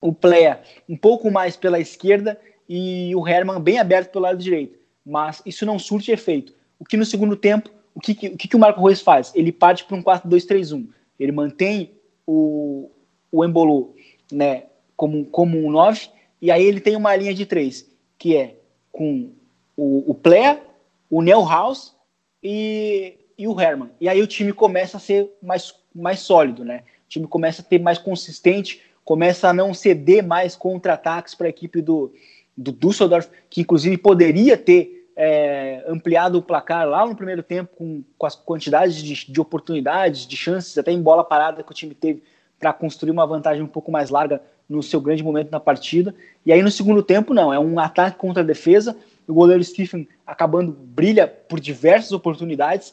o 0.00 0.12
Plea 0.12 0.60
um 0.88 0.96
pouco 0.96 1.30
mais 1.30 1.56
pela 1.56 1.80
esquerda 1.80 2.40
e 2.68 3.14
o 3.14 3.26
Herman 3.26 3.60
bem 3.60 3.78
aberto 3.78 4.12
pelo 4.12 4.24
lado 4.24 4.38
direito. 4.38 4.78
Mas 5.04 5.42
isso 5.46 5.64
não 5.64 5.78
surte 5.78 6.10
efeito. 6.10 6.54
O 6.78 6.84
que 6.84 6.96
no 6.96 7.04
segundo 7.04 7.36
tempo, 7.36 7.70
o 7.94 8.00
que, 8.00 8.12
o 8.12 8.36
que, 8.36 8.48
que 8.48 8.56
o 8.56 8.58
Marco 8.58 8.84
Reus 8.84 9.00
faz? 9.00 9.32
Ele 9.34 9.52
parte 9.52 9.84
para 9.84 9.96
um 9.96 10.02
4-2-3-1. 10.02 10.88
Ele 11.18 11.32
mantém 11.32 11.92
o, 12.26 12.90
o 13.30 13.44
Embolô 13.44 13.94
né, 14.30 14.64
como, 14.96 15.24
como 15.26 15.58
um 15.58 15.70
9, 15.70 16.08
e 16.42 16.50
aí 16.50 16.64
ele 16.64 16.80
tem 16.80 16.96
uma 16.96 17.14
linha 17.14 17.32
de 17.32 17.46
três, 17.46 17.88
que 18.18 18.36
é 18.36 18.56
com 18.92 19.30
o, 19.76 20.10
o 20.10 20.14
Plea, 20.14 20.60
o 21.08 21.22
Neuhaus 21.22 21.94
e 22.42 23.16
e 23.38 23.46
o 23.46 23.60
Herman. 23.60 23.90
E 24.00 24.08
aí 24.08 24.22
o 24.22 24.26
time 24.26 24.52
começa 24.52 24.96
a 24.96 25.00
ser 25.00 25.30
mais, 25.42 25.74
mais 25.94 26.20
sólido, 26.20 26.64
né? 26.64 26.84
O 27.06 27.08
time 27.08 27.26
começa 27.26 27.62
a 27.62 27.64
ter 27.64 27.78
mais 27.78 27.98
consistente, 27.98 28.82
começa 29.06 29.48
a 29.48 29.52
não 29.52 29.72
ceder 29.72 30.26
mais 30.26 30.56
contra-ataques 30.56 31.32
para 31.32 31.46
a 31.46 31.48
equipe 31.48 31.80
do, 31.80 32.12
do 32.56 32.72
Düsseldorf, 32.72 33.28
que 33.48 33.60
inclusive 33.60 33.96
poderia 33.96 34.56
ter 34.56 35.08
é, 35.16 35.84
ampliado 35.88 36.38
o 36.38 36.42
placar 36.42 36.86
lá 36.88 37.06
no 37.06 37.14
primeiro 37.14 37.40
tempo 37.40 37.70
com, 37.76 38.02
com 38.18 38.26
as 38.26 38.34
quantidades 38.34 38.96
de, 38.96 39.32
de 39.32 39.40
oportunidades, 39.40 40.26
de 40.26 40.36
chances, 40.36 40.76
até 40.76 40.90
em 40.90 41.00
bola 41.00 41.22
parada 41.22 41.62
que 41.62 41.70
o 41.70 41.74
time 41.74 41.94
teve 41.94 42.20
para 42.58 42.72
construir 42.72 43.12
uma 43.12 43.24
vantagem 43.24 43.62
um 43.62 43.68
pouco 43.68 43.92
mais 43.92 44.10
larga 44.10 44.42
no 44.68 44.82
seu 44.82 45.00
grande 45.00 45.22
momento 45.22 45.52
na 45.52 45.60
partida. 45.60 46.12
E 46.44 46.52
aí 46.52 46.60
no 46.60 46.70
segundo 46.70 47.00
tempo, 47.00 47.32
não, 47.32 47.54
é 47.54 47.60
um 47.60 47.78
ataque 47.78 48.18
contra 48.18 48.42
a 48.42 48.46
defesa. 48.46 48.96
O 49.28 49.32
goleiro 49.32 49.62
Stephen 49.62 50.08
acabando 50.26 50.72
brilha 50.72 51.28
por 51.28 51.60
diversas 51.60 52.10
oportunidades, 52.10 52.92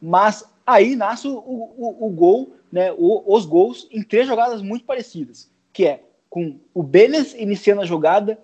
mas 0.00 0.44
aí 0.66 0.96
nasce 0.96 1.28
o, 1.28 1.34
o, 1.36 2.06
o 2.06 2.10
gol, 2.10 2.52
né, 2.70 2.92
o, 2.92 3.22
os 3.26 3.46
gols 3.46 3.86
em 3.92 4.02
três 4.02 4.26
jogadas 4.26 4.60
muito 4.60 4.84
parecidas, 4.84 5.48
que 5.72 5.86
é 5.86 6.02
com 6.28 6.58
o 6.72 6.82
Benes 6.82 7.34
iniciando 7.34 7.82
a 7.82 7.86
jogada, 7.86 8.38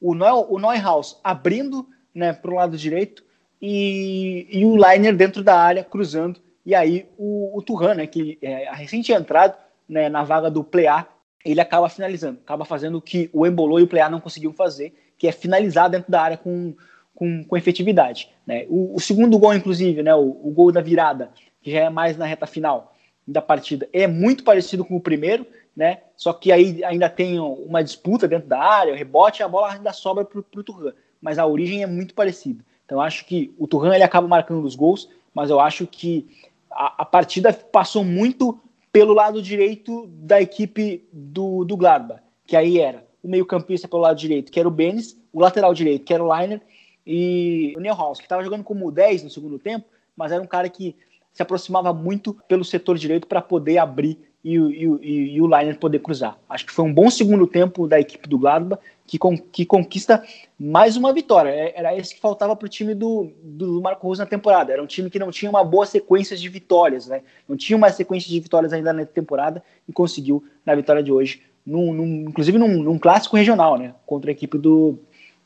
o, 0.00 0.14
Neu, 0.14 0.46
o 0.48 0.58
Neuhaus 0.58 1.18
abrindo 1.22 1.86
né, 2.14 2.32
para 2.32 2.50
o 2.50 2.54
lado 2.54 2.76
direito 2.76 3.22
e, 3.60 4.46
e 4.50 4.64
o 4.64 4.76
Liner 4.76 5.14
dentro 5.14 5.42
da 5.42 5.58
área 5.58 5.84
cruzando, 5.84 6.40
e 6.64 6.74
aí 6.74 7.06
o, 7.18 7.56
o 7.56 7.62
Turhan, 7.62 7.94
né, 7.94 8.06
que 8.06 8.38
é 8.42 8.68
a 8.68 8.74
recente 8.74 9.12
entrada 9.12 9.56
né, 9.88 10.08
na 10.08 10.22
vaga 10.24 10.50
do 10.50 10.64
Plea, 10.64 11.06
ele 11.44 11.60
acaba 11.60 11.88
finalizando, 11.88 12.40
acaba 12.44 12.64
fazendo 12.64 12.98
o 12.98 13.02
que 13.02 13.30
o 13.32 13.46
Embolou 13.46 13.78
e 13.78 13.84
o 13.84 13.86
Plea 13.86 14.08
não 14.08 14.20
conseguiam 14.20 14.52
fazer, 14.52 14.92
que 15.16 15.28
é 15.28 15.32
finalizar 15.32 15.88
dentro 15.88 16.10
da 16.10 16.20
área 16.20 16.36
com, 16.36 16.74
com, 17.14 17.44
com 17.44 17.56
efetividade. 17.56 18.30
Né? 18.46 18.66
O, 18.68 18.96
o, 18.96 19.00
segundo 19.00 19.38
gol, 19.38 19.54
inclusive, 19.54 20.02
né, 20.02 20.14
o, 20.14 20.40
o, 20.42 20.50
gol 20.50 20.72
da 20.72 20.80
virada, 20.80 21.30
que 21.62 21.70
já 21.70 21.80
é 21.80 21.90
mais 21.90 22.16
na 22.16 22.26
reta 22.26 22.46
final 22.46 22.95
da 23.26 23.42
partida, 23.42 23.88
é 23.92 24.06
muito 24.06 24.44
parecido 24.44 24.84
com 24.84 24.96
o 24.96 25.00
primeiro, 25.00 25.46
né? 25.74 25.98
só 26.16 26.32
que 26.32 26.52
aí 26.52 26.82
ainda 26.84 27.08
tem 27.08 27.40
uma 27.40 27.82
disputa 27.82 28.28
dentro 28.28 28.48
da 28.48 28.58
área, 28.58 28.92
o 28.92 28.96
rebote, 28.96 29.42
a 29.42 29.48
bola 29.48 29.72
ainda 29.72 29.92
sobra 29.92 30.24
para 30.24 30.38
o 30.38 30.62
Turhan. 30.62 30.92
mas 31.20 31.38
a 31.38 31.46
origem 31.46 31.82
é 31.82 31.86
muito 31.86 32.14
parecida. 32.14 32.64
Então 32.84 33.00
acho 33.00 33.26
que 33.26 33.52
o 33.58 33.66
Turan 33.66 33.94
ele 33.94 34.04
acaba 34.04 34.28
marcando 34.28 34.64
os 34.64 34.76
gols, 34.76 35.10
mas 35.34 35.50
eu 35.50 35.60
acho 35.60 35.86
que 35.86 36.28
a, 36.70 37.02
a 37.02 37.04
partida 37.04 37.52
passou 37.52 38.04
muito 38.04 38.58
pelo 38.92 39.12
lado 39.12 39.42
direito 39.42 40.06
da 40.06 40.40
equipe 40.40 41.06
do, 41.12 41.64
do 41.64 41.76
Gladbach, 41.76 42.22
que 42.46 42.56
aí 42.56 42.78
era 42.78 43.04
o 43.22 43.28
meio-campista 43.28 43.88
pelo 43.88 44.02
lado 44.02 44.16
direito, 44.16 44.52
que 44.52 44.58
era 44.58 44.68
o 44.68 44.70
Benes, 44.70 45.18
o 45.32 45.40
lateral 45.40 45.74
direito, 45.74 46.04
que 46.04 46.14
era 46.14 46.22
o 46.22 46.32
Leiner, 46.32 46.62
e 47.06 47.74
o 47.76 47.80
Neuhaus, 47.80 48.18
que 48.18 48.24
estava 48.24 48.42
jogando 48.42 48.64
como 48.64 48.90
10 48.90 49.24
no 49.24 49.30
segundo 49.30 49.58
tempo, 49.58 49.86
mas 50.16 50.32
era 50.32 50.42
um 50.42 50.46
cara 50.46 50.68
que 50.68 50.96
se 51.36 51.42
aproximava 51.42 51.92
muito 51.92 52.34
pelo 52.48 52.64
setor 52.64 52.96
direito 52.96 53.26
para 53.26 53.42
poder 53.42 53.76
abrir 53.76 54.18
e, 54.42 54.56
e, 54.56 54.84
e, 55.02 55.34
e 55.34 55.42
o 55.42 55.46
Liner 55.46 55.78
poder 55.78 55.98
cruzar. 55.98 56.38
Acho 56.48 56.64
que 56.64 56.72
foi 56.72 56.82
um 56.86 56.94
bom 56.94 57.10
segundo 57.10 57.46
tempo 57.46 57.86
da 57.86 58.00
equipe 58.00 58.26
do 58.26 58.38
Gladbach 58.38 58.80
que, 59.06 59.18
con 59.18 59.36
que 59.36 59.66
conquista 59.66 60.24
mais 60.58 60.96
uma 60.96 61.12
vitória. 61.12 61.50
É, 61.50 61.74
era 61.76 61.94
esse 61.94 62.14
que 62.14 62.20
faltava 62.22 62.56
para 62.56 62.64
o 62.64 62.70
time 62.70 62.94
do, 62.94 63.30
do 63.42 63.82
Marco 63.82 64.06
Rose 64.06 64.18
na 64.18 64.24
temporada. 64.24 64.72
Era 64.72 64.82
um 64.82 64.86
time 64.86 65.10
que 65.10 65.18
não 65.18 65.30
tinha 65.30 65.50
uma 65.50 65.62
boa 65.62 65.84
sequência 65.84 66.34
de 66.34 66.48
vitórias, 66.48 67.06
né? 67.06 67.20
Não 67.46 67.54
tinha 67.54 67.76
uma 67.76 67.90
sequência 67.90 68.30
de 68.30 68.40
vitórias 68.40 68.72
ainda 68.72 68.94
na 68.94 69.04
temporada 69.04 69.62
e 69.86 69.92
conseguiu 69.92 70.42
na 70.64 70.74
vitória 70.74 71.02
de 71.02 71.12
hoje, 71.12 71.42
num, 71.66 71.92
num, 71.92 72.24
inclusive 72.30 72.56
num, 72.56 72.82
num, 72.82 72.98
clássico 72.98 73.36
regional, 73.36 73.76
né? 73.76 73.94
Contra 74.06 74.30
a 74.30 74.32
equipe 74.32 74.56
do, 74.56 74.98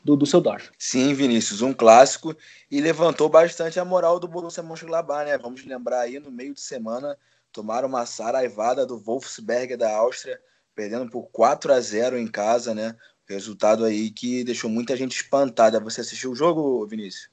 do 0.03 0.17
Düsseldorf. 0.17 0.71
Sim, 0.77 1.13
Vinícius, 1.13 1.61
um 1.61 1.73
clássico 1.73 2.35
e 2.69 2.81
levantou 2.81 3.29
bastante 3.29 3.79
a 3.79 3.85
moral 3.85 4.19
do 4.19 4.27
Borussia 4.27 4.63
Mönchengladbach, 4.63 5.25
né? 5.25 5.37
Vamos 5.37 5.63
lembrar 5.65 6.01
aí, 6.01 6.19
no 6.19 6.31
meio 6.31 6.53
de 6.53 6.61
semana, 6.61 7.17
tomaram 7.51 7.87
uma 7.87 8.05
saraivada 8.05 8.85
do 8.85 8.97
Wolfsberg 8.97 9.75
da 9.75 9.95
Áustria, 9.95 10.39
perdendo 10.73 11.09
por 11.09 11.29
4 11.31 11.73
a 11.73 11.79
0 11.79 12.17
em 12.17 12.27
casa, 12.27 12.73
né? 12.73 12.95
Resultado 13.27 13.85
aí 13.85 14.09
que 14.09 14.43
deixou 14.43 14.69
muita 14.69 14.95
gente 14.95 15.15
espantada. 15.15 15.79
Você 15.79 16.01
assistiu 16.01 16.31
o 16.31 16.35
jogo, 16.35 16.85
Vinícius? 16.85 17.29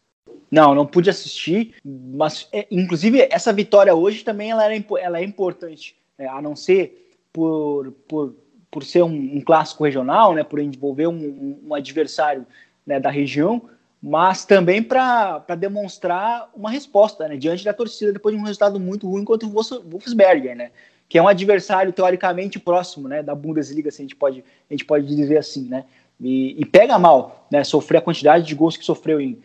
Não, 0.51 0.75
não 0.75 0.87
pude 0.87 1.11
assistir, 1.11 1.75
mas 1.85 2.49
é, 2.53 2.67
inclusive 2.71 3.27
essa 3.31 3.53
vitória 3.53 3.95
hoje 3.95 4.23
também 4.23 4.51
ela, 4.51 4.65
era, 4.65 4.85
ela 5.01 5.19
é 5.19 5.25
importante, 5.25 5.97
né? 6.17 6.29
a 6.29 6.41
não 6.41 6.55
ser 6.55 7.11
por, 7.33 7.93
por 8.07 8.35
por 8.71 8.85
ser 8.85 9.03
um, 9.03 9.37
um, 9.37 9.41
clássico 9.41 9.85
regional, 9.85 10.35
né, 10.35 10.45
por 10.45 10.59
envolver 10.59 11.07
um, 11.07 11.59
um, 11.67 11.75
adversário 11.75 12.47
né, 12.87 13.01
da 13.01 13.11
região, 13.11 13.63
mas 14.03 14.45
também 14.45 14.83
para 14.83 15.43
demonstrar 15.59 16.51
uma 16.55 16.71
resposta 16.71 17.27
né, 17.27 17.37
diante 17.37 17.65
da 17.65 17.73
torcida 17.73 18.13
depois 18.13 18.35
de 18.35 18.41
um 18.41 18.45
resultado 18.45 18.79
muito 18.79 19.09
ruim 19.09 19.25
contra 19.25 19.49
o 19.49 19.53
Wolfsberger, 19.53 20.55
né, 20.55 20.71
que 21.09 21.17
é 21.17 21.23
um 21.23 21.29
adversário 21.29 21.93
teoricamente 21.93 22.59
próximo 22.59 23.09
né, 23.09 23.23
da 23.23 23.35
Bundesliga, 23.35 23.91
se 23.91 24.03
a 24.03 24.05
gente 24.05 24.17
pode, 24.17 24.45
a 24.71 24.73
gente 24.75 24.85
pode 24.85 25.07
dizer 25.07 25.39
assim, 25.39 25.69
né, 25.69 25.85
e, 26.21 26.61
e 26.61 26.65
pega 26.65 26.99
mal, 26.99 27.47
né, 27.51 27.65
sofrer 27.65 27.99
a 27.99 28.03
quantidade 28.03 28.47
de 28.47 28.55
gols 28.55 28.77
que 28.77 28.85
sofreu 28.85 29.21
em, 29.21 29.41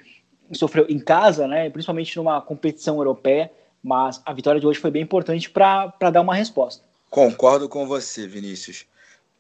sofreu 0.52 0.86
em 0.90 1.00
casa, 1.00 1.48
né, 1.48 1.70
principalmente 1.70 2.18
numa 2.18 2.42
competição 2.42 2.98
europeia, 2.98 3.50
mas 3.82 4.22
a 4.26 4.34
vitória 4.34 4.60
de 4.60 4.68
hoje 4.68 4.80
foi 4.80 4.92
bem 4.92 5.02
importante 5.02 5.50
para 5.50 5.94
dar 6.12 6.22
uma 6.22 6.36
resposta. 6.36 6.84
Concordo 7.10 7.70
com 7.70 7.86
você, 7.86 8.28
Vinícius. 8.28 8.86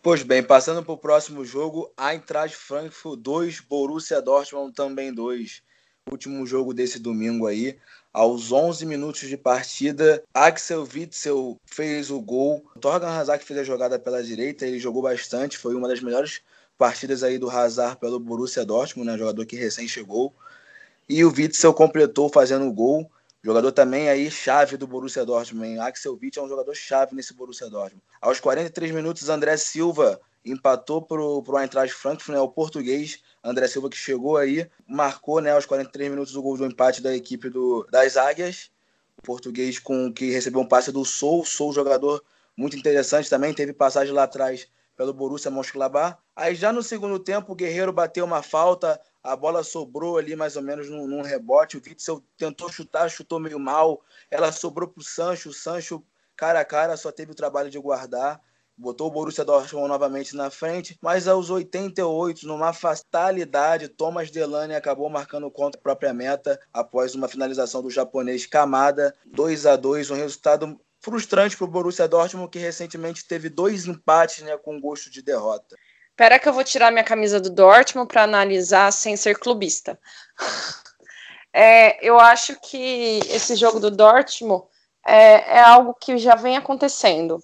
Pois 0.04 0.22
bem, 0.22 0.44
passando 0.44 0.84
para 0.84 0.92
o 0.92 0.98
próximo 0.98 1.46
jogo, 1.46 1.90
Eintracht 1.98 2.58
Frankfurt 2.58 3.22
2, 3.22 3.62
Borussia 3.62 4.22
Dortmund 4.22 4.74
também 4.74 5.14
2. 5.14 5.64
Último 6.12 6.46
jogo 6.46 6.74
desse 6.74 7.00
domingo 7.00 7.48
aí. 7.48 7.78
Aos 8.12 8.52
11 8.52 8.86
minutos 8.86 9.30
de 9.30 9.38
partida, 9.38 10.22
Axel 10.34 10.86
Witzel 10.94 11.58
fez 11.66 12.12
o 12.12 12.20
gol. 12.20 12.70
Torgan 12.82 13.18
Hazard 13.18 13.46
fez 13.46 13.62
a 13.62 13.64
jogada 13.64 13.98
pela 13.98 14.22
direita, 14.22 14.68
ele 14.68 14.78
jogou 14.78 15.02
bastante, 15.02 15.58
foi 15.58 15.74
uma 15.74 15.88
das 15.88 16.02
melhores 16.02 16.42
partidas 16.78 17.24
aí 17.24 17.38
do 17.38 17.50
Hazard 17.50 17.96
pelo 17.96 18.20
Borussia 18.20 18.66
Dortmund, 18.66 19.10
né, 19.10 19.18
jogador 19.18 19.46
que 19.46 19.56
recém 19.56 19.88
chegou. 19.88 20.36
E 21.08 21.24
o 21.24 21.30
Witzel 21.34 21.74
completou 21.74 22.28
fazendo 22.28 22.68
o 22.68 22.74
gol. 22.74 23.10
Jogador 23.44 23.74
também 23.74 24.08
aí 24.08 24.32
chave 24.32 24.78
do 24.78 24.88
Borussia 24.88 25.26
Dortmund. 25.26 25.78
Axel 25.80 26.18
Witz 26.22 26.38
é 26.38 26.42
um 26.42 26.48
jogador 26.48 26.74
chave 26.74 27.14
nesse 27.14 27.34
Borussia 27.34 27.70
Dortmund. 27.70 28.02
Aos 28.22 28.40
43 28.40 28.92
minutos, 28.92 29.28
André 29.28 29.58
Silva 29.58 30.22
empatou 30.46 31.02
pro, 31.02 31.44
pro 31.44 31.58
Eintracht 31.58 31.94
Frankfurt, 31.94 32.36
né, 32.36 32.40
o 32.40 32.50
português 32.50 33.22
André 33.44 33.68
Silva 33.68 33.90
que 33.90 33.98
chegou 33.98 34.38
aí, 34.38 34.70
marcou, 34.88 35.42
né, 35.42 35.52
aos 35.52 35.66
43 35.66 36.10
minutos 36.10 36.36
o 36.36 36.42
gol 36.42 36.58
do 36.58 36.66
empate 36.66 37.02
da 37.02 37.14
equipe 37.14 37.50
do, 37.50 37.86
das 37.92 38.16
Águias. 38.16 38.72
O 39.18 39.22
português 39.22 39.78
com 39.78 40.12
que 40.14 40.32
recebeu 40.32 40.62
um 40.62 40.68
passe 40.68 40.92
do 40.92 41.04
Sou, 41.04 41.44
Sou 41.44 41.74
jogador 41.74 42.24
muito 42.56 42.78
interessante 42.78 43.30
também, 43.30 43.54
teve 43.54 43.74
passagem 43.74 44.14
lá 44.14 44.24
atrás 44.24 44.68
pelo 44.96 45.14
Borussia 45.14 45.52
Mönchengladbach. 45.52 46.18
Aí 46.36 46.56
já 46.56 46.72
no 46.72 46.84
segundo 46.84 47.20
tempo 47.20 47.52
o 47.52 47.56
Guerreiro 47.56 47.94
bateu 47.94 48.26
uma 48.26 48.42
falta, 48.42 49.00
a 49.24 49.36
bola 49.36 49.64
sobrou 49.64 50.18
ali 50.18 50.36
mais 50.36 50.56
ou 50.56 50.62
menos 50.62 50.90
num, 50.90 51.08
num 51.08 51.22
rebote. 51.22 51.78
O 51.78 51.82
Witzel 51.86 52.22
tentou 52.38 52.70
chutar, 52.70 53.10
chutou 53.10 53.40
meio 53.40 53.58
mal. 53.58 54.02
Ela 54.30 54.52
sobrou 54.52 54.90
para 54.90 55.00
o 55.00 55.04
Sancho. 55.04 55.50
O 55.50 55.54
Sancho, 55.54 56.04
cara 56.36 56.60
a 56.60 56.66
cara, 56.66 56.98
só 56.98 57.12
teve 57.12 57.32
o 57.32 57.36
trabalho 57.36 57.70
de 57.70 57.80
guardar. 57.80 58.42
Botou 58.76 59.08
o 59.08 59.12
Borussia 59.12 59.46
Dortmund 59.46 59.88
novamente 59.88 60.36
na 60.36 60.50
frente, 60.50 60.98
mas 61.00 61.28
aos 61.28 61.52
88, 61.52 62.48
numa 62.48 62.74
fatalidade, 62.74 63.88
Thomas 63.88 64.32
Delaney 64.32 64.76
acabou 64.76 65.08
marcando 65.12 65.50
contra 65.52 65.80
a 65.80 65.84
própria 65.84 66.12
meta 66.12 66.60
após 66.74 67.14
uma 67.14 67.28
finalização 67.28 67.84
do 67.84 67.92
japonês 67.92 68.48
Kamada, 68.48 69.16
2 69.28 69.68
a 69.68 69.76
2 69.76 70.10
um 70.10 70.16
resultado 70.16 70.82
frustrante 71.04 71.58
para 71.58 71.66
o 71.66 71.68
Borussia 71.68 72.08
Dortmund, 72.08 72.50
que 72.50 72.58
recentemente 72.58 73.26
teve 73.26 73.50
dois 73.50 73.86
empates 73.86 74.42
né, 74.42 74.58
com 74.58 74.80
gosto 74.80 75.12
de 75.12 75.22
derrota. 75.22 75.76
Espera 76.10 76.40
que 76.40 76.48
eu 76.48 76.54
vou 76.54 76.64
tirar 76.64 76.92
minha 76.92 77.04
camisa 77.04 77.42
do 77.42 77.50
Dortmund 77.50 78.08
para 78.08 78.24
analisar 78.24 78.92
sem 78.92 79.16
ser 79.16 79.38
clubista. 79.38 80.00
É, 81.56 82.04
eu 82.04 82.20
acho 82.20 82.60
que 82.60 83.20
esse 83.30 83.56
jogo 83.56 83.80
do 83.80 83.92
Dortmund 83.92 84.64
é, 85.06 85.58
é 85.58 85.60
algo 85.60 85.94
que 85.94 86.18
já 86.18 86.34
vem 86.34 86.58
acontecendo. 86.58 87.38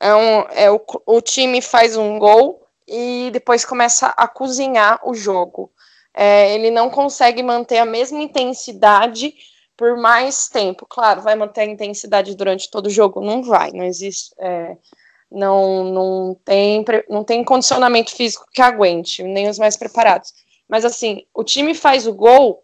É 0.00 0.14
um, 0.14 0.40
é 0.52 0.70
o, 0.70 0.82
o 1.04 1.20
time 1.20 1.60
faz 1.60 1.94
um 1.94 2.18
gol 2.18 2.66
e 2.88 3.28
depois 3.30 3.62
começa 3.62 4.06
a 4.16 4.26
cozinhar 4.26 4.98
o 5.06 5.12
jogo. 5.12 5.70
É, 6.14 6.54
ele 6.54 6.70
não 6.70 6.88
consegue 6.88 7.42
manter 7.42 7.76
a 7.76 7.84
mesma 7.84 8.22
intensidade 8.22 9.34
por 9.82 9.96
mais 9.96 10.48
tempo. 10.48 10.86
Claro, 10.88 11.22
vai 11.22 11.34
manter 11.34 11.62
a 11.62 11.64
intensidade 11.64 12.36
durante 12.36 12.70
todo 12.70 12.86
o 12.86 12.90
jogo? 12.90 13.20
Não 13.20 13.42
vai, 13.42 13.72
não 13.72 13.82
existe. 13.82 14.32
É, 14.38 14.76
não, 15.28 15.82
não, 15.82 16.40
tem, 16.44 16.84
não 17.08 17.24
tem 17.24 17.42
condicionamento 17.42 18.14
físico 18.14 18.46
que 18.52 18.62
aguente, 18.62 19.24
nem 19.24 19.48
os 19.48 19.58
mais 19.58 19.76
preparados. 19.76 20.32
Mas 20.68 20.84
assim, 20.84 21.26
o 21.34 21.42
time 21.42 21.74
faz 21.74 22.06
o 22.06 22.14
gol, 22.14 22.62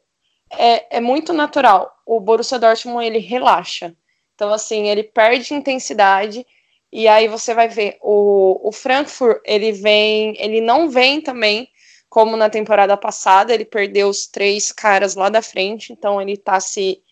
é, 0.53 0.99
é 0.99 1.01
muito 1.01 1.33
natural. 1.33 1.93
O 2.07 2.21
Borussia 2.21 2.57
Dortmund, 2.57 3.05
ele 3.05 3.19
relaxa. 3.19 3.93
Então, 4.37 4.53
assim, 4.53 4.87
ele 4.87 5.03
perde 5.03 5.53
intensidade, 5.53 6.47
e 6.93 7.09
aí 7.09 7.27
você 7.27 7.53
vai 7.53 7.67
ver, 7.67 7.99
o, 8.01 8.69
o 8.69 8.71
Frankfurt, 8.71 9.41
ele 9.45 9.73
vem, 9.73 10.41
ele 10.41 10.61
não 10.61 10.89
vem 10.89 11.21
também 11.21 11.69
como 12.09 12.37
na 12.37 12.49
temporada 12.49 12.97
passada, 12.97 13.53
ele 13.53 13.65
perdeu 13.65 14.09
os 14.09 14.29
três 14.29 14.71
caras 14.71 15.17
lá 15.17 15.29
da 15.29 15.43
frente, 15.43 15.93
então 15.93 16.23
ele 16.23 16.37
tá 16.37 16.61
se 16.61 17.03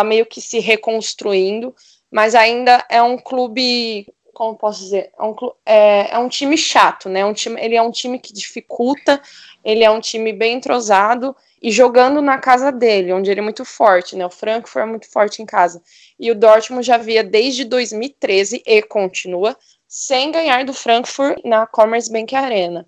tá 0.00 0.04
meio 0.04 0.26
que 0.26 0.40
se 0.40 0.58
reconstruindo, 0.58 1.74
mas 2.10 2.34
ainda 2.34 2.84
é 2.88 3.02
um 3.02 3.16
clube 3.16 4.06
como 4.36 4.54
posso 4.54 4.82
dizer, 4.82 5.10
é 5.18 5.22
um, 5.22 5.34
é, 5.64 6.14
é 6.14 6.18
um 6.18 6.28
time 6.28 6.58
chato, 6.58 7.08
né? 7.08 7.24
Um 7.24 7.32
time, 7.32 7.58
ele 7.58 7.74
é 7.74 7.80
um 7.80 7.90
time 7.90 8.18
que 8.18 8.34
dificulta, 8.34 9.18
ele 9.64 9.82
é 9.82 9.90
um 9.90 9.98
time 9.98 10.30
bem 10.30 10.56
entrosado 10.56 11.34
e 11.62 11.70
jogando 11.70 12.20
na 12.20 12.36
casa 12.36 12.70
dele, 12.70 13.14
onde 13.14 13.30
ele 13.30 13.40
é 13.40 13.42
muito 13.42 13.64
forte, 13.64 14.14
né? 14.14 14.26
O 14.26 14.30
Frankfurt 14.30 14.84
é 14.84 14.86
muito 14.86 15.10
forte 15.10 15.40
em 15.40 15.46
casa. 15.46 15.82
E 16.20 16.30
o 16.30 16.34
Dortmund 16.34 16.86
já 16.86 16.98
via 16.98 17.24
desde 17.24 17.64
2013 17.64 18.62
e 18.66 18.82
continua 18.82 19.56
sem 19.88 20.30
ganhar 20.30 20.66
do 20.66 20.74
Frankfurt 20.74 21.38
na 21.42 21.66
Commerzbank 21.66 22.36
Arena. 22.36 22.86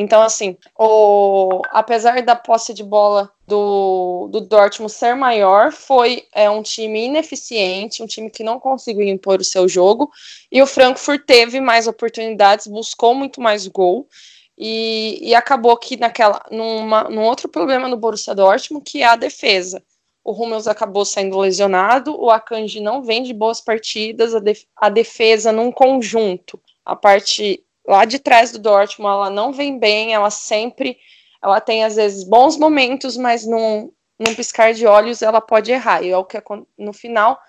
Então, 0.00 0.22
assim, 0.22 0.56
o, 0.78 1.60
apesar 1.72 2.22
da 2.22 2.36
posse 2.36 2.72
de 2.72 2.84
bola 2.84 3.32
do, 3.44 4.28
do 4.30 4.40
Dortmund 4.40 4.92
ser 4.92 5.16
maior, 5.16 5.72
foi 5.72 6.24
é, 6.32 6.48
um 6.48 6.62
time 6.62 7.06
ineficiente, 7.06 8.00
um 8.00 8.06
time 8.06 8.30
que 8.30 8.44
não 8.44 8.60
conseguiu 8.60 9.08
impor 9.08 9.40
o 9.40 9.44
seu 9.44 9.68
jogo, 9.68 10.08
e 10.52 10.62
o 10.62 10.68
Frankfurt 10.68 11.24
teve 11.26 11.60
mais 11.60 11.88
oportunidades, 11.88 12.68
buscou 12.68 13.12
muito 13.12 13.40
mais 13.40 13.66
gol, 13.66 14.06
e, 14.56 15.18
e 15.20 15.34
acabou 15.34 15.76
que 15.76 15.96
naquela, 15.96 16.44
numa, 16.48 17.10
num 17.10 17.24
outro 17.24 17.48
problema 17.48 17.88
no 17.88 17.96
Borussia 17.96 18.36
Dortmund, 18.36 18.84
que 18.88 19.02
é 19.02 19.06
a 19.06 19.16
defesa. 19.16 19.82
O 20.22 20.30
Hummels 20.30 20.68
acabou 20.68 21.04
sendo 21.04 21.38
lesionado, 21.38 22.14
o 22.16 22.30
Akanji 22.30 22.78
não 22.78 23.02
vem 23.02 23.24
de 23.24 23.34
boas 23.34 23.60
partidas, 23.60 24.32
a, 24.32 24.38
def, 24.38 24.62
a 24.76 24.88
defesa 24.88 25.50
num 25.50 25.72
conjunto, 25.72 26.60
a 26.84 26.94
parte 26.94 27.64
lá 27.88 28.04
de 28.04 28.18
trás 28.18 28.52
do 28.52 28.58
Dortmund, 28.58 29.12
ela 29.12 29.30
não 29.30 29.52
vem 29.52 29.78
bem, 29.78 30.12
ela 30.14 30.30
sempre, 30.30 30.98
ela 31.42 31.60
tem 31.60 31.84
às 31.84 31.96
vezes 31.96 32.22
bons 32.22 32.56
momentos, 32.58 33.16
mas 33.16 33.46
num, 33.46 33.90
num 34.18 34.34
piscar 34.34 34.74
de 34.74 34.86
olhos 34.86 35.22
ela 35.22 35.40
pode 35.40 35.72
errar. 35.72 36.02
E 36.02 36.10
é 36.10 36.16
o 36.16 36.24
que 36.24 36.36
no 36.78 36.92
final 36.92 37.40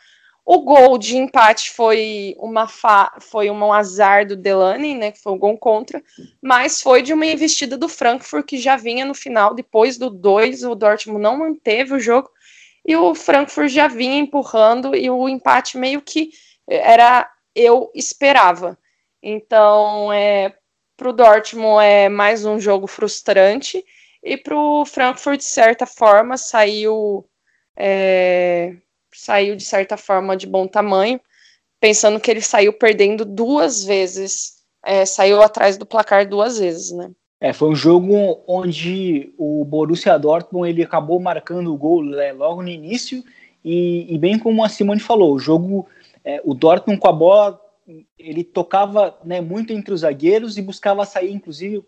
O 0.46 0.62
gol 0.62 0.98
de 0.98 1.16
empate 1.18 1.70
foi 1.72 2.36
uma 2.40 2.68
fa... 2.68 3.12
foi 3.20 3.52
um 3.52 3.72
azar 3.72 4.26
do 4.26 4.36
Delaney, 4.36 4.96
né, 4.96 5.12
que 5.12 5.22
foi 5.22 5.34
um 5.34 5.38
gol 5.38 5.58
contra, 5.58 6.02
mas 6.42 6.82
foi 6.82 7.04
de 7.04 7.14
uma 7.14 7.26
investida 7.26 7.78
do 7.78 7.88
Frankfurt 7.90 8.46
que 8.48 8.58
já 8.58 8.76
vinha 8.76 9.06
no 9.06 9.14
final, 9.14 9.54
depois 9.54 9.98
do 9.98 10.10
2, 10.10 10.64
o 10.64 10.74
Dortmund 10.76 11.22
não 11.22 11.38
manteve 11.38 11.94
o 11.94 12.00
jogo 12.00 12.30
e 12.86 12.96
o 12.96 13.14
Frankfurt 13.14 13.70
já 13.70 13.88
vinha 13.88 14.18
empurrando 14.20 14.96
e 14.96 15.10
o 15.10 15.30
empate 15.30 15.78
meio 15.78 16.02
que 16.02 16.32
era 16.68 17.30
eu 17.54 17.92
esperava. 17.94 18.78
Então, 19.22 20.12
é, 20.12 20.54
para 20.96 21.10
o 21.10 21.14
Dortmund 21.14 21.84
é 21.84 22.10
mais 22.10 22.46
um 22.46 22.60
jogo 22.60 22.88
frustrante 22.88 23.84
e 24.24 24.38
para 24.38 24.56
o 24.56 24.86
Frankfurt, 24.86 25.40
de 25.40 25.46
certa 25.46 25.86
forma, 25.86 26.38
saiu 26.38 27.26
é, 27.78 28.76
saiu 29.14 29.56
de 29.56 29.64
certa 29.64 29.98
forma 29.98 30.36
de 30.36 30.46
bom 30.46 30.68
tamanho, 30.68 31.20
pensando 31.80 32.20
que 32.20 32.30
ele 32.30 32.42
saiu 32.42 32.74
perdendo 32.74 33.24
duas 33.24 33.84
vezes, 33.84 34.58
é, 34.84 35.06
saiu 35.06 35.42
atrás 35.42 35.78
do 35.78 35.86
placar 35.86 36.28
duas 36.28 36.60
vezes, 36.60 36.92
né? 36.92 37.12
É, 37.42 37.54
foi 37.54 37.70
um 37.70 37.76
jogo 37.76 38.44
onde 38.46 39.34
o 39.38 39.64
Borussia 39.64 40.20
Dortmund 40.20 40.70
ele 40.70 40.84
acabou 40.84 41.22
marcando 41.22 41.74
o 41.74 41.78
gol 41.78 42.04
né, 42.04 42.34
logo 42.34 42.62
no 42.62 42.68
início 42.68 43.24
e, 43.64 44.14
e, 44.14 44.18
bem 44.18 44.38
como 44.38 44.64
a 44.64 44.68
Simone 44.68 45.00
falou, 45.00 45.34
o 45.34 45.40
jogo, 45.40 45.88
é, 46.26 46.42
o 46.44 46.54
Dortmund 46.54 47.00
com 47.00 47.08
a 47.08 47.14
bola, 47.14 47.62
ele 48.18 48.44
tocava 48.44 49.18
né, 49.24 49.42
muito 49.42 49.74
entre 49.74 49.94
os 49.94 50.02
zagueiros 50.02 50.58
e 50.58 50.62
buscava 50.62 51.06
sair, 51.06 51.32
inclusive, 51.32 51.84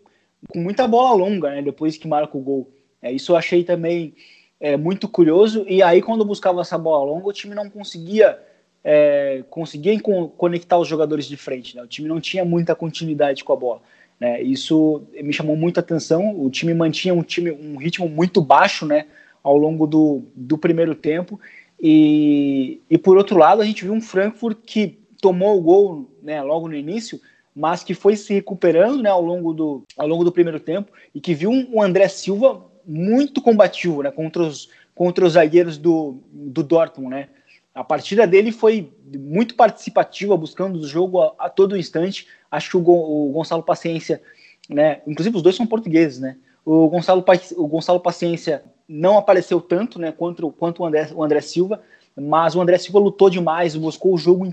com 0.48 0.58
muita 0.58 0.86
bola 0.88 1.14
longa, 1.14 1.50
né, 1.50 1.62
depois 1.62 1.96
que 1.96 2.08
marca 2.08 2.36
o 2.36 2.40
gol. 2.40 2.70
É, 3.00 3.12
isso 3.12 3.32
eu 3.32 3.36
achei 3.36 3.64
também 3.64 4.14
é, 4.60 4.76
muito 4.76 5.08
curioso. 5.08 5.64
E 5.68 5.82
aí, 5.82 6.00
quando 6.00 6.24
buscava 6.24 6.60
essa 6.60 6.78
bola 6.78 7.04
longa, 7.04 7.28
o 7.28 7.32
time 7.32 7.54
não 7.54 7.68
conseguia 7.68 8.38
é, 8.84 9.44
conseguia 9.48 9.98
conectar 10.00 10.78
os 10.78 10.88
jogadores 10.88 11.26
de 11.26 11.36
frente. 11.36 11.76
Né? 11.76 11.82
O 11.82 11.86
time 11.86 12.08
não 12.08 12.20
tinha 12.20 12.44
muita 12.44 12.74
continuidade 12.74 13.44
com 13.44 13.52
a 13.52 13.56
bola. 13.56 13.80
Né? 14.18 14.42
Isso 14.42 15.04
me 15.22 15.32
chamou 15.32 15.56
muita 15.56 15.80
atenção. 15.80 16.40
O 16.40 16.50
time 16.50 16.74
mantinha 16.74 17.14
um, 17.14 17.22
time, 17.22 17.50
um 17.50 17.76
ritmo 17.76 18.08
muito 18.08 18.40
baixo 18.40 18.84
né, 18.84 19.06
ao 19.42 19.56
longo 19.56 19.86
do, 19.86 20.22
do 20.34 20.58
primeiro 20.58 20.94
tempo. 20.94 21.40
E, 21.80 22.80
e 22.88 22.98
por 22.98 23.16
outro 23.16 23.36
lado, 23.36 23.62
a 23.62 23.64
gente 23.64 23.84
viu 23.84 23.92
um 23.92 24.00
Frankfurt 24.00 24.58
que 24.64 24.98
tomou 25.22 25.56
o 25.56 25.62
gol 25.62 26.10
né, 26.20 26.42
logo 26.42 26.66
no 26.66 26.74
início, 26.74 27.20
mas 27.54 27.84
que 27.84 27.94
foi 27.94 28.16
se 28.16 28.34
recuperando 28.34 29.00
né, 29.00 29.08
ao, 29.08 29.22
longo 29.22 29.54
do, 29.54 29.84
ao 29.96 30.06
longo 30.06 30.24
do 30.24 30.32
primeiro 30.32 30.58
tempo 30.58 30.90
e 31.14 31.20
que 31.20 31.32
viu 31.32 31.50
um 31.50 31.80
André 31.80 32.08
Silva 32.08 32.66
muito 32.84 33.40
combativo 33.40 34.02
né, 34.02 34.10
contra, 34.10 34.42
os, 34.42 34.68
contra 34.96 35.24
os 35.24 35.34
zagueiros 35.34 35.78
do, 35.78 36.18
do 36.32 36.64
Dortmund. 36.64 37.10
Né? 37.14 37.28
A 37.72 37.84
partida 37.84 38.26
dele 38.26 38.50
foi 38.50 38.92
muito 39.16 39.54
participativa, 39.54 40.36
buscando 40.36 40.80
o 40.80 40.86
jogo 40.86 41.22
a, 41.22 41.34
a 41.38 41.48
todo 41.48 41.76
instante. 41.76 42.26
Acho 42.50 42.70
que 42.70 42.76
o, 42.76 42.80
o, 42.80 43.30
Gonçalo 43.32 43.62
Paciência, 43.62 44.20
né, 44.68 45.02
inclusive 45.06 45.36
os 45.36 45.42
dois 45.42 45.54
são 45.54 45.66
portugueses, 45.66 46.18
né? 46.18 46.36
O 46.64 46.88
Gonçalo, 46.88 47.24
o 47.56 47.66
Gonçalo 47.66 48.00
Paciência 48.00 48.62
não 48.88 49.18
apareceu 49.18 49.60
tanto 49.60 49.98
né, 49.98 50.12
quanto, 50.12 50.50
quanto 50.52 50.82
o, 50.82 50.86
André, 50.86 51.08
o 51.14 51.22
André 51.22 51.40
Silva, 51.40 51.80
mas 52.16 52.54
o 52.54 52.60
André 52.60 52.78
Silva 52.78 52.98
lutou 52.98 53.30
demais, 53.30 53.74
buscou 53.74 54.14
o 54.14 54.18
jogo, 54.18 54.52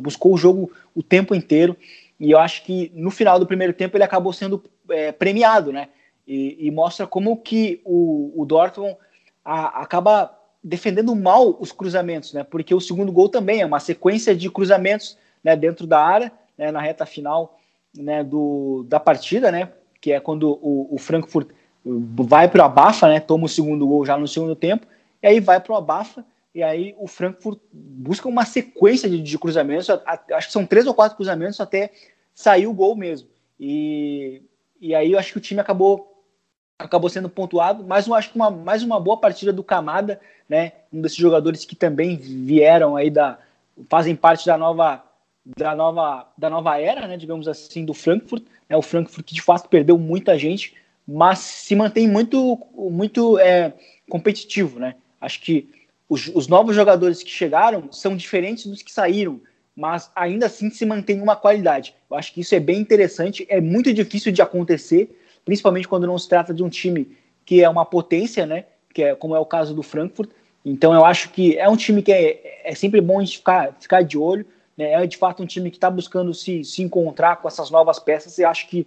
buscou 0.00 0.34
o 0.34 0.36
jogo 0.36 0.70
o 0.94 1.02
tempo 1.02 1.34
inteiro. 1.34 1.76
E 2.20 2.30
eu 2.30 2.38
acho 2.38 2.62
que 2.64 2.92
no 2.94 3.10
final 3.10 3.38
do 3.38 3.46
primeiro 3.46 3.72
tempo 3.72 3.96
ele 3.96 4.04
acabou 4.04 4.32
sendo 4.32 4.62
é, 4.90 5.10
premiado, 5.12 5.72
né? 5.72 5.88
E, 6.26 6.66
e, 6.66 6.70
mostra 6.70 7.06
como 7.06 7.36
que 7.36 7.80
o, 7.84 8.32
o 8.34 8.46
Dortmund 8.46 8.96
a, 9.44 9.82
acaba 9.82 10.34
defendendo 10.62 11.14
mal 11.14 11.56
os 11.60 11.70
cruzamentos, 11.70 12.32
né? 12.32 12.42
Porque 12.42 12.74
o 12.74 12.80
segundo 12.80 13.12
gol 13.12 13.28
também 13.28 13.60
é 13.60 13.66
uma 13.66 13.80
sequência 13.80 14.34
de 14.34 14.50
cruzamentos 14.50 15.18
né, 15.42 15.54
dentro 15.54 15.86
da 15.86 16.00
área, 16.00 16.32
né, 16.56 16.72
na 16.72 16.80
reta 16.80 17.04
final 17.04 17.58
né, 17.94 18.24
do, 18.24 18.86
da 18.88 18.98
partida, 18.98 19.52
né? 19.52 19.70
Que 20.00 20.12
é 20.12 20.20
quando 20.20 20.58
o, 20.62 20.88
o 20.90 20.98
Frankfurt 20.98 21.48
vai 21.84 22.48
para 22.48 22.62
o 22.62 22.64
Abafa, 22.64 23.08
né? 23.08 23.20
Toma 23.20 23.44
o 23.44 23.48
segundo 23.48 23.86
gol 23.86 24.06
já 24.06 24.16
no 24.16 24.26
segundo 24.26 24.56
tempo, 24.56 24.86
e 25.22 25.26
aí 25.26 25.40
vai 25.40 25.60
para 25.60 25.72
o 25.72 25.76
Abafa, 25.76 26.24
e 26.54 26.62
aí 26.62 26.94
o 26.98 27.08
Frankfurt 27.08 27.58
busca 27.72 28.28
uma 28.28 28.44
sequência 28.44 29.10
de, 29.10 29.20
de 29.20 29.38
cruzamentos, 29.38 29.90
acho 29.90 30.46
que 30.46 30.52
são 30.52 30.64
três 30.64 30.86
ou 30.86 30.94
quatro 30.94 31.16
cruzamentos 31.16 31.60
até 31.60 31.90
sair 32.32 32.66
o 32.66 32.72
gol 32.72 32.94
mesmo. 32.94 33.28
E, 33.58 34.40
e 34.80 34.94
aí 34.94 35.12
eu 35.12 35.18
acho 35.18 35.32
que 35.32 35.38
o 35.38 35.40
time 35.40 35.60
acabou 35.60 36.12
acabou 36.78 37.08
sendo 37.08 37.28
pontuado, 37.28 37.84
mas 37.84 38.06
eu 38.06 38.14
acho 38.14 38.30
que 38.30 38.36
uma, 38.36 38.50
mais 38.50 38.82
uma 38.82 39.00
boa 39.00 39.16
partida 39.16 39.52
do 39.52 39.62
Camada, 39.62 40.20
né? 40.48 40.72
Um 40.92 41.00
desses 41.00 41.16
jogadores 41.16 41.64
que 41.64 41.76
também 41.76 42.16
vieram 42.16 42.96
aí 42.96 43.10
da 43.10 43.38
fazem 43.88 44.14
parte 44.14 44.46
da 44.46 44.56
nova 44.56 45.04
da 45.56 45.74
nova 45.74 46.28
da 46.38 46.48
nova 46.48 46.80
era, 46.80 47.06
né, 47.06 47.16
digamos 47.16 47.48
assim, 47.48 47.84
do 47.84 47.92
Frankfurt, 47.92 48.44
né, 48.68 48.76
o 48.76 48.82
Frankfurt 48.82 49.26
que 49.26 49.34
de 49.34 49.42
fato 49.42 49.68
perdeu 49.68 49.98
muita 49.98 50.38
gente, 50.38 50.74
mas 51.06 51.38
se 51.38 51.74
mantém 51.74 52.08
muito 52.08 52.58
muito 52.74 53.38
é, 53.38 53.72
competitivo, 54.08 54.78
né? 54.78 54.96
Acho 55.20 55.40
que 55.40 55.68
os, 56.08 56.30
os 56.34 56.48
novos 56.48 56.76
jogadores 56.76 57.22
que 57.22 57.30
chegaram 57.30 57.90
são 57.90 58.16
diferentes 58.16 58.66
dos 58.66 58.82
que 58.82 58.92
saíram, 58.92 59.40
mas 59.74 60.10
ainda 60.14 60.46
assim 60.46 60.70
se 60.70 60.84
mantém 60.86 61.20
uma 61.20 61.36
qualidade. 61.36 61.94
Eu 62.10 62.16
acho 62.16 62.32
que 62.32 62.40
isso 62.40 62.54
é 62.54 62.60
bem 62.60 62.78
interessante, 62.78 63.46
é 63.48 63.60
muito 63.60 63.92
difícil 63.92 64.30
de 64.30 64.42
acontecer, 64.42 65.18
principalmente 65.44 65.88
quando 65.88 66.06
não 66.06 66.18
se 66.18 66.28
trata 66.28 66.54
de 66.54 66.62
um 66.62 66.68
time 66.68 67.16
que 67.44 67.62
é 67.62 67.68
uma 67.68 67.84
potência, 67.84 68.46
né? 68.46 68.66
Que 68.92 69.02
é 69.02 69.14
como 69.14 69.34
é 69.34 69.38
o 69.38 69.46
caso 69.46 69.74
do 69.74 69.82
Frankfurt. 69.82 70.30
Então 70.64 70.94
eu 70.94 71.04
acho 71.04 71.30
que 71.30 71.58
é 71.58 71.68
um 71.68 71.76
time 71.76 72.02
que 72.02 72.12
é, 72.12 72.60
é 72.64 72.74
sempre 72.74 73.00
bom 73.00 73.18
a 73.18 73.24
gente 73.24 73.38
ficar, 73.38 73.76
ficar 73.78 74.02
de 74.02 74.16
olho. 74.16 74.46
Né? 74.76 74.92
É 74.92 75.06
de 75.06 75.16
fato 75.16 75.42
um 75.42 75.46
time 75.46 75.70
que 75.70 75.76
está 75.76 75.90
buscando 75.90 76.32
se, 76.32 76.64
se 76.64 76.82
encontrar 76.82 77.36
com 77.36 77.48
essas 77.48 77.70
novas 77.70 77.98
peças 77.98 78.38
e 78.38 78.44
acho 78.44 78.68
que 78.68 78.86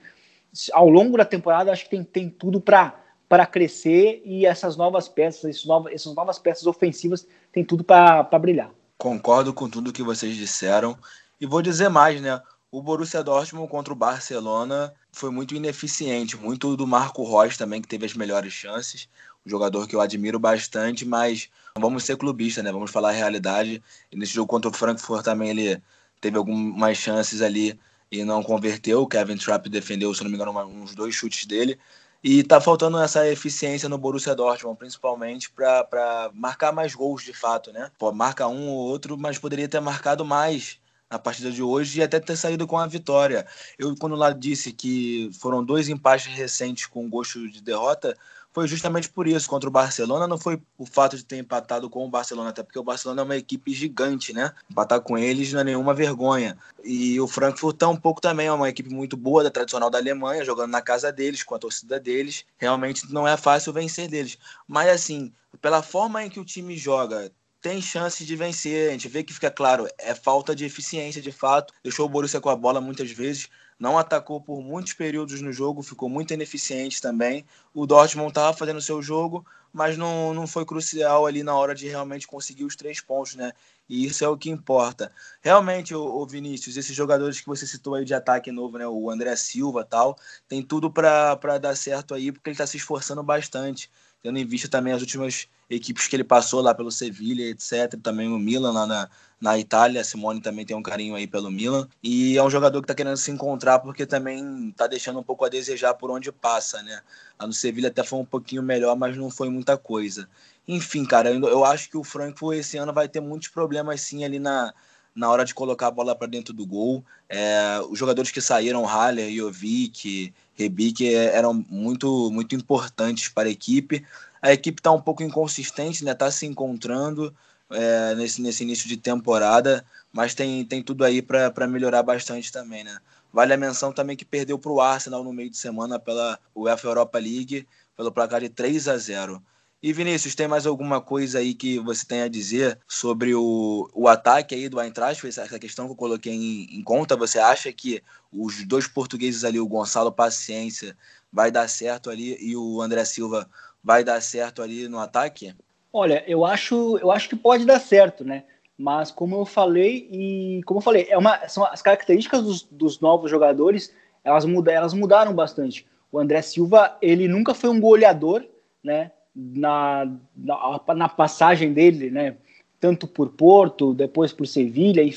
ao 0.72 0.90
longo 0.90 1.18
da 1.18 1.26
temporada 1.26 1.72
acho 1.72 1.84
que 1.84 1.90
tem, 1.90 2.04
tem 2.04 2.30
tudo 2.30 2.60
para 2.60 2.96
para 3.30 3.46
crescer 3.46 4.22
e 4.26 4.46
essas 4.46 4.78
novas 4.78 5.08
peças, 5.08 5.46
essas 5.46 5.66
novas, 5.66 5.94
essas 5.94 6.16
novas 6.16 6.40
peças 6.40 6.66
ofensivas 6.66 7.28
tem 7.52 7.64
tudo 7.64 7.84
para 7.84 8.24
brilhar. 8.40 8.72
Concordo 8.98 9.54
com 9.54 9.70
tudo 9.70 9.94
que 9.94 10.02
vocês 10.02 10.36
disseram 10.36 10.98
e 11.40 11.46
vou 11.46 11.62
dizer 11.62 11.90
mais, 11.90 12.22
né? 12.22 12.42
O 12.72 12.82
Borussia 12.82 13.24
Dortmund 13.24 13.70
contra 13.70 13.94
o 13.94 13.96
Barcelona 13.96 14.94
foi 15.12 15.30
muito 15.30 15.56
ineficiente, 15.56 16.36
muito 16.36 16.76
do 16.76 16.86
Marco 16.86 17.24
Reus 17.24 17.58
também, 17.58 17.82
que 17.82 17.88
teve 17.88 18.06
as 18.06 18.14
melhores 18.14 18.52
chances. 18.52 19.08
Um 19.46 19.50
jogador 19.50 19.88
que 19.88 19.96
eu 19.96 20.02
admiro 20.02 20.38
bastante, 20.38 21.06
mas 21.06 21.50
vamos 21.78 22.04
ser 22.04 22.18
clubistas, 22.18 22.64
né? 22.64 22.72
Vamos 22.72 22.92
falar 22.92 23.10
a 23.10 23.14
realidade. 23.14 23.82
E 24.12 24.18
nesse 24.18 24.34
jogo 24.34 24.48
contra 24.48 24.70
o 24.70 24.74
Frankfurt 24.74 25.24
também 25.24 25.50
ele 25.50 25.82
teve 26.20 26.38
algumas 26.38 26.98
chances 26.98 27.42
ali 27.42 27.80
e 28.12 28.24
não 28.24 28.44
converteu. 28.44 29.02
O 29.02 29.08
Kevin 29.08 29.38
Trapp 29.38 29.70
defendeu, 29.70 30.14
se 30.14 30.24
não 30.24 30.30
me 30.30 30.36
engano, 30.36 30.52
uns 30.60 30.94
dois 30.94 31.16
chutes 31.16 31.46
dele. 31.46 31.80
E 32.24 32.44
tá 32.44 32.60
faltando 32.60 33.00
essa 33.00 33.28
eficiência 33.28 33.88
no 33.88 33.98
Borussia 33.98 34.36
Dortmund, 34.36 34.78
principalmente 34.78 35.52
para 35.52 36.32
marcar 36.34 36.72
mais 36.72 36.96
gols 36.96 37.24
de 37.24 37.34
fato, 37.34 37.72
né? 37.72 37.92
Pô, 37.98 38.12
marca 38.12 38.48
um 38.48 38.70
ou 38.70 38.78
outro, 38.78 39.18
mas 39.18 39.38
poderia 39.38 39.68
ter 39.68 39.80
marcado 39.80 40.26
mais 40.26 40.80
na 41.10 41.18
partida 41.18 41.52
de 41.52 41.64
hoje 41.64 42.00
e 42.00 42.04
até 42.04 42.20
ter 42.20 42.36
saído 42.36 42.68
com 42.68 42.78
a 42.78 42.88
vitória. 42.88 43.48
Eu, 43.78 43.96
quando 43.96 44.16
lá 44.16 44.32
disse 44.32 44.74
que 44.74 45.30
foram 45.40 45.64
dois 45.64 45.88
empates 45.88 46.28
recentes 46.28 46.86
com 46.88 47.10
gosto 47.10 47.48
de 47.50 47.62
derrota, 47.62 48.18
foi 48.58 48.68
justamente 48.68 49.08
por 49.08 49.28
isso. 49.28 49.48
Contra 49.48 49.70
o 49.70 49.72
Barcelona 49.72 50.28
não 50.28 50.36
foi 50.36 50.60
o 50.80 50.86
fato 50.88 51.16
de 51.16 51.24
ter 51.24 51.38
empatado 51.38 51.88
com 51.92 52.04
o 52.04 52.10
Barcelona, 52.10 52.50
até 52.50 52.64
porque 52.64 52.80
o 52.80 52.84
Barcelona 52.84 53.22
é 53.22 53.24
uma 53.24 53.38
equipe 53.38 53.72
gigante, 53.72 54.34
né? 54.34 54.52
Empatar 54.68 55.00
com 55.00 55.16
eles 55.16 55.54
não 55.54 55.60
é 55.60 55.64
nenhuma 55.64 55.94
vergonha. 55.94 56.58
E 56.84 57.20
o 57.20 57.28
Frankfurt 57.28 57.78
tá 57.78 57.88
um 57.88 57.96
pouco 57.96 58.20
também, 58.20 58.48
é 58.48 58.52
uma 58.52 58.68
equipe 58.68 58.90
muito 58.90 59.16
boa, 59.16 59.44
da 59.44 59.52
tradicional 59.52 59.92
da 59.92 60.00
Alemanha, 60.00 60.44
jogando 60.44 60.72
na 60.72 60.82
casa 60.82 61.12
deles, 61.12 61.44
com 61.44 61.54
a 61.54 61.60
torcida 61.60 62.00
deles. 62.00 62.46
Realmente 62.58 63.04
não 63.14 63.28
é 63.28 63.38
fácil 63.38 63.72
vencer 63.72 64.10
deles. 64.10 64.40
Mas 64.68 64.90
assim, 64.90 65.32
pela 65.62 65.84
forma 65.84 66.24
em 66.24 66.30
que 66.30 66.40
o 66.40 66.46
time 66.46 66.76
joga, 66.76 67.32
tem 67.62 67.80
chances 67.80 68.26
de 68.26 68.36
vencer. 68.36 68.90
A 68.90 68.92
gente 68.94 69.08
vê 69.08 69.24
que 69.24 69.36
fica 69.36 69.52
claro, 69.52 69.88
é 70.00 70.16
falta 70.16 70.56
de 70.56 70.66
eficiência 70.66 71.22
de 71.22 71.32
fato. 71.32 71.72
Deixou 71.84 72.08
o 72.08 72.10
Borussia 72.10 72.42
com 72.42 72.50
a 72.50 72.56
bola 72.56 72.82
muitas 72.82 73.12
vezes, 73.12 73.50
não 73.80 73.98
atacou 73.98 74.42
por 74.42 74.62
muitos 74.62 74.94
períodos 74.94 75.42
no 75.42 75.52
jogo, 75.54 75.84
ficou 75.84 76.10
muito 76.10 76.34
ineficiente 76.34 77.02
também. 77.02 77.46
O 77.74 77.86
Dortmund 77.86 78.30
estava 78.30 78.56
fazendo 78.58 78.78
o 78.78 78.82
seu 78.82 79.02
jogo, 79.02 79.46
mas 79.72 79.98
não, 79.98 80.34
não 80.34 80.48
foi 80.48 80.66
crucial 80.66 81.26
ali 81.26 81.44
na 81.44 81.56
hora 81.56 81.76
de 81.76 81.88
realmente 81.88 82.28
conseguir 82.28 82.64
os 82.64 82.76
três 82.76 83.00
pontos, 83.00 83.36
né? 83.36 83.54
E 83.88 84.06
isso 84.06 84.24
é 84.26 84.28
o 84.28 84.38
que 84.38 84.50
importa. 84.50 85.12
Realmente, 85.42 85.96
o, 85.96 86.26
Vinícius, 86.26 86.76
esses 86.76 86.96
jogadores 86.96 87.40
que 87.40 87.48
você 87.48 87.66
citou 87.66 87.96
aí 87.96 88.04
de 88.04 88.14
ataque 88.14 88.52
novo, 88.52 88.78
né? 88.78 88.88
O 88.88 89.10
André 89.10 89.36
Silva 89.36 89.86
tal, 89.86 90.18
tem 90.48 90.62
tudo 90.62 90.92
para 90.92 91.58
dar 91.60 91.76
certo 91.76 92.14
aí, 92.14 92.32
porque 92.32 92.50
ele 92.50 92.56
está 92.56 92.68
se 92.68 92.78
esforçando 92.78 93.24
bastante 93.24 93.90
tendo 94.28 94.40
em 94.40 94.46
vista 94.46 94.68
também 94.68 94.92
as 94.92 95.00
últimas 95.00 95.48
equipes 95.70 96.06
que 96.06 96.16
ele 96.16 96.24
passou 96.24 96.62
lá 96.62 96.76
pelo 96.76 96.92
Sevilha, 96.92 97.44
etc. 97.44 97.98
Também 98.04 98.28
o 98.28 98.38
Milan 98.38 98.74
lá 98.74 98.86
na, 98.86 99.10
na 99.40 99.58
Itália. 99.58 100.02
A 100.02 100.04
Simone 100.04 100.42
também 100.42 100.66
tem 100.66 100.76
um 100.76 100.84
carinho 100.84 101.16
aí 101.16 101.26
pelo 101.26 101.50
Milan. 101.50 101.88
E 102.04 102.38
é 102.38 102.44
um 102.44 102.50
jogador 102.50 102.82
que 102.82 102.84
está 102.84 102.94
querendo 102.94 103.16
se 103.16 103.32
encontrar 103.32 103.80
porque 103.80 104.06
também 104.06 104.68
está 104.68 104.86
deixando 104.86 105.20
um 105.20 105.24
pouco 105.24 105.46
a 105.46 105.50
desejar 105.50 105.94
por 105.94 106.12
onde 106.12 106.30
passa, 106.30 106.84
né? 106.84 107.00
A 107.40 107.48
no 107.48 107.54
Sevilha 107.54 107.88
até 107.88 108.04
foi 108.04 108.20
um 108.20 108.26
pouquinho 108.26 108.62
melhor, 108.62 108.98
mas 108.98 109.16
não 109.16 109.30
foi 109.30 109.50
muita 109.50 109.78
coisa. 109.78 110.28
Enfim, 110.68 111.06
cara, 111.06 111.32
eu 111.32 111.64
acho 111.64 111.90
que 111.90 111.96
o 111.96 112.04
Frankfurt 112.04 112.58
esse 112.58 112.76
ano 112.78 112.92
vai 112.92 113.08
ter 113.08 113.22
muitos 113.22 113.48
problemas 113.48 114.02
sim 114.02 114.26
ali 114.26 114.40
na, 114.40 114.74
na 115.18 115.30
hora 115.32 115.44
de 115.44 115.56
colocar 115.56 115.88
a 115.88 115.92
bola 115.92 116.16
para 116.16 116.28
dentro 116.28 116.54
do 116.54 116.64
gol. 116.64 117.04
É, 117.28 117.82
os 117.90 117.98
jogadores 117.98 118.30
que 118.30 118.40
saíram, 118.40 118.86
Haller, 118.86 119.34
Jovic, 119.34 120.32
Rebic, 120.54 121.04
é, 121.08 121.36
eram 121.36 121.66
muito, 121.68 122.30
muito 122.32 122.56
importantes 122.56 123.28
para 123.28 123.50
a 123.50 123.52
equipe. 123.52 124.06
A 124.40 124.54
equipe 124.54 124.80
está 124.80 124.92
um 124.92 125.02
pouco 125.02 125.24
inconsistente, 125.24 126.06
né? 126.06 126.12
Está 126.12 126.30
se 126.30 126.46
encontrando 126.46 127.36
é, 127.72 128.14
nesse, 128.14 128.40
nesse 128.44 128.64
início 128.64 128.88
de 128.88 128.96
temporada, 128.96 129.84
mas 130.14 130.36
tem, 130.36 130.64
tem 130.64 130.84
tudo 130.84 131.04
aí 131.04 131.20
para 131.20 131.68
melhorar 131.68 132.04
bastante 132.04 132.52
também, 132.52 132.84
né? 132.84 133.00
Vale 133.34 133.54
a 133.54 133.58
menção 133.58 133.92
também 133.92 134.16
que 134.16 134.24
perdeu 134.24 134.60
para 134.60 134.72
o 134.72 134.80
Arsenal 134.80 135.24
no 135.24 135.34
meio 135.34 135.50
de 135.50 135.58
semana 135.58 136.00
pela 136.00 136.40
UEFA 136.56 136.88
Europa 136.88 137.18
League, 137.18 137.68
pelo 137.96 138.12
placar 138.12 138.40
de 138.40 138.50
3 138.50 138.88
a 138.88 138.98
0. 138.98 139.44
E 139.82 139.94
Vinícius, 139.94 140.34
tem 140.34 140.48
mais 140.48 140.66
alguma 140.66 141.00
coisa 141.00 141.38
aí 141.38 141.54
que 141.54 141.78
você 141.80 142.04
tem 142.06 142.22
a 142.24 142.28
dizer 142.28 142.80
sobre 142.88 143.36
o, 143.36 143.88
o 143.94 144.08
ataque 144.08 144.56
aí 144.56 144.68
do 144.68 144.82
Eintracht? 144.82 145.26
Essa 145.28 145.60
questão 145.60 145.86
que 145.86 145.92
eu 145.92 145.96
coloquei 145.96 146.34
em, 146.34 146.80
em, 146.80 146.84
conta, 146.84 147.16
você 147.16 147.38
acha 147.38 147.72
que 147.72 148.02
os 148.32 148.66
dois 148.66 148.88
portugueses 148.88 149.44
ali, 149.44 149.60
o 149.60 149.68
Gonçalo 149.68 150.12
Paciência, 150.12 150.98
vai 151.32 151.52
dar 151.52 151.68
certo 151.68 152.10
ali 152.10 152.36
e 152.40 152.58
o 152.58 152.82
André 152.82 153.06
Silva 153.06 153.48
vai 153.84 154.04
dar 154.04 154.20
certo 154.20 154.64
ali 154.64 154.88
no 154.88 154.98
ataque? 154.98 155.54
Olha, 155.94 156.24
eu 156.28 156.44
acho, 156.44 156.98
eu 156.98 157.12
acho 157.12 157.30
que 157.30 157.36
pode 157.36 157.64
dar 157.64 157.80
certo, 157.80 158.24
né? 158.24 158.46
Mas 158.76 159.12
como 159.12 159.36
eu 159.36 159.46
falei 159.46 160.08
e 160.12 160.62
como 160.66 160.80
eu 160.80 160.84
falei, 160.84 161.06
é 161.08 161.18
uma, 161.18 161.48
são 161.48 161.64
as 161.64 161.84
características 161.84 162.42
dos, 162.42 162.64
dos 162.64 163.00
novos 163.00 163.30
jogadores, 163.30 163.94
elas, 164.24 164.44
muda, 164.44 164.72
elas 164.72 164.94
mudaram 164.94 165.36
bastante. 165.36 165.86
O 166.12 166.18
André 166.18 166.42
Silva, 166.42 166.98
ele 167.00 167.28
nunca 167.28 167.54
foi 167.54 167.70
um 167.70 167.80
goleador, 167.80 168.44
né? 168.84 169.12
Na, 169.38 170.12
na, 170.36 170.82
na, 170.96 171.08
passagem 171.10 171.72
dele, 171.72 172.10
né? 172.10 172.36
Tanto 172.80 173.08
por 173.08 173.30
Porto, 173.30 173.94
depois 173.94 174.34
por 174.34 174.48
Sevilha, 174.48 175.04
e, 175.04 175.14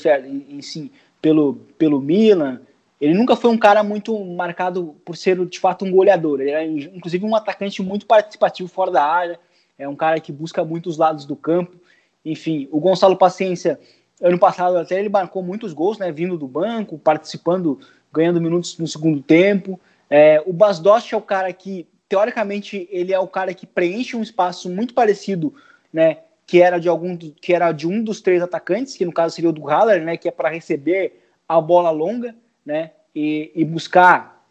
e 0.49 0.61
sim, 0.61 0.91
pelo, 1.19 1.55
pelo 1.77 1.99
Milan. 1.99 2.61
Ele 2.99 3.15
nunca 3.15 3.35
foi 3.35 3.49
um 3.49 3.57
cara 3.57 3.83
muito 3.83 4.23
marcado 4.23 4.95
por 5.03 5.17
ser 5.17 5.43
de 5.47 5.59
fato 5.59 5.83
um 5.83 5.91
goleador. 5.91 6.39
Ele 6.39 6.51
era 6.51 6.63
inclusive 6.63 7.25
um 7.25 7.35
atacante 7.35 7.81
muito 7.81 8.05
participativo 8.05 8.69
fora 8.69 8.91
da 8.91 9.03
área. 9.03 9.39
É 9.77 9.87
um 9.87 9.95
cara 9.95 10.19
que 10.19 10.31
busca 10.31 10.63
muitos 10.63 10.97
lados 10.97 11.25
do 11.25 11.35
campo. 11.35 11.75
Enfim, 12.23 12.67
o 12.71 12.79
Gonçalo 12.79 13.17
Paciência, 13.17 13.79
ano 14.21 14.37
passado 14.37 14.77
até 14.77 14.99
ele 14.99 15.09
marcou 15.09 15.41
muitos 15.41 15.73
gols, 15.73 15.97
né? 15.97 16.11
Vindo 16.11 16.37
do 16.37 16.47
banco, 16.47 16.99
participando, 16.99 17.79
ganhando 18.13 18.39
minutos 18.39 18.77
no 18.77 18.87
segundo 18.87 19.19
tempo. 19.19 19.79
É, 20.07 20.43
o 20.45 20.53
Basdost 20.53 21.11
é 21.11 21.17
o 21.17 21.21
cara 21.21 21.51
que 21.51 21.87
teoricamente 22.11 22.89
ele 22.91 23.13
é 23.13 23.19
o 23.19 23.25
cara 23.25 23.53
que 23.53 23.65
preenche 23.65 24.17
um 24.17 24.21
espaço 24.21 24.69
muito 24.69 24.93
parecido, 24.93 25.55
né, 25.93 26.17
que 26.45 26.61
era 26.61 26.77
de 26.77 26.89
algum 26.89 27.15
que 27.15 27.53
era 27.53 27.71
de 27.71 27.87
um 27.87 28.03
dos 28.03 28.19
três 28.19 28.41
atacantes, 28.41 28.97
que 28.97 29.05
no 29.05 29.13
caso 29.13 29.33
seria 29.33 29.49
o 29.49 29.53
do 29.53 29.65
Haller, 29.65 30.03
né, 30.03 30.17
que 30.17 30.27
é 30.27 30.31
para 30.31 30.49
receber 30.49 31.21
a 31.47 31.61
bola 31.61 31.89
longa, 31.89 32.35
né, 32.65 32.91
e, 33.15 33.49
e, 33.55 33.63
buscar 33.63 34.43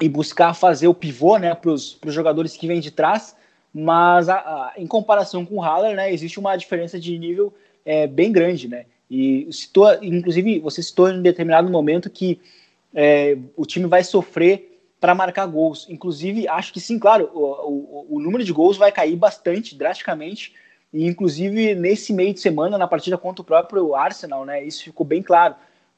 e 0.00 0.08
buscar 0.08 0.54
fazer 0.54 0.88
o 0.88 0.94
pivô, 0.94 1.36
né, 1.36 1.54
para 1.54 1.72
os 1.72 1.98
jogadores 2.06 2.56
que 2.56 2.66
vêm 2.66 2.80
de 2.80 2.90
trás, 2.90 3.36
mas 3.72 4.30
a, 4.30 4.36
a, 4.36 4.72
em 4.78 4.86
comparação 4.86 5.44
com 5.44 5.56
o 5.56 5.62
Haller, 5.62 5.94
né, 5.94 6.10
existe 6.10 6.40
uma 6.40 6.56
diferença 6.56 6.98
de 6.98 7.18
nível 7.18 7.52
é, 7.84 8.06
bem 8.06 8.32
grande, 8.32 8.66
né, 8.66 8.86
e 9.10 9.46
citou, 9.52 9.92
inclusive 10.02 10.58
você 10.58 10.82
citou 10.82 11.10
em 11.10 11.20
determinado 11.20 11.70
momento 11.70 12.08
que 12.08 12.40
é, 12.94 13.36
o 13.54 13.66
time 13.66 13.84
vai 13.84 14.02
sofrer 14.02 14.73
para 15.04 15.14
marcar 15.14 15.44
gols. 15.44 15.86
Inclusive, 15.90 16.48
acho 16.48 16.72
que 16.72 16.80
sim, 16.80 16.98
claro, 16.98 17.28
o, 17.34 17.42
o, 17.42 18.06
o, 18.16 18.18
número 18.18 18.42
de 18.42 18.50
gols 18.54 18.78
vai 18.78 18.90
cair 18.90 19.14
bastante, 19.16 19.76
drasticamente. 19.76 20.54
E, 20.90 21.04
inclusive, 21.06 21.74
nesse 21.74 22.10
meio 22.10 22.32
de 22.32 22.40
semana, 22.40 22.78
na 22.78 22.88
partida 22.88 23.18
contra 23.18 23.42
o 23.42 23.44
próprio 23.44 23.94
Arsenal, 23.94 24.46
né, 24.46 24.64
isso 24.64 24.82
ficou 24.82 25.04
bem 25.04 25.22
claro. 25.22 25.56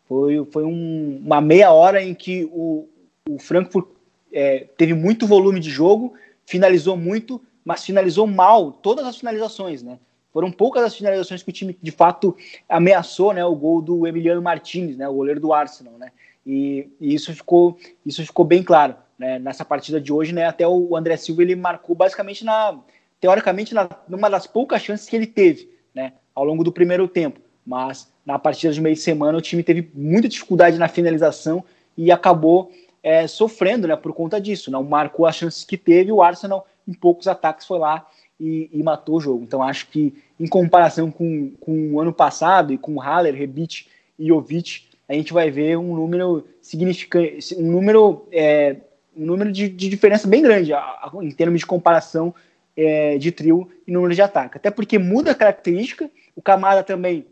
Foi, 0.09 0.45
foi 0.47 0.65
um, 0.65 1.23
uma 1.25 1.41
meia 1.41 1.71
hora 1.71 2.03
em 2.03 2.17
que 2.17 2.51
o, 2.51 2.89
o 3.31 3.39
Frankfurt 3.39 3.87
é, 4.33 4.67
teve 4.77 4.93
muito 4.93 5.25
volume 5.25 5.61
de 5.61 5.71
jogo, 5.71 6.15
finalizou 6.45 6.97
muito, 6.97 7.41
mas 7.65 7.85
finalizou 7.85 8.27
mal 8.27 8.73
todas 8.73 9.07
as 9.07 9.17
finalizações, 9.17 9.85
né? 9.85 10.01
Foram 10.33 10.51
poucas 10.51 10.83
as 10.83 10.97
finalizações 10.97 11.45
que 11.45 11.51
o 11.51 11.53
time 11.53 11.79
de 11.81 11.93
fato 11.93 12.37
ameaçou, 12.69 13.33
né? 13.33 13.45
O 13.45 13.55
gol 13.55 13.81
do 13.81 14.05
Emiliano 14.05 14.43
Martinez, 14.43 14.97
né? 14.97 15.09
O 15.09 15.15
goleiro 15.15 15.39
do 15.39 15.53
Arsenal, 15.53 15.95
né? 15.95 16.11
E, 16.47 16.89
e, 17.01 17.15
isso 17.15 17.35
ficou 17.35 17.77
isso 18.05 18.25
ficou 18.25 18.45
bem 18.45 18.63
claro 18.63 18.95
né, 19.19 19.39
nessa 19.39 19.65
partida 19.65 20.01
de 20.01 20.13
hoje, 20.13 20.33
né? 20.33 20.47
Até 20.47 20.67
o 20.67 20.95
André 20.97 21.17
Silva 21.17 21.43
ele 21.43 21.57
marcou 21.57 21.97
basicamente 21.97 22.45
na 22.45 22.79
teoricamente 23.21 23.75
na, 23.75 23.89
numa 24.09 24.29
das 24.31 24.47
poucas 24.47 24.83
chances 24.83 25.09
que 25.09 25.17
ele 25.17 25.27
teve, 25.27 25.71
né, 25.95 26.13
ao 26.35 26.45
longo 26.45 26.63
do 26.63 26.71
primeiro 26.71 27.09
tempo. 27.09 27.41
Mas 27.67 28.13
na 28.25 28.39
partida 28.39 28.73
de 28.73 28.81
meio 28.81 28.95
de 28.95 29.01
semana 29.01 29.37
o 29.37 29.41
time 29.41 29.63
teve 29.63 29.91
muita 29.95 30.29
dificuldade 30.29 30.79
na 30.79 30.87
finalização 30.87 31.65
e 31.97 32.13
acabou 32.13 32.71
é, 33.03 33.27
sofrendo, 33.27 33.89
né, 33.89 33.97
por 33.97 34.13
conta 34.13 34.41
disso. 34.41 34.71
Não 34.71 34.85
marcou 34.85 35.27
as 35.27 35.35
chances 35.35 35.65
que 35.65 35.77
teve. 35.77 36.13
O 36.13 36.23
Arsenal 36.23 36.67
em 36.87 36.93
poucos 36.93 37.27
ataques 37.27 37.67
foi 37.67 37.79
lá 37.79 38.07
e, 38.39 38.71
e 38.73 38.83
matou 38.83 39.17
o 39.17 39.21
jogo. 39.21 39.43
Então 39.43 39.63
acho 39.63 39.89
que 39.89 40.15
em 40.39 40.47
comparação 40.47 41.11
com, 41.11 41.53
com 41.59 41.95
o 41.95 42.01
ano 42.01 42.13
passado 42.13 42.73
e 42.73 42.79
com 42.79 43.01
Haller, 43.01 43.35
Rebic 43.35 43.87
e 44.19 44.29
Jovic, 44.29 44.87
a 45.09 45.15
gente 45.15 45.33
vai 45.33 45.51
ver 45.51 45.77
um 45.77 45.95
número 45.95 46.47
significante, 46.61 47.55
um 47.57 47.71
número, 47.71 48.27
é, 48.33 48.77
um 49.17 49.25
número 49.25 49.53
de, 49.53 49.69
de, 49.69 49.89
diferença 49.89 50.27
bem 50.27 50.43
grande 50.43 50.73
a, 50.73 50.79
a, 50.79 51.13
em 51.23 51.31
termos 51.31 51.61
de 51.61 51.67
comparação 51.67 52.35
é, 52.77 53.17
de 53.17 53.31
trio 53.31 53.71
e 53.87 53.93
número 53.93 54.15
de 54.15 54.23
ataque. 54.23 54.57
Até 54.57 54.71
porque 54.71 54.99
muda 54.99 55.31
a 55.31 55.35
característica, 55.35 56.11
o 56.35 56.43
Camada 56.43 56.83
também, 56.83 57.27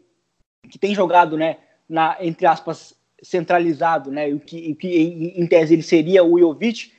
que 0.71 0.79
tem 0.79 0.95
jogado, 0.95 1.37
né, 1.37 1.59
na, 1.89 2.17
entre 2.21 2.47
aspas, 2.47 2.95
centralizado, 3.23 4.11
né, 4.11 4.29
o 4.29 4.39
que, 4.39 4.73
o 4.73 4.77
que 4.77 5.33
em, 5.37 5.47
tese 5.47 5.75
ele 5.75 5.83
seria 5.83 6.23
o 6.25 6.39
Jovic, 6.39 6.93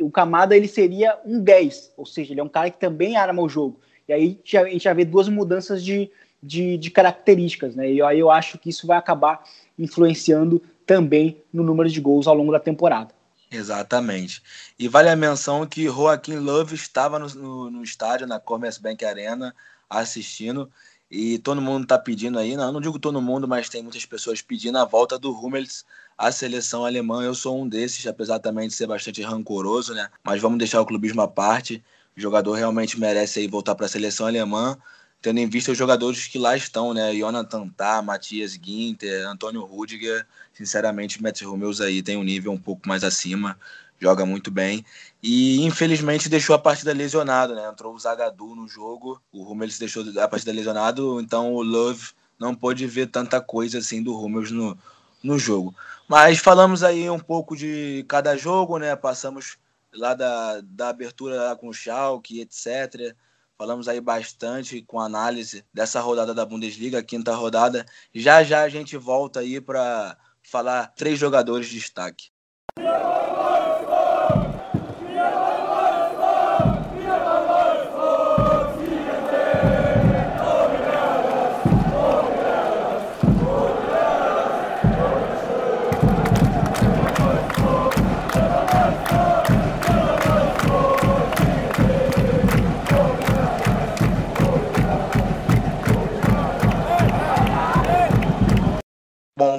o 0.00 0.10
Camada 0.10 0.56
ele 0.56 0.68
seria 0.68 1.18
um 1.24 1.40
10, 1.40 1.94
ou 1.96 2.06
seja, 2.06 2.32
ele 2.32 2.40
é 2.40 2.44
um 2.44 2.48
cara 2.48 2.70
que 2.70 2.78
também 2.78 3.16
arma 3.16 3.42
o 3.42 3.48
jogo. 3.48 3.80
E 4.08 4.12
aí 4.12 4.40
a 4.54 4.64
gente 4.64 4.84
já 4.84 4.92
vê 4.92 5.04
duas 5.04 5.28
mudanças 5.28 5.84
de, 5.84 6.10
de, 6.42 6.78
de 6.78 6.90
características, 6.90 7.74
né, 7.74 7.90
e 7.92 8.02
aí 8.02 8.18
eu 8.18 8.30
acho 8.30 8.58
que 8.58 8.70
isso 8.70 8.86
vai 8.86 8.96
acabar 8.96 9.42
influenciando 9.78 10.62
também 10.86 11.42
no 11.52 11.62
número 11.62 11.88
de 11.88 12.00
gols 12.00 12.26
ao 12.26 12.34
longo 12.34 12.52
da 12.52 12.60
temporada. 12.60 13.14
Exatamente. 13.50 14.42
E 14.78 14.86
vale 14.86 15.08
a 15.08 15.16
menção 15.16 15.66
que 15.66 15.86
Joaquim 15.86 16.36
Love 16.36 16.74
estava 16.74 17.18
no, 17.18 17.28
no, 17.28 17.70
no 17.70 17.82
estádio, 17.82 18.26
na 18.26 18.38
Commerzbank 18.38 19.04
Arena, 19.04 19.54
assistindo. 19.88 20.70
E 21.10 21.38
todo 21.38 21.60
mundo 21.60 21.82
está 21.82 21.98
pedindo 21.98 22.38
aí, 22.38 22.56
não, 22.56 22.70
não 22.70 22.80
digo 22.80 22.96
todo 22.96 23.20
mundo, 23.20 23.48
mas 23.48 23.68
tem 23.68 23.82
muitas 23.82 24.06
pessoas 24.06 24.40
pedindo 24.40 24.78
a 24.78 24.84
volta 24.84 25.18
do 25.18 25.32
Hummels 25.32 25.84
à 26.16 26.30
seleção 26.30 26.84
alemã. 26.84 27.24
Eu 27.24 27.34
sou 27.34 27.60
um 27.60 27.68
desses, 27.68 28.06
apesar 28.06 28.38
também 28.38 28.68
de 28.68 28.74
ser 28.74 28.86
bastante 28.86 29.20
rancoroso, 29.20 29.92
né? 29.92 30.08
Mas 30.22 30.40
vamos 30.40 30.58
deixar 30.58 30.80
o 30.80 30.86
clubismo 30.86 31.20
à 31.20 31.26
parte. 31.26 31.82
O 32.16 32.20
jogador 32.20 32.52
realmente 32.52 33.00
merece 33.00 33.40
aí 33.40 33.48
voltar 33.48 33.74
para 33.74 33.86
a 33.86 33.88
seleção 33.88 34.28
alemã 34.28 34.78
tendo 35.20 35.38
em 35.38 35.48
vista 35.48 35.72
os 35.72 35.78
jogadores 35.78 36.26
que 36.26 36.38
lá 36.38 36.56
estão, 36.56 36.94
né? 36.94 37.14
Jonathan 37.14 37.68
Tah, 37.68 38.02
Matias 38.02 38.52
Ginter, 38.52 39.26
Antônio 39.26 39.64
Rudiger. 39.64 40.26
Sinceramente, 40.54 41.22
Mets 41.22 41.42
Hummels 41.42 41.80
aí 41.80 42.02
tem 42.02 42.16
um 42.16 42.22
nível 42.22 42.52
um 42.52 42.58
pouco 42.58 42.88
mais 42.88 43.04
acima, 43.04 43.58
joga 44.00 44.24
muito 44.24 44.50
bem. 44.50 44.84
E 45.22 45.64
infelizmente 45.64 46.28
deixou 46.28 46.54
a 46.54 46.58
partida 46.58 46.92
lesionado, 46.92 47.54
né? 47.54 47.68
Entrou 47.68 47.94
o 47.94 47.98
Zagadou 47.98 48.56
no 48.56 48.66
jogo, 48.66 49.20
o 49.32 49.42
Hummels 49.50 49.78
deixou 49.78 50.04
a 50.18 50.28
partida 50.28 50.52
lesionado, 50.52 51.20
então 51.20 51.54
o 51.54 51.62
Love 51.62 52.10
não 52.38 52.54
pôde 52.54 52.86
ver 52.86 53.06
tanta 53.08 53.40
coisa 53.40 53.78
assim 53.78 54.02
do 54.02 54.18
Hummels 54.18 54.50
no, 54.50 54.76
no 55.22 55.38
jogo. 55.38 55.74
Mas 56.08 56.38
falamos 56.38 56.82
aí 56.82 57.08
um 57.10 57.18
pouco 57.18 57.54
de 57.54 58.04
cada 58.08 58.36
jogo, 58.36 58.78
né? 58.78 58.96
Passamos 58.96 59.58
lá 59.94 60.14
da, 60.14 60.60
da 60.62 60.88
abertura 60.88 61.36
lá 61.36 61.56
com 61.56 61.68
o 61.68 61.74
Schalke, 61.74 62.40
etc. 62.40 63.14
Falamos 63.60 63.88
aí 63.88 64.00
bastante 64.00 64.80
com 64.80 64.98
análise 64.98 65.62
dessa 65.70 66.00
rodada 66.00 66.32
da 66.32 66.46
Bundesliga, 66.46 67.02
quinta 67.02 67.34
rodada. 67.34 67.84
Já 68.14 68.42
já 68.42 68.62
a 68.62 68.70
gente 68.70 68.96
volta 68.96 69.40
aí 69.40 69.60
para 69.60 70.16
falar 70.42 70.86
três 70.96 71.18
jogadores 71.18 71.68
de 71.68 71.74
destaque. 71.74 72.30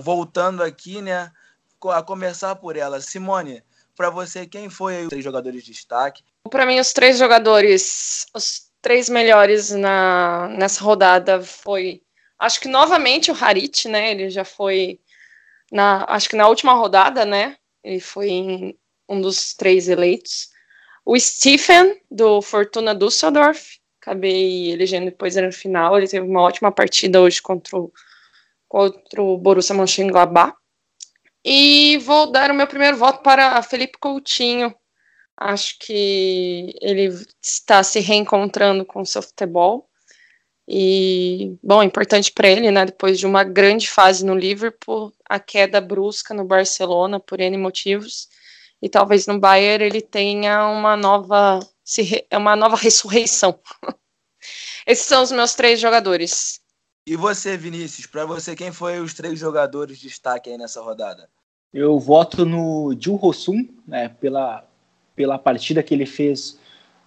Voltando 0.02 0.64
aqui, 0.64 1.02
né? 1.02 1.32
A 1.86 2.04
começar 2.04 2.56
por 2.56 2.76
ela. 2.76 3.00
Simone, 3.00 3.64
para 3.96 4.10
você, 4.10 4.46
quem 4.46 4.70
foi 4.70 5.04
os 5.04 5.10
três 5.10 5.24
jogadores 5.24 5.64
de 5.64 5.72
destaque? 5.72 6.24
Para 6.50 6.66
mim, 6.66 6.80
os 6.80 6.92
três 6.92 7.18
jogadores, 7.18 8.26
os 8.34 8.70
três 8.82 9.08
melhores 9.10 9.70
na, 9.72 10.50
nessa 10.50 10.84
rodada 10.84 11.42
foi, 11.42 12.02
acho 12.38 12.60
que 12.60 12.68
novamente 12.68 13.32
o 13.32 13.38
Harit, 13.40 13.88
né? 13.88 14.12
Ele 14.12 14.30
já 14.30 14.44
foi 14.44 15.00
na, 15.72 16.06
acho 16.10 16.30
que 16.30 16.36
na 16.36 16.48
última 16.48 16.74
rodada, 16.74 17.26
né? 17.26 17.58
Ele 17.84 18.00
foi 18.00 18.30
em, 18.30 18.78
um 19.08 19.22
dos 19.22 19.54
três 19.54 19.88
eleitos. 19.88 20.50
O 21.06 21.20
Stephen, 21.20 22.00
do 22.10 22.42
Fortuna 22.42 22.94
Düsseldorf, 22.94 23.80
acabei 24.02 24.72
elegendo 24.72 25.06
depois 25.06 25.36
no 25.36 25.52
final. 25.52 25.98
Ele 25.98 26.08
teve 26.08 26.26
uma 26.26 26.42
ótima 26.42 26.72
partida 26.72 27.22
hoje 27.22 27.42
contra 27.42 27.78
o, 27.78 27.92
contra 28.72 29.22
o 29.22 29.38
Borussia 29.38 29.76
Mönchengladbach. 29.76 30.54
E 31.44 31.98
vou 31.98 32.32
dar 32.32 32.50
o 32.50 32.54
meu 32.54 32.66
primeiro 32.66 32.96
voto 32.96 33.22
para 33.22 33.62
Felipe 33.64 33.98
Coutinho. 34.00 34.74
Acho 35.36 35.78
que 35.78 36.74
ele 36.82 37.10
está 37.44 37.84
se 37.84 38.00
reencontrando 38.00 38.86
com 38.86 39.02
o 39.02 39.06
seu 39.06 39.22
futebol. 39.22 39.90
E, 40.66 41.58
bom, 41.62 41.84
importante 41.84 42.32
para 42.32 42.48
ele, 42.48 42.72
né? 42.72 42.86
Depois 42.86 43.20
de 43.20 43.26
uma 43.26 43.44
grande 43.44 43.90
fase 43.90 44.26
no 44.26 44.36
Liverpool, 44.36 45.12
a 45.28 45.38
queda 45.38 45.82
brusca 45.82 46.34
no 46.34 46.46
Barcelona 46.46 47.20
por 47.20 47.42
N 47.42 47.58
motivos. 47.58 48.30
E 48.82 48.88
talvez 48.88 49.28
no 49.28 49.38
Bayern 49.38 49.84
ele 49.84 50.02
tenha 50.02 50.66
uma 50.70 50.96
nova, 50.96 51.60
uma 52.32 52.56
nova 52.56 52.78
ressurreição. 52.78 53.60
Esses 54.88 55.06
são 55.06 55.24
os 55.24 55.32
meus 55.32 55.56
três 55.56 55.78
jogadores. 55.78 56.61
E 57.06 57.16
você, 57.16 57.58
Vinícius, 57.58 58.06
para 58.06 58.26
você, 58.26 58.56
quem 58.56 58.72
foi 58.72 59.00
os 59.00 59.14
três 59.14 59.40
jogadores 59.40 59.98
de 59.98 60.08
destaque 60.08 60.52
aí 60.52 60.58
nessa 60.58 60.82
rodada? 60.82 61.28
Eu 61.74 61.98
voto 61.98 62.46
no 62.46 62.96
Gil 63.00 63.16
Rossum, 63.16 63.68
né, 63.88 64.10
pela, 64.20 64.64
pela 65.16 65.40
partida 65.40 65.82
que 65.82 65.96
ele 65.96 66.06
fez 66.06 66.60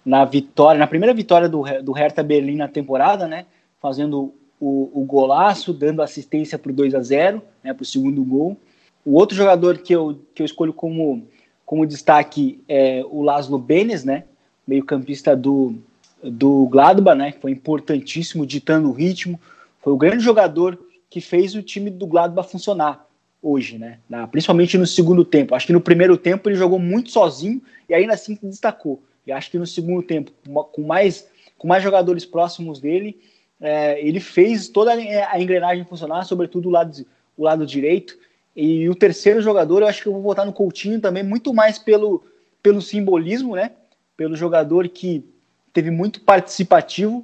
na 0.05 0.25
vitória, 0.25 0.77
na 0.77 0.87
primeira 0.87 1.13
vitória 1.13 1.47
do, 1.47 1.63
do 1.81 1.93
Hertha 1.93 2.21
Berlim 2.21 2.57
na 2.57 2.67
temporada, 2.67 3.25
né, 3.25 3.45
fazendo 3.81 4.33
o, 4.59 4.91
o 4.93 5.05
golaço, 5.05 5.71
dando 5.71 6.01
assistência 6.01 6.59
para 6.59 6.71
o 6.71 6.75
2 6.75 6.93
a 6.93 7.01
0 7.01 7.41
né, 7.63 7.73
para 7.73 7.83
o 7.83 7.85
segundo 7.85 8.23
gol. 8.23 8.57
O 9.05 9.13
outro 9.13 9.35
jogador 9.35 9.77
que 9.77 9.93
eu, 9.93 10.19
que 10.33 10.41
eu 10.41 10.45
escolho 10.45 10.73
como, 10.73 11.25
como 11.65 11.85
destaque 11.85 12.61
é 12.67 13.01
o 13.09 13.21
Laszlo 13.21 13.57
Benes, 13.57 14.03
né, 14.03 14.25
meio-campista 14.67 15.37
do, 15.37 15.75
do 16.21 16.67
Gladbach, 16.67 17.17
né, 17.17 17.31
que 17.31 17.39
foi 17.39 17.51
importantíssimo, 17.51 18.45
ditando 18.45 18.89
o 18.89 18.93
ritmo, 18.93 19.39
foi 19.85 19.93
o 19.93 19.97
grande 19.97 20.23
jogador 20.23 20.79
que 21.11 21.21
fez 21.21 21.53
o 21.53 21.61
time 21.61 21.91
do 21.91 22.07
Gladbach 22.07 22.49
funcionar 22.49 23.05
hoje, 23.39 23.77
né? 23.77 23.99
Na, 24.09 24.25
principalmente 24.25 24.79
no 24.79 24.87
segundo 24.87 25.23
tempo. 25.23 25.53
Acho 25.53 25.67
que 25.67 25.73
no 25.73 25.79
primeiro 25.79 26.17
tempo 26.17 26.49
ele 26.49 26.55
jogou 26.55 26.79
muito 26.79 27.11
sozinho 27.11 27.61
e 27.87 27.93
ainda 27.93 28.15
assim 28.15 28.35
se 28.35 28.47
destacou. 28.47 29.03
E 29.27 29.31
acho 29.31 29.51
que 29.51 29.59
no 29.59 29.67
segundo 29.67 30.01
tempo, 30.01 30.31
com 30.71 30.81
mais, 30.81 31.29
com 31.55 31.67
mais 31.67 31.83
jogadores 31.83 32.25
próximos 32.25 32.79
dele, 32.79 33.21
é, 33.61 34.03
ele 34.03 34.19
fez 34.19 34.69
toda 34.69 34.91
a 34.91 35.39
engrenagem 35.39 35.85
funcionar, 35.85 36.23
sobretudo 36.23 36.67
o 36.67 36.71
lado, 36.71 37.05
o 37.37 37.43
lado 37.43 37.63
direito. 37.63 38.17
E 38.55 38.89
o 38.89 38.95
terceiro 38.95 39.39
jogador, 39.39 39.83
eu 39.83 39.87
acho 39.87 40.01
que 40.01 40.07
eu 40.07 40.13
vou 40.13 40.21
votar 40.23 40.47
no 40.47 40.53
Coutinho 40.53 40.99
também, 40.99 41.21
muito 41.21 41.53
mais 41.53 41.77
pelo, 41.77 42.23
pelo 42.63 42.81
simbolismo, 42.81 43.55
né? 43.55 43.73
Pelo 44.17 44.35
jogador 44.35 44.89
que 44.89 45.23
teve 45.71 45.91
muito 45.91 46.21
participativo, 46.21 47.23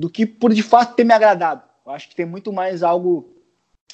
do 0.00 0.10
que 0.10 0.26
por 0.26 0.52
de 0.52 0.64
fato 0.64 0.96
ter 0.96 1.04
me 1.04 1.14
agradado. 1.14 1.70
Eu 1.84 1.92
acho 1.92 2.08
que 2.08 2.14
tem 2.14 2.26
muito 2.26 2.52
mais 2.52 2.82
algo, 2.82 3.28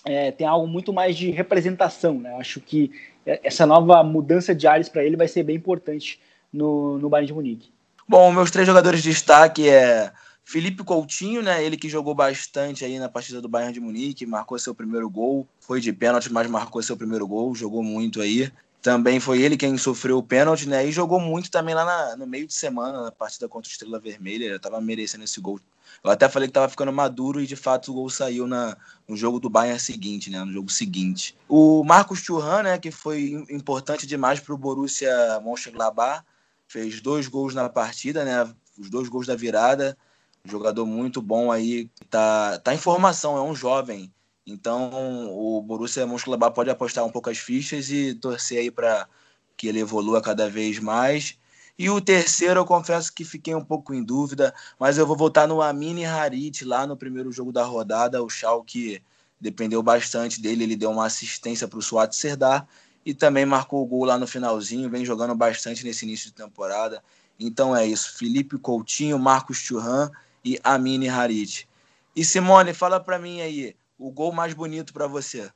é, 0.04 0.30
tem 0.30 0.46
algo 0.46 0.66
muito 0.66 0.92
mais 0.92 1.16
de 1.16 1.30
representação, 1.30 2.14
né? 2.14 2.32
Eu 2.32 2.36
acho 2.36 2.60
que 2.60 2.90
essa 3.24 3.66
nova 3.66 4.02
mudança 4.02 4.54
de 4.54 4.66
ares 4.66 4.88
para 4.88 5.04
ele 5.04 5.16
vai 5.16 5.28
ser 5.28 5.42
bem 5.42 5.56
importante 5.56 6.20
no, 6.52 6.98
no 6.98 7.08
Bayern 7.08 7.26
de 7.26 7.34
Munique. 7.34 7.70
Bom, 8.08 8.32
meus 8.32 8.50
três 8.50 8.66
jogadores 8.66 9.02
de 9.02 9.10
destaque 9.10 9.68
é 9.68 10.10
Felipe 10.44 10.82
Coutinho, 10.82 11.42
né? 11.42 11.62
Ele 11.62 11.76
que 11.76 11.90
jogou 11.90 12.14
bastante 12.14 12.84
aí 12.84 12.98
na 12.98 13.08
partida 13.08 13.40
do 13.40 13.48
Bayern 13.48 13.72
de 13.72 13.80
Munique, 13.80 14.24
marcou 14.24 14.58
seu 14.58 14.74
primeiro 14.74 15.08
gol, 15.10 15.46
foi 15.60 15.80
de 15.80 15.92
pênalti, 15.92 16.32
mas 16.32 16.46
marcou 16.48 16.82
seu 16.82 16.96
primeiro 16.96 17.26
gol, 17.26 17.54
jogou 17.54 17.82
muito 17.82 18.22
aí. 18.22 18.50
Também 18.80 19.20
foi 19.20 19.42
ele 19.42 19.56
quem 19.56 19.76
sofreu 19.76 20.18
o 20.18 20.22
pênalti, 20.22 20.66
né? 20.66 20.86
E 20.86 20.92
jogou 20.92 21.20
muito 21.20 21.50
também 21.50 21.74
lá 21.74 21.84
na, 21.84 22.16
no 22.16 22.26
meio 22.26 22.46
de 22.46 22.54
semana, 22.54 23.02
na 23.02 23.12
partida 23.12 23.48
contra 23.48 23.68
o 23.68 23.70
Estrela 23.70 23.98
Vermelha. 23.98 24.44
Ele 24.44 24.56
estava 24.56 24.80
merecendo 24.80 25.24
esse 25.24 25.38
gol 25.40 25.60
eu 26.02 26.10
até 26.10 26.28
falei 26.28 26.48
que 26.48 26.50
estava 26.50 26.68
ficando 26.68 26.92
maduro 26.92 27.40
e 27.40 27.46
de 27.46 27.56
fato 27.56 27.90
o 27.90 27.94
gol 27.94 28.08
saiu 28.08 28.46
na, 28.46 28.76
no 29.06 29.16
jogo 29.16 29.40
do 29.40 29.50
Bayern 29.50 29.80
seguinte, 29.80 30.30
né? 30.30 30.42
No 30.44 30.52
jogo 30.52 30.70
seguinte. 30.70 31.36
O 31.48 31.82
Marcos 31.84 32.22
Thuram, 32.24 32.62
né? 32.62 32.78
Que 32.78 32.90
foi 32.90 33.44
importante 33.50 34.06
demais 34.06 34.38
para 34.40 34.54
o 34.54 34.58
Borussia 34.58 35.40
Mönchengladbach, 35.44 36.24
fez 36.66 37.00
dois 37.00 37.26
gols 37.26 37.54
na 37.54 37.68
partida, 37.68 38.24
né? 38.24 38.48
Os 38.78 38.88
dois 38.88 39.08
gols 39.08 39.26
da 39.26 39.34
virada. 39.34 39.96
jogador 40.44 40.86
muito 40.86 41.20
bom 41.20 41.50
aí, 41.50 41.90
tá, 42.08 42.58
tá 42.60 42.72
em 42.72 42.78
formação, 42.78 43.36
é 43.36 43.42
um 43.42 43.54
jovem. 43.54 44.12
Então 44.46 45.28
o 45.30 45.60
Borussia 45.60 46.06
Mönchengladbach 46.06 46.54
pode 46.54 46.70
apostar 46.70 47.04
um 47.04 47.10
pouco 47.10 47.28
as 47.28 47.38
fichas 47.38 47.90
e 47.90 48.14
torcer 48.14 48.58
aí 48.58 48.70
para 48.70 49.08
que 49.56 49.66
ele 49.66 49.80
evolua 49.80 50.22
cada 50.22 50.48
vez 50.48 50.78
mais. 50.78 51.36
E 51.78 51.88
o 51.88 52.00
terceiro, 52.00 52.58
eu 52.58 52.64
confesso 52.64 53.12
que 53.12 53.24
fiquei 53.24 53.54
um 53.54 53.64
pouco 53.64 53.94
em 53.94 54.02
dúvida, 54.02 54.52
mas 54.80 54.98
eu 54.98 55.06
vou 55.06 55.16
voltar 55.16 55.46
no 55.46 55.62
Amini 55.62 56.04
Harit, 56.04 56.64
lá 56.64 56.84
no 56.84 56.96
primeiro 56.96 57.30
jogo 57.30 57.52
da 57.52 57.64
rodada. 57.64 58.20
O 58.20 58.28
Schalke 58.28 59.00
dependeu 59.40 59.80
bastante 59.80 60.40
dele, 60.40 60.64
ele 60.64 60.74
deu 60.74 60.90
uma 60.90 61.06
assistência 61.06 61.68
para 61.68 61.78
o 61.78 61.82
Suat 61.82 62.12
Serdar 62.16 62.66
e 63.06 63.14
também 63.14 63.46
marcou 63.46 63.80
o 63.80 63.86
gol 63.86 64.04
lá 64.04 64.18
no 64.18 64.26
finalzinho, 64.26 64.90
vem 64.90 65.04
jogando 65.04 65.36
bastante 65.36 65.84
nesse 65.84 66.04
início 66.04 66.26
de 66.26 66.34
temporada. 66.34 67.00
Então 67.38 67.74
é 67.74 67.86
isso, 67.86 68.18
Felipe 68.18 68.58
Coutinho, 68.58 69.16
Marcos 69.16 69.58
Churran 69.58 70.10
e 70.44 70.58
Amini 70.64 71.08
Harit. 71.08 71.68
E 72.14 72.24
Simone, 72.24 72.74
fala 72.74 72.98
para 72.98 73.20
mim 73.20 73.40
aí, 73.40 73.76
o 73.96 74.10
gol 74.10 74.32
mais 74.32 74.52
bonito 74.52 74.92
para 74.92 75.06
você? 75.06 75.48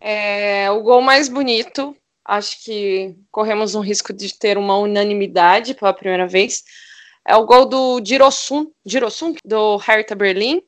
É, 0.00 0.70
o 0.70 0.80
gol 0.82 1.02
mais 1.02 1.28
bonito 1.28 1.96
acho 2.26 2.64
que 2.64 3.16
corremos 3.30 3.74
um 3.74 3.80
risco 3.80 4.12
de 4.12 4.36
ter 4.36 4.58
uma 4.58 4.76
unanimidade 4.76 5.74
pela 5.74 5.94
primeira 5.94 6.26
vez. 6.26 6.64
É 7.26 7.36
o 7.36 7.46
gol 7.46 7.66
do 7.66 8.00
Girosun, 8.04 8.70
Girosun 8.84 9.34
do 9.44 9.76
Hertha 9.76 10.14
Berlim. 10.14 10.62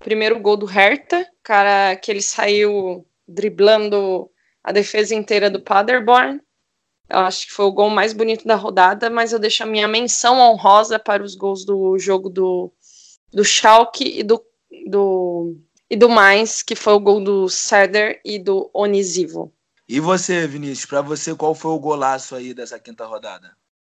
Primeiro 0.00 0.38
gol 0.40 0.56
do 0.56 0.66
Hertha, 0.66 1.26
cara 1.42 1.96
que 1.96 2.10
ele 2.10 2.20
saiu 2.20 3.06
driblando 3.26 4.30
a 4.62 4.72
defesa 4.72 5.14
inteira 5.14 5.48
do 5.48 5.60
Paderborn. 5.60 6.40
Eu 7.08 7.20
acho 7.20 7.46
que 7.46 7.52
foi 7.52 7.64
o 7.64 7.72
gol 7.72 7.88
mais 7.88 8.12
bonito 8.12 8.46
da 8.46 8.56
rodada, 8.56 9.08
mas 9.08 9.32
eu 9.32 9.38
deixo 9.38 9.62
a 9.62 9.66
minha 9.66 9.86
menção 9.86 10.38
honrosa 10.38 10.98
para 10.98 11.22
os 11.22 11.34
gols 11.36 11.64
do 11.64 11.96
jogo 11.98 12.28
do, 12.28 12.72
do 13.32 13.44
Schalke 13.44 14.18
e 14.18 14.22
do, 14.24 14.44
do, 14.88 15.56
e 15.88 15.96
do 15.96 16.08
Mainz, 16.08 16.62
que 16.62 16.74
foi 16.74 16.94
o 16.94 17.00
gol 17.00 17.22
do 17.22 17.48
Seder 17.48 18.20
e 18.24 18.38
do 18.38 18.68
Onisivo. 18.74 19.55
E 19.88 20.00
você, 20.00 20.46
Vinícius, 20.46 20.86
para 20.86 21.00
você, 21.00 21.34
qual 21.34 21.54
foi 21.54 21.70
o 21.70 21.78
golaço 21.78 22.34
aí 22.34 22.52
dessa 22.52 22.78
quinta 22.78 23.06
rodada? 23.06 23.56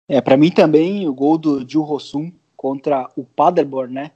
É, 0.08 0.20
para 0.20 0.36
mim 0.36 0.50
também 0.50 1.08
o 1.08 1.14
gol 1.14 1.38
do 1.38 1.68
Gil 1.68 1.82
Rossum 1.82 2.32
contra 2.56 3.08
o 3.16 3.24
Paderborn, 3.24 3.94
né? 3.94 4.10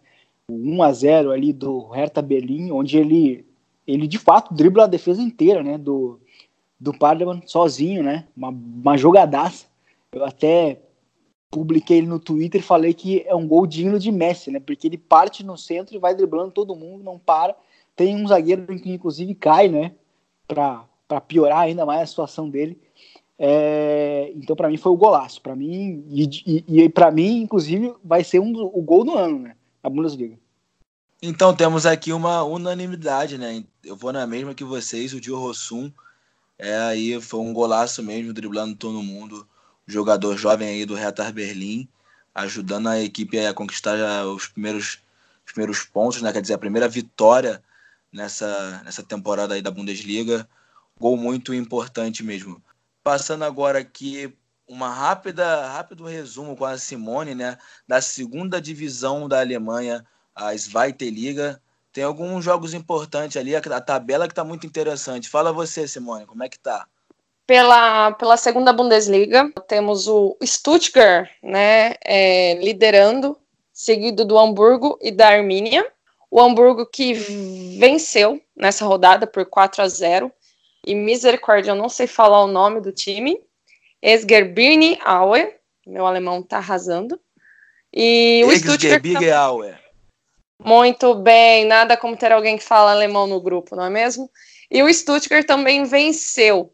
O 0.48 0.54
1 0.54 0.82
a 0.82 0.92
0 0.92 1.30
ali 1.30 1.52
do 1.52 1.88
Hertha 1.88 2.20
Berlim, 2.22 2.72
onde 2.72 2.98
ele 2.98 3.46
ele 3.86 4.06
de 4.06 4.18
fato 4.18 4.54
dribla 4.54 4.84
a 4.84 4.88
defesa 4.88 5.20
inteira, 5.20 5.62
né, 5.62 5.76
do 5.76 6.20
do 6.78 6.96
Paderborn 6.96 7.42
sozinho, 7.46 8.02
né? 8.02 8.26
Uma, 8.36 8.48
uma 8.48 8.96
jogadaça. 8.96 9.66
Eu 10.12 10.24
até 10.24 10.80
publiquei 11.50 11.98
ele 11.98 12.06
no 12.06 12.18
Twitter 12.18 12.60
e 12.60 12.64
falei 12.64 12.94
que 12.94 13.22
é 13.26 13.34
um 13.34 13.46
gol 13.46 13.66
digno 13.66 13.98
de 13.98 14.10
Messi, 14.10 14.50
né? 14.50 14.58
Porque 14.60 14.86
ele 14.86 14.96
parte 14.96 15.44
no 15.44 15.58
centro 15.58 15.94
e 15.94 15.98
vai 15.98 16.14
driblando 16.14 16.52
todo 16.52 16.74
mundo, 16.74 17.04
não 17.04 17.18
para. 17.18 17.54
Tem 17.94 18.16
um 18.16 18.26
zagueiro 18.26 18.64
que 18.80 18.90
inclusive 18.90 19.34
cai, 19.34 19.68
né, 19.68 19.92
para 20.48 20.84
para 21.10 21.20
piorar 21.20 21.62
ainda 21.62 21.84
mais 21.84 22.02
a 22.02 22.06
situação 22.06 22.48
dele. 22.48 22.80
É, 23.36 24.30
então, 24.36 24.54
para 24.54 24.68
mim, 24.68 24.76
foi 24.76 24.92
o 24.92 24.96
golaço. 24.96 25.42
Para 25.42 25.56
mim, 25.56 26.04
e, 26.08 26.22
e, 26.46 26.82
e 26.84 26.88
para 26.88 27.10
mim, 27.10 27.42
inclusive, 27.42 27.92
vai 28.04 28.22
ser 28.22 28.38
um, 28.38 28.52
o 28.52 28.80
gol 28.80 29.02
do 29.02 29.18
ano, 29.18 29.40
né? 29.40 29.56
A 29.82 29.90
Bundesliga. 29.90 30.38
Então, 31.20 31.52
temos 31.52 31.84
aqui 31.84 32.12
uma 32.12 32.44
unanimidade, 32.44 33.36
né? 33.36 33.64
Eu 33.82 33.96
vou 33.96 34.12
na 34.12 34.24
mesma 34.24 34.54
que 34.54 34.62
vocês, 34.62 35.12
o 35.12 35.20
Dio 35.20 35.36
Rossum. 35.36 35.90
É, 36.56 36.76
aí 36.76 37.20
foi 37.20 37.40
um 37.40 37.52
golaço 37.52 38.04
mesmo, 38.04 38.32
driblando 38.32 38.76
todo 38.76 39.02
mundo. 39.02 39.44
Jogador 39.88 40.36
jovem 40.36 40.68
aí 40.68 40.86
do 40.86 40.94
Hertha 40.94 41.32
Berlim, 41.32 41.88
ajudando 42.32 42.88
a 42.88 43.00
equipe 43.00 43.36
a 43.44 43.52
conquistar 43.52 44.24
os 44.26 44.46
primeiros, 44.46 45.00
os 45.44 45.52
primeiros 45.52 45.82
pontos, 45.82 46.22
né? 46.22 46.32
Quer 46.32 46.42
dizer, 46.42 46.54
a 46.54 46.58
primeira 46.58 46.88
vitória 46.88 47.60
nessa, 48.12 48.80
nessa 48.84 49.02
temporada 49.02 49.54
aí 49.54 49.62
da 49.62 49.72
Bundesliga 49.72 50.48
gol 51.00 51.16
muito 51.16 51.54
importante 51.54 52.22
mesmo. 52.22 52.62
Passando 53.02 53.44
agora 53.44 53.78
aqui 53.78 54.36
uma 54.68 54.90
rápida 54.90 55.66
rápido 55.66 56.04
resumo 56.04 56.54
com 56.54 56.64
a 56.64 56.78
Simone, 56.78 57.34
né, 57.34 57.56
da 57.88 58.00
segunda 58.00 58.60
divisão 58.60 59.26
da 59.26 59.40
Alemanha, 59.40 60.04
a 60.34 60.54
Zweite 60.54 61.10
Liga, 61.10 61.60
tem 61.92 62.04
alguns 62.04 62.44
jogos 62.44 62.72
importantes 62.72 63.36
ali, 63.36 63.56
a 63.56 63.80
tabela 63.80 64.28
que 64.28 64.32
está 64.32 64.44
muito 64.44 64.64
interessante. 64.64 65.28
Fala 65.28 65.52
você, 65.52 65.88
Simone, 65.88 66.24
como 66.24 66.44
é 66.44 66.48
que 66.48 66.58
tá? 66.58 66.86
Pela, 67.46 68.12
pela 68.12 68.36
segunda 68.36 68.72
Bundesliga, 68.72 69.50
temos 69.66 70.06
o 70.06 70.36
Stuttgart, 70.44 71.28
né, 71.42 71.94
é, 72.04 72.54
liderando, 72.62 73.36
seguido 73.72 74.24
do 74.24 74.38
Hamburgo 74.38 74.96
e 75.02 75.10
da 75.10 75.28
Armínia. 75.30 75.84
O 76.30 76.40
Hamburgo 76.40 76.86
que 76.86 77.12
venceu 77.76 78.40
nessa 78.54 78.84
rodada 78.84 79.26
por 79.26 79.44
4 79.46 79.82
a 79.82 79.88
0 79.88 80.32
e 80.86 80.94
misericórdia, 80.94 81.72
eu 81.72 81.76
não 81.76 81.88
sei 81.88 82.06
falar 82.06 82.42
o 82.42 82.46
nome 82.46 82.80
do 82.80 82.92
time. 82.92 83.38
Esgerbirne 84.02 84.98
Aue, 85.04 85.54
meu 85.86 86.06
alemão 86.06 86.42
tá 86.42 86.58
arrasando. 86.58 87.20
E 87.92 88.42
o 88.46 88.50
Stuttgart 88.56 89.04
Aue. 89.36 89.74
Muito 90.62 91.14
bem, 91.14 91.64
nada 91.64 91.96
como 91.96 92.16
ter 92.16 92.32
alguém 92.32 92.56
que 92.56 92.64
fala 92.64 92.92
alemão 92.92 93.26
no 93.26 93.40
grupo, 93.40 93.74
não 93.74 93.84
é 93.84 93.90
mesmo? 93.90 94.30
E 94.70 94.82
o 94.82 94.92
Stuttgart 94.92 95.46
também 95.46 95.84
venceu. 95.84 96.72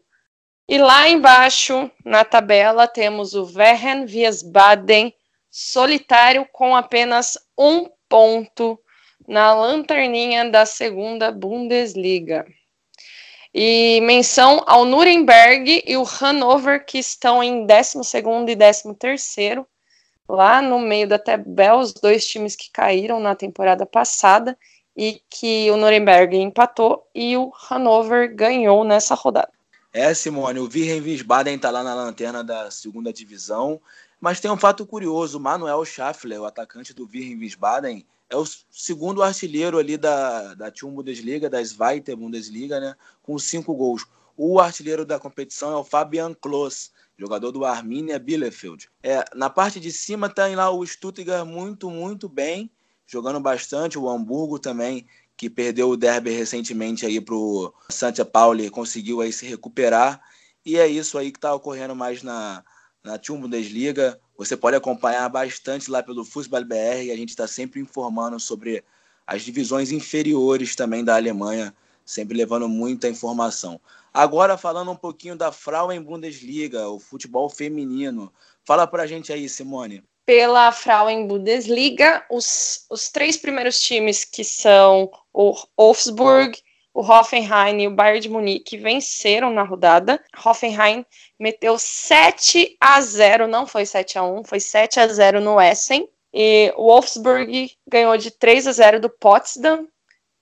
E 0.69 0.77
lá 0.77 1.07
embaixo, 1.07 1.89
na 2.03 2.25
tabela, 2.25 2.87
temos 2.87 3.33
o 3.33 3.45
Wehen 3.45 4.03
Wiesbaden, 4.03 5.13
solitário 5.49 6.45
com 6.51 6.75
apenas 6.75 7.37
um 7.57 7.89
ponto 8.09 8.77
na 9.25 9.53
lanterninha 9.53 10.49
da 10.49 10.65
segunda 10.65 11.31
Bundesliga. 11.31 12.45
E 13.59 13.99
menção 14.01 14.61
ao 14.67 14.85
Nuremberg 14.85 15.83
e 15.83 15.97
o 15.97 16.03
Hannover, 16.03 16.85
que 16.85 16.99
estão 16.99 17.43
em 17.43 17.65
12 17.65 18.01
e 18.51 18.93
13 18.93 19.65
lá 20.29 20.61
no 20.61 20.77
meio 20.77 21.07
da 21.07 21.17
tabela, 21.17 21.79
os 21.79 21.91
dois 21.91 22.27
times 22.27 22.55
que 22.55 22.69
caíram 22.71 23.19
na 23.19 23.33
temporada 23.33 23.83
passada 23.83 24.55
e 24.95 25.23
que 25.27 25.71
o 25.71 25.77
Nuremberg 25.77 26.37
empatou 26.37 27.09
e 27.15 27.35
o 27.35 27.51
Hannover 27.51 28.35
ganhou 28.35 28.83
nessa 28.83 29.15
rodada. 29.15 29.49
É, 29.91 30.13
Simone, 30.13 30.59
o 30.59 30.69
Virgen 30.69 31.01
Wiesbaden 31.01 31.55
está 31.55 31.71
lá 31.71 31.81
na 31.81 31.95
lanterna 31.95 32.43
da 32.43 32.69
segunda 32.69 33.11
divisão, 33.11 33.81
mas 34.21 34.39
tem 34.39 34.51
um 34.51 34.57
fato 34.57 34.85
curioso, 34.85 35.39
Manuel 35.39 35.83
Schaffler, 35.83 36.39
o 36.39 36.45
atacante 36.45 36.93
do 36.93 37.07
Virgen 37.07 37.39
Wiesbaden, 37.39 38.05
é 38.29 38.35
o 38.35 38.45
segundo 38.69 39.23
artilheiro 39.23 39.77
ali 39.77 39.97
da, 39.97 40.53
da 40.53 40.71
Team 40.71 40.93
Bundesliga, 40.93 41.49
da 41.49 41.63
Zweite 41.63 42.15
Bundesliga, 42.15 42.79
né, 42.79 42.95
com 43.21 43.37
cinco 43.39 43.73
gols. 43.73 44.05
O 44.35 44.59
artilheiro 44.59 45.05
da 45.05 45.19
competição 45.19 45.71
é 45.71 45.75
o 45.75 45.83
Fabian 45.83 46.33
Klos, 46.33 46.91
jogador 47.17 47.51
do 47.51 47.65
Arminia 47.65 48.19
Bielefeld. 48.19 48.89
É, 49.01 49.23
na 49.33 49.49
parte 49.49 49.79
de 49.79 49.91
cima 49.91 50.29
tem 50.29 50.55
lá 50.55 50.69
o 50.69 50.85
Stuttgart 50.85 51.47
muito, 51.47 51.89
muito 51.89 52.29
bem, 52.29 52.69
jogando 53.07 53.39
bastante. 53.39 53.97
O 53.97 54.07
Hamburgo 54.07 54.59
também, 54.59 55.07
que 55.35 55.49
perdeu 55.49 55.89
o 55.89 55.97
derby 55.97 56.29
recentemente 56.29 57.05
aí 57.05 57.19
pro 57.19 57.73
Santa 57.89 58.23
Pauli, 58.23 58.69
conseguiu 58.69 59.21
aí 59.21 59.33
se 59.33 59.47
recuperar. 59.47 60.21
E 60.63 60.77
é 60.77 60.85
isso 60.85 61.17
aí 61.17 61.31
que 61.31 61.37
está 61.37 61.53
ocorrendo 61.55 61.95
mais 61.95 62.21
na, 62.21 62.63
na 63.03 63.17
Team 63.17 63.39
Bundesliga. 63.39 64.19
Você 64.37 64.55
pode 64.55 64.77
acompanhar 64.77 65.27
bastante 65.29 65.89
lá 65.89 66.03
pelo 66.03 66.23
Fußball 66.23 66.63
BR 66.63 67.05
e 67.05 67.11
a 67.11 67.15
gente 67.15 67.29
está 67.29 67.47
sempre 67.47 67.79
informando 67.79 68.39
sobre 68.39 68.83
as 69.25 69.41
divisões 69.41 69.91
inferiores 69.91 70.75
também 70.75 71.03
da 71.03 71.15
Alemanha, 71.15 71.75
sempre 72.05 72.37
levando 72.37 72.69
muita 72.69 73.09
informação. 73.09 73.81
Agora 74.13 74.57
falando 74.57 74.91
um 74.91 74.95
pouquinho 74.95 75.35
da 75.35 75.51
Frauen 75.51 76.01
Bundesliga, 76.01 76.87
o 76.87 76.99
futebol 76.99 77.49
feminino. 77.49 78.31
Fala 78.63 78.85
pra 78.85 79.07
gente 79.07 79.33
aí, 79.33 79.49
Simone. 79.49 80.03
Pela 80.25 80.71
Frauen 80.71 81.25
Bundesliga, 81.25 82.23
os, 82.29 82.85
os 82.89 83.09
três 83.09 83.37
primeiros 83.37 83.79
times 83.79 84.23
que 84.23 84.43
são 84.43 85.09
o 85.33 85.55
Wolfsburg, 85.77 86.57
o 86.97 87.01
Hoffenheim 87.01 87.83
e 87.83 87.87
o 87.87 87.91
Bayern 87.91 88.21
de 88.21 88.27
Munique 88.27 88.75
venceram 88.75 89.51
na 89.51 89.61
rodada. 89.61 90.19
Hoffenheim 90.43 91.05
meteu 91.37 91.77
7 91.77 92.75
a 92.81 92.99
0, 92.99 93.47
não 93.47 93.67
foi 93.67 93.85
7 93.85 94.17
a 94.17 94.23
1, 94.23 94.43
foi 94.43 94.59
7 94.59 94.99
a 94.99 95.07
0 95.07 95.39
no 95.39 95.61
Essen. 95.61 96.09
E 96.33 96.73
o 96.75 96.85
Wolfsburg 96.87 97.71
ganhou 97.87 98.17
de 98.17 98.31
3 98.31 98.65
a 98.65 98.71
0 98.71 98.99
do 98.99 99.11
Potsdam. 99.11 99.87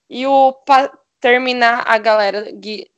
E 0.08 0.26
o 0.26 0.54
para 0.64 0.90
terminar 1.20 1.84
a 1.86 1.98
galera 1.98 2.46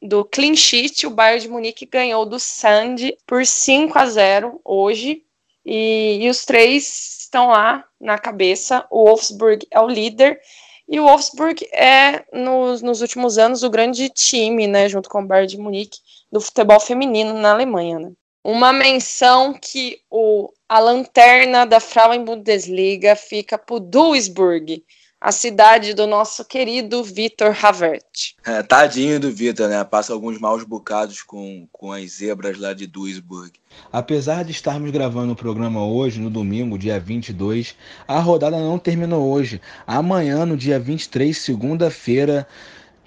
do 0.00 0.24
clean 0.24 0.54
sheet, 0.54 1.04
o 1.04 1.10
Bayern 1.10 1.40
de 1.40 1.48
Munique 1.48 1.84
ganhou 1.84 2.24
do 2.24 2.38
Sand 2.38 3.12
por 3.26 3.44
5 3.44 3.98
a 3.98 4.06
0 4.06 4.60
hoje. 4.64 5.24
E, 5.66 6.18
e 6.20 6.30
os 6.30 6.44
três 6.44 7.18
estão 7.22 7.48
lá 7.48 7.84
na 8.00 8.18
cabeça. 8.18 8.86
O 8.88 9.06
Wolfsburg 9.06 9.66
é 9.68 9.80
o 9.80 9.88
líder 9.88 10.40
e 10.88 10.98
o 10.98 11.04
Wolfsburg 11.04 11.62
é, 11.72 12.24
nos, 12.32 12.80
nos 12.80 13.02
últimos 13.02 13.36
anos, 13.36 13.62
o 13.62 13.68
grande 13.68 14.08
time, 14.08 14.66
né, 14.66 14.88
junto 14.88 15.10
com 15.10 15.20
o 15.20 15.26
Bayern 15.26 15.46
de 15.46 15.58
Munique, 15.58 15.98
do 16.32 16.40
futebol 16.40 16.80
feminino 16.80 17.34
na 17.34 17.52
Alemanha. 17.52 17.98
Né? 17.98 18.12
Uma 18.42 18.72
menção 18.72 19.52
que 19.52 20.00
o, 20.10 20.50
a 20.66 20.78
lanterna 20.78 21.66
da 21.66 21.78
Frauen 21.78 22.24
Bundesliga 22.24 23.14
fica 23.14 23.58
para 23.58 23.76
o 23.76 23.80
Duisburg, 23.80 24.82
a 25.20 25.32
cidade 25.32 25.94
do 25.94 26.06
nosso 26.06 26.44
querido 26.44 27.02
Vitor 27.02 27.56
Havert. 27.60 28.34
É, 28.46 28.62
tadinho 28.62 29.18
do 29.18 29.32
Vitor, 29.32 29.68
né? 29.68 29.82
Passa 29.84 30.12
alguns 30.12 30.38
maus 30.38 30.62
bocados 30.62 31.22
com, 31.22 31.66
com 31.72 31.92
as 31.92 32.12
zebras 32.12 32.58
lá 32.58 32.72
de 32.72 32.86
Duisburg. 32.86 33.52
Apesar 33.92 34.44
de 34.44 34.52
estarmos 34.52 34.90
gravando 34.90 35.32
o 35.32 35.36
programa 35.36 35.84
hoje, 35.84 36.20
no 36.20 36.30
domingo, 36.30 36.78
dia 36.78 37.00
22, 37.00 37.74
a 38.06 38.20
rodada 38.20 38.58
não 38.58 38.78
terminou 38.78 39.28
hoje. 39.28 39.60
Amanhã, 39.86 40.46
no 40.46 40.56
dia 40.56 40.78
23, 40.78 41.36
segunda-feira, 41.36 42.46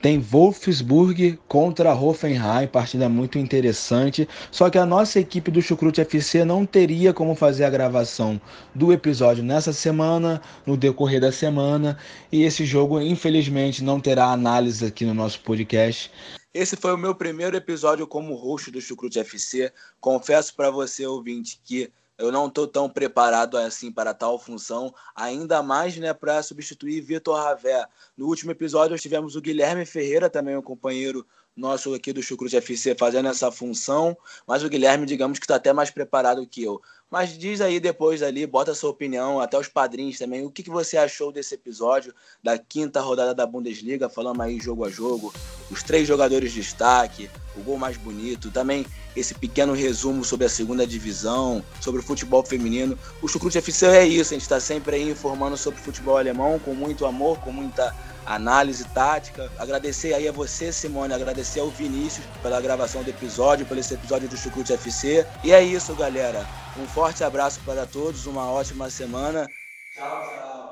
tem 0.01 0.19
Wolfsburg 0.19 1.39
contra 1.47 1.93
Hoffenheim, 1.93 2.67
partida 2.67 3.07
muito 3.07 3.37
interessante. 3.37 4.27
Só 4.49 4.69
que 4.69 4.77
a 4.77 4.85
nossa 4.85 5.19
equipe 5.19 5.51
do 5.51 5.61
Chucrute 5.61 6.01
FC 6.01 6.43
não 6.43 6.65
teria 6.65 7.13
como 7.13 7.35
fazer 7.35 7.65
a 7.65 7.69
gravação 7.69 8.41
do 8.73 8.91
episódio 8.91 9.43
nessa 9.43 9.71
semana, 9.71 10.41
no 10.65 10.75
decorrer 10.75 11.21
da 11.21 11.31
semana. 11.31 11.97
E 12.31 12.43
esse 12.43 12.65
jogo, 12.65 12.99
infelizmente, 12.99 13.83
não 13.83 13.99
terá 13.99 14.31
análise 14.31 14.83
aqui 14.85 15.05
no 15.05 15.13
nosso 15.13 15.39
podcast. 15.41 16.11
Esse 16.53 16.75
foi 16.75 16.93
o 16.93 16.97
meu 16.97 17.15
primeiro 17.15 17.55
episódio 17.55 18.05
como 18.07 18.35
host 18.35 18.71
do 18.71 18.81
Chucrute 18.81 19.19
FC. 19.19 19.71
Confesso 19.99 20.53
para 20.55 20.69
você, 20.69 21.05
ouvinte, 21.05 21.61
que 21.63 21.91
eu 22.21 22.31
não 22.31 22.47
estou 22.47 22.67
tão 22.67 22.87
preparado 22.87 23.57
assim 23.57 23.91
para 23.91 24.13
tal 24.13 24.37
função, 24.37 24.93
ainda 25.15 25.63
mais 25.63 25.97
né, 25.97 26.13
para 26.13 26.43
substituir 26.43 27.01
Vitor 27.01 27.35
Ravé. 27.35 27.83
No 28.15 28.27
último 28.27 28.51
episódio, 28.51 28.91
nós 28.91 29.01
tivemos 29.01 29.35
o 29.35 29.41
Guilherme 29.41 29.85
Ferreira, 29.87 30.29
também 30.29 30.55
um 30.55 30.61
companheiro 30.61 31.25
nosso 31.57 31.93
aqui 31.95 32.13
do 32.13 32.21
Chucrute 32.21 32.55
FC, 32.55 32.95
fazendo 32.95 33.27
essa 33.27 33.51
função, 33.51 34.15
mas 34.47 34.63
o 34.63 34.69
Guilherme, 34.69 35.05
digamos 35.05 35.39
que 35.39 35.45
está 35.45 35.55
até 35.55 35.73
mais 35.73 35.89
preparado 35.89 36.45
que 36.47 36.63
eu. 36.63 36.79
Mas 37.11 37.37
diz 37.37 37.59
aí 37.59 37.77
depois 37.77 38.23
ali, 38.23 38.47
bota 38.47 38.71
a 38.71 38.75
sua 38.75 38.89
opinião, 38.89 39.41
até 39.41 39.59
os 39.59 39.67
padrinhos 39.67 40.17
também, 40.17 40.45
o 40.45 40.49
que, 40.49 40.63
que 40.63 40.69
você 40.69 40.95
achou 40.95 41.29
desse 41.29 41.53
episódio, 41.53 42.15
da 42.41 42.57
quinta 42.57 43.01
rodada 43.01 43.35
da 43.35 43.45
Bundesliga, 43.45 44.07
falando 44.07 44.41
aí 44.41 44.57
jogo 44.61 44.85
a 44.85 44.89
jogo, 44.89 45.33
os 45.69 45.83
três 45.83 46.07
jogadores 46.07 46.53
de 46.53 46.61
destaque, 46.61 47.29
o 47.53 47.61
gol 47.63 47.77
mais 47.77 47.97
bonito, 47.97 48.49
também 48.49 48.85
esse 49.13 49.33
pequeno 49.33 49.73
resumo 49.73 50.23
sobre 50.23 50.45
a 50.45 50.49
segunda 50.49 50.87
divisão, 50.87 51.61
sobre 51.81 51.99
o 51.99 52.03
futebol 52.03 52.45
feminino. 52.45 52.97
O 53.21 53.27
Chucrute 53.27 53.57
FC 53.57 53.87
é 53.87 54.07
isso, 54.07 54.33
a 54.33 54.35
gente 54.35 54.43
está 54.43 54.61
sempre 54.61 54.95
aí 54.95 55.09
informando 55.09 55.57
sobre 55.57 55.81
o 55.81 55.83
futebol 55.83 56.17
alemão, 56.17 56.59
com 56.59 56.73
muito 56.73 57.05
amor, 57.05 57.37
com 57.41 57.51
muita 57.51 57.93
análise 58.25 58.83
tática. 58.85 59.51
Agradecer 59.57 60.13
aí 60.13 60.27
a 60.27 60.31
você, 60.31 60.71
Simone, 60.71 61.13
agradecer 61.13 61.59
ao 61.59 61.69
Vinícius 61.69 62.25
pela 62.41 62.61
gravação 62.61 63.03
do 63.03 63.09
episódio, 63.09 63.65
pelo 63.65 63.79
esse 63.79 63.93
episódio 63.93 64.27
do 64.27 64.37
Chucrute 64.37 64.73
FC. 64.73 65.25
E 65.43 65.51
é 65.51 65.61
isso, 65.61 65.95
galera. 65.95 66.45
Um 66.77 66.87
forte 66.87 67.23
abraço 67.23 67.59
para 67.65 67.85
todos, 67.85 68.25
uma 68.25 68.49
ótima 68.49 68.89
semana. 68.89 69.47
Tchau, 69.95 70.21
tchau. 70.21 70.61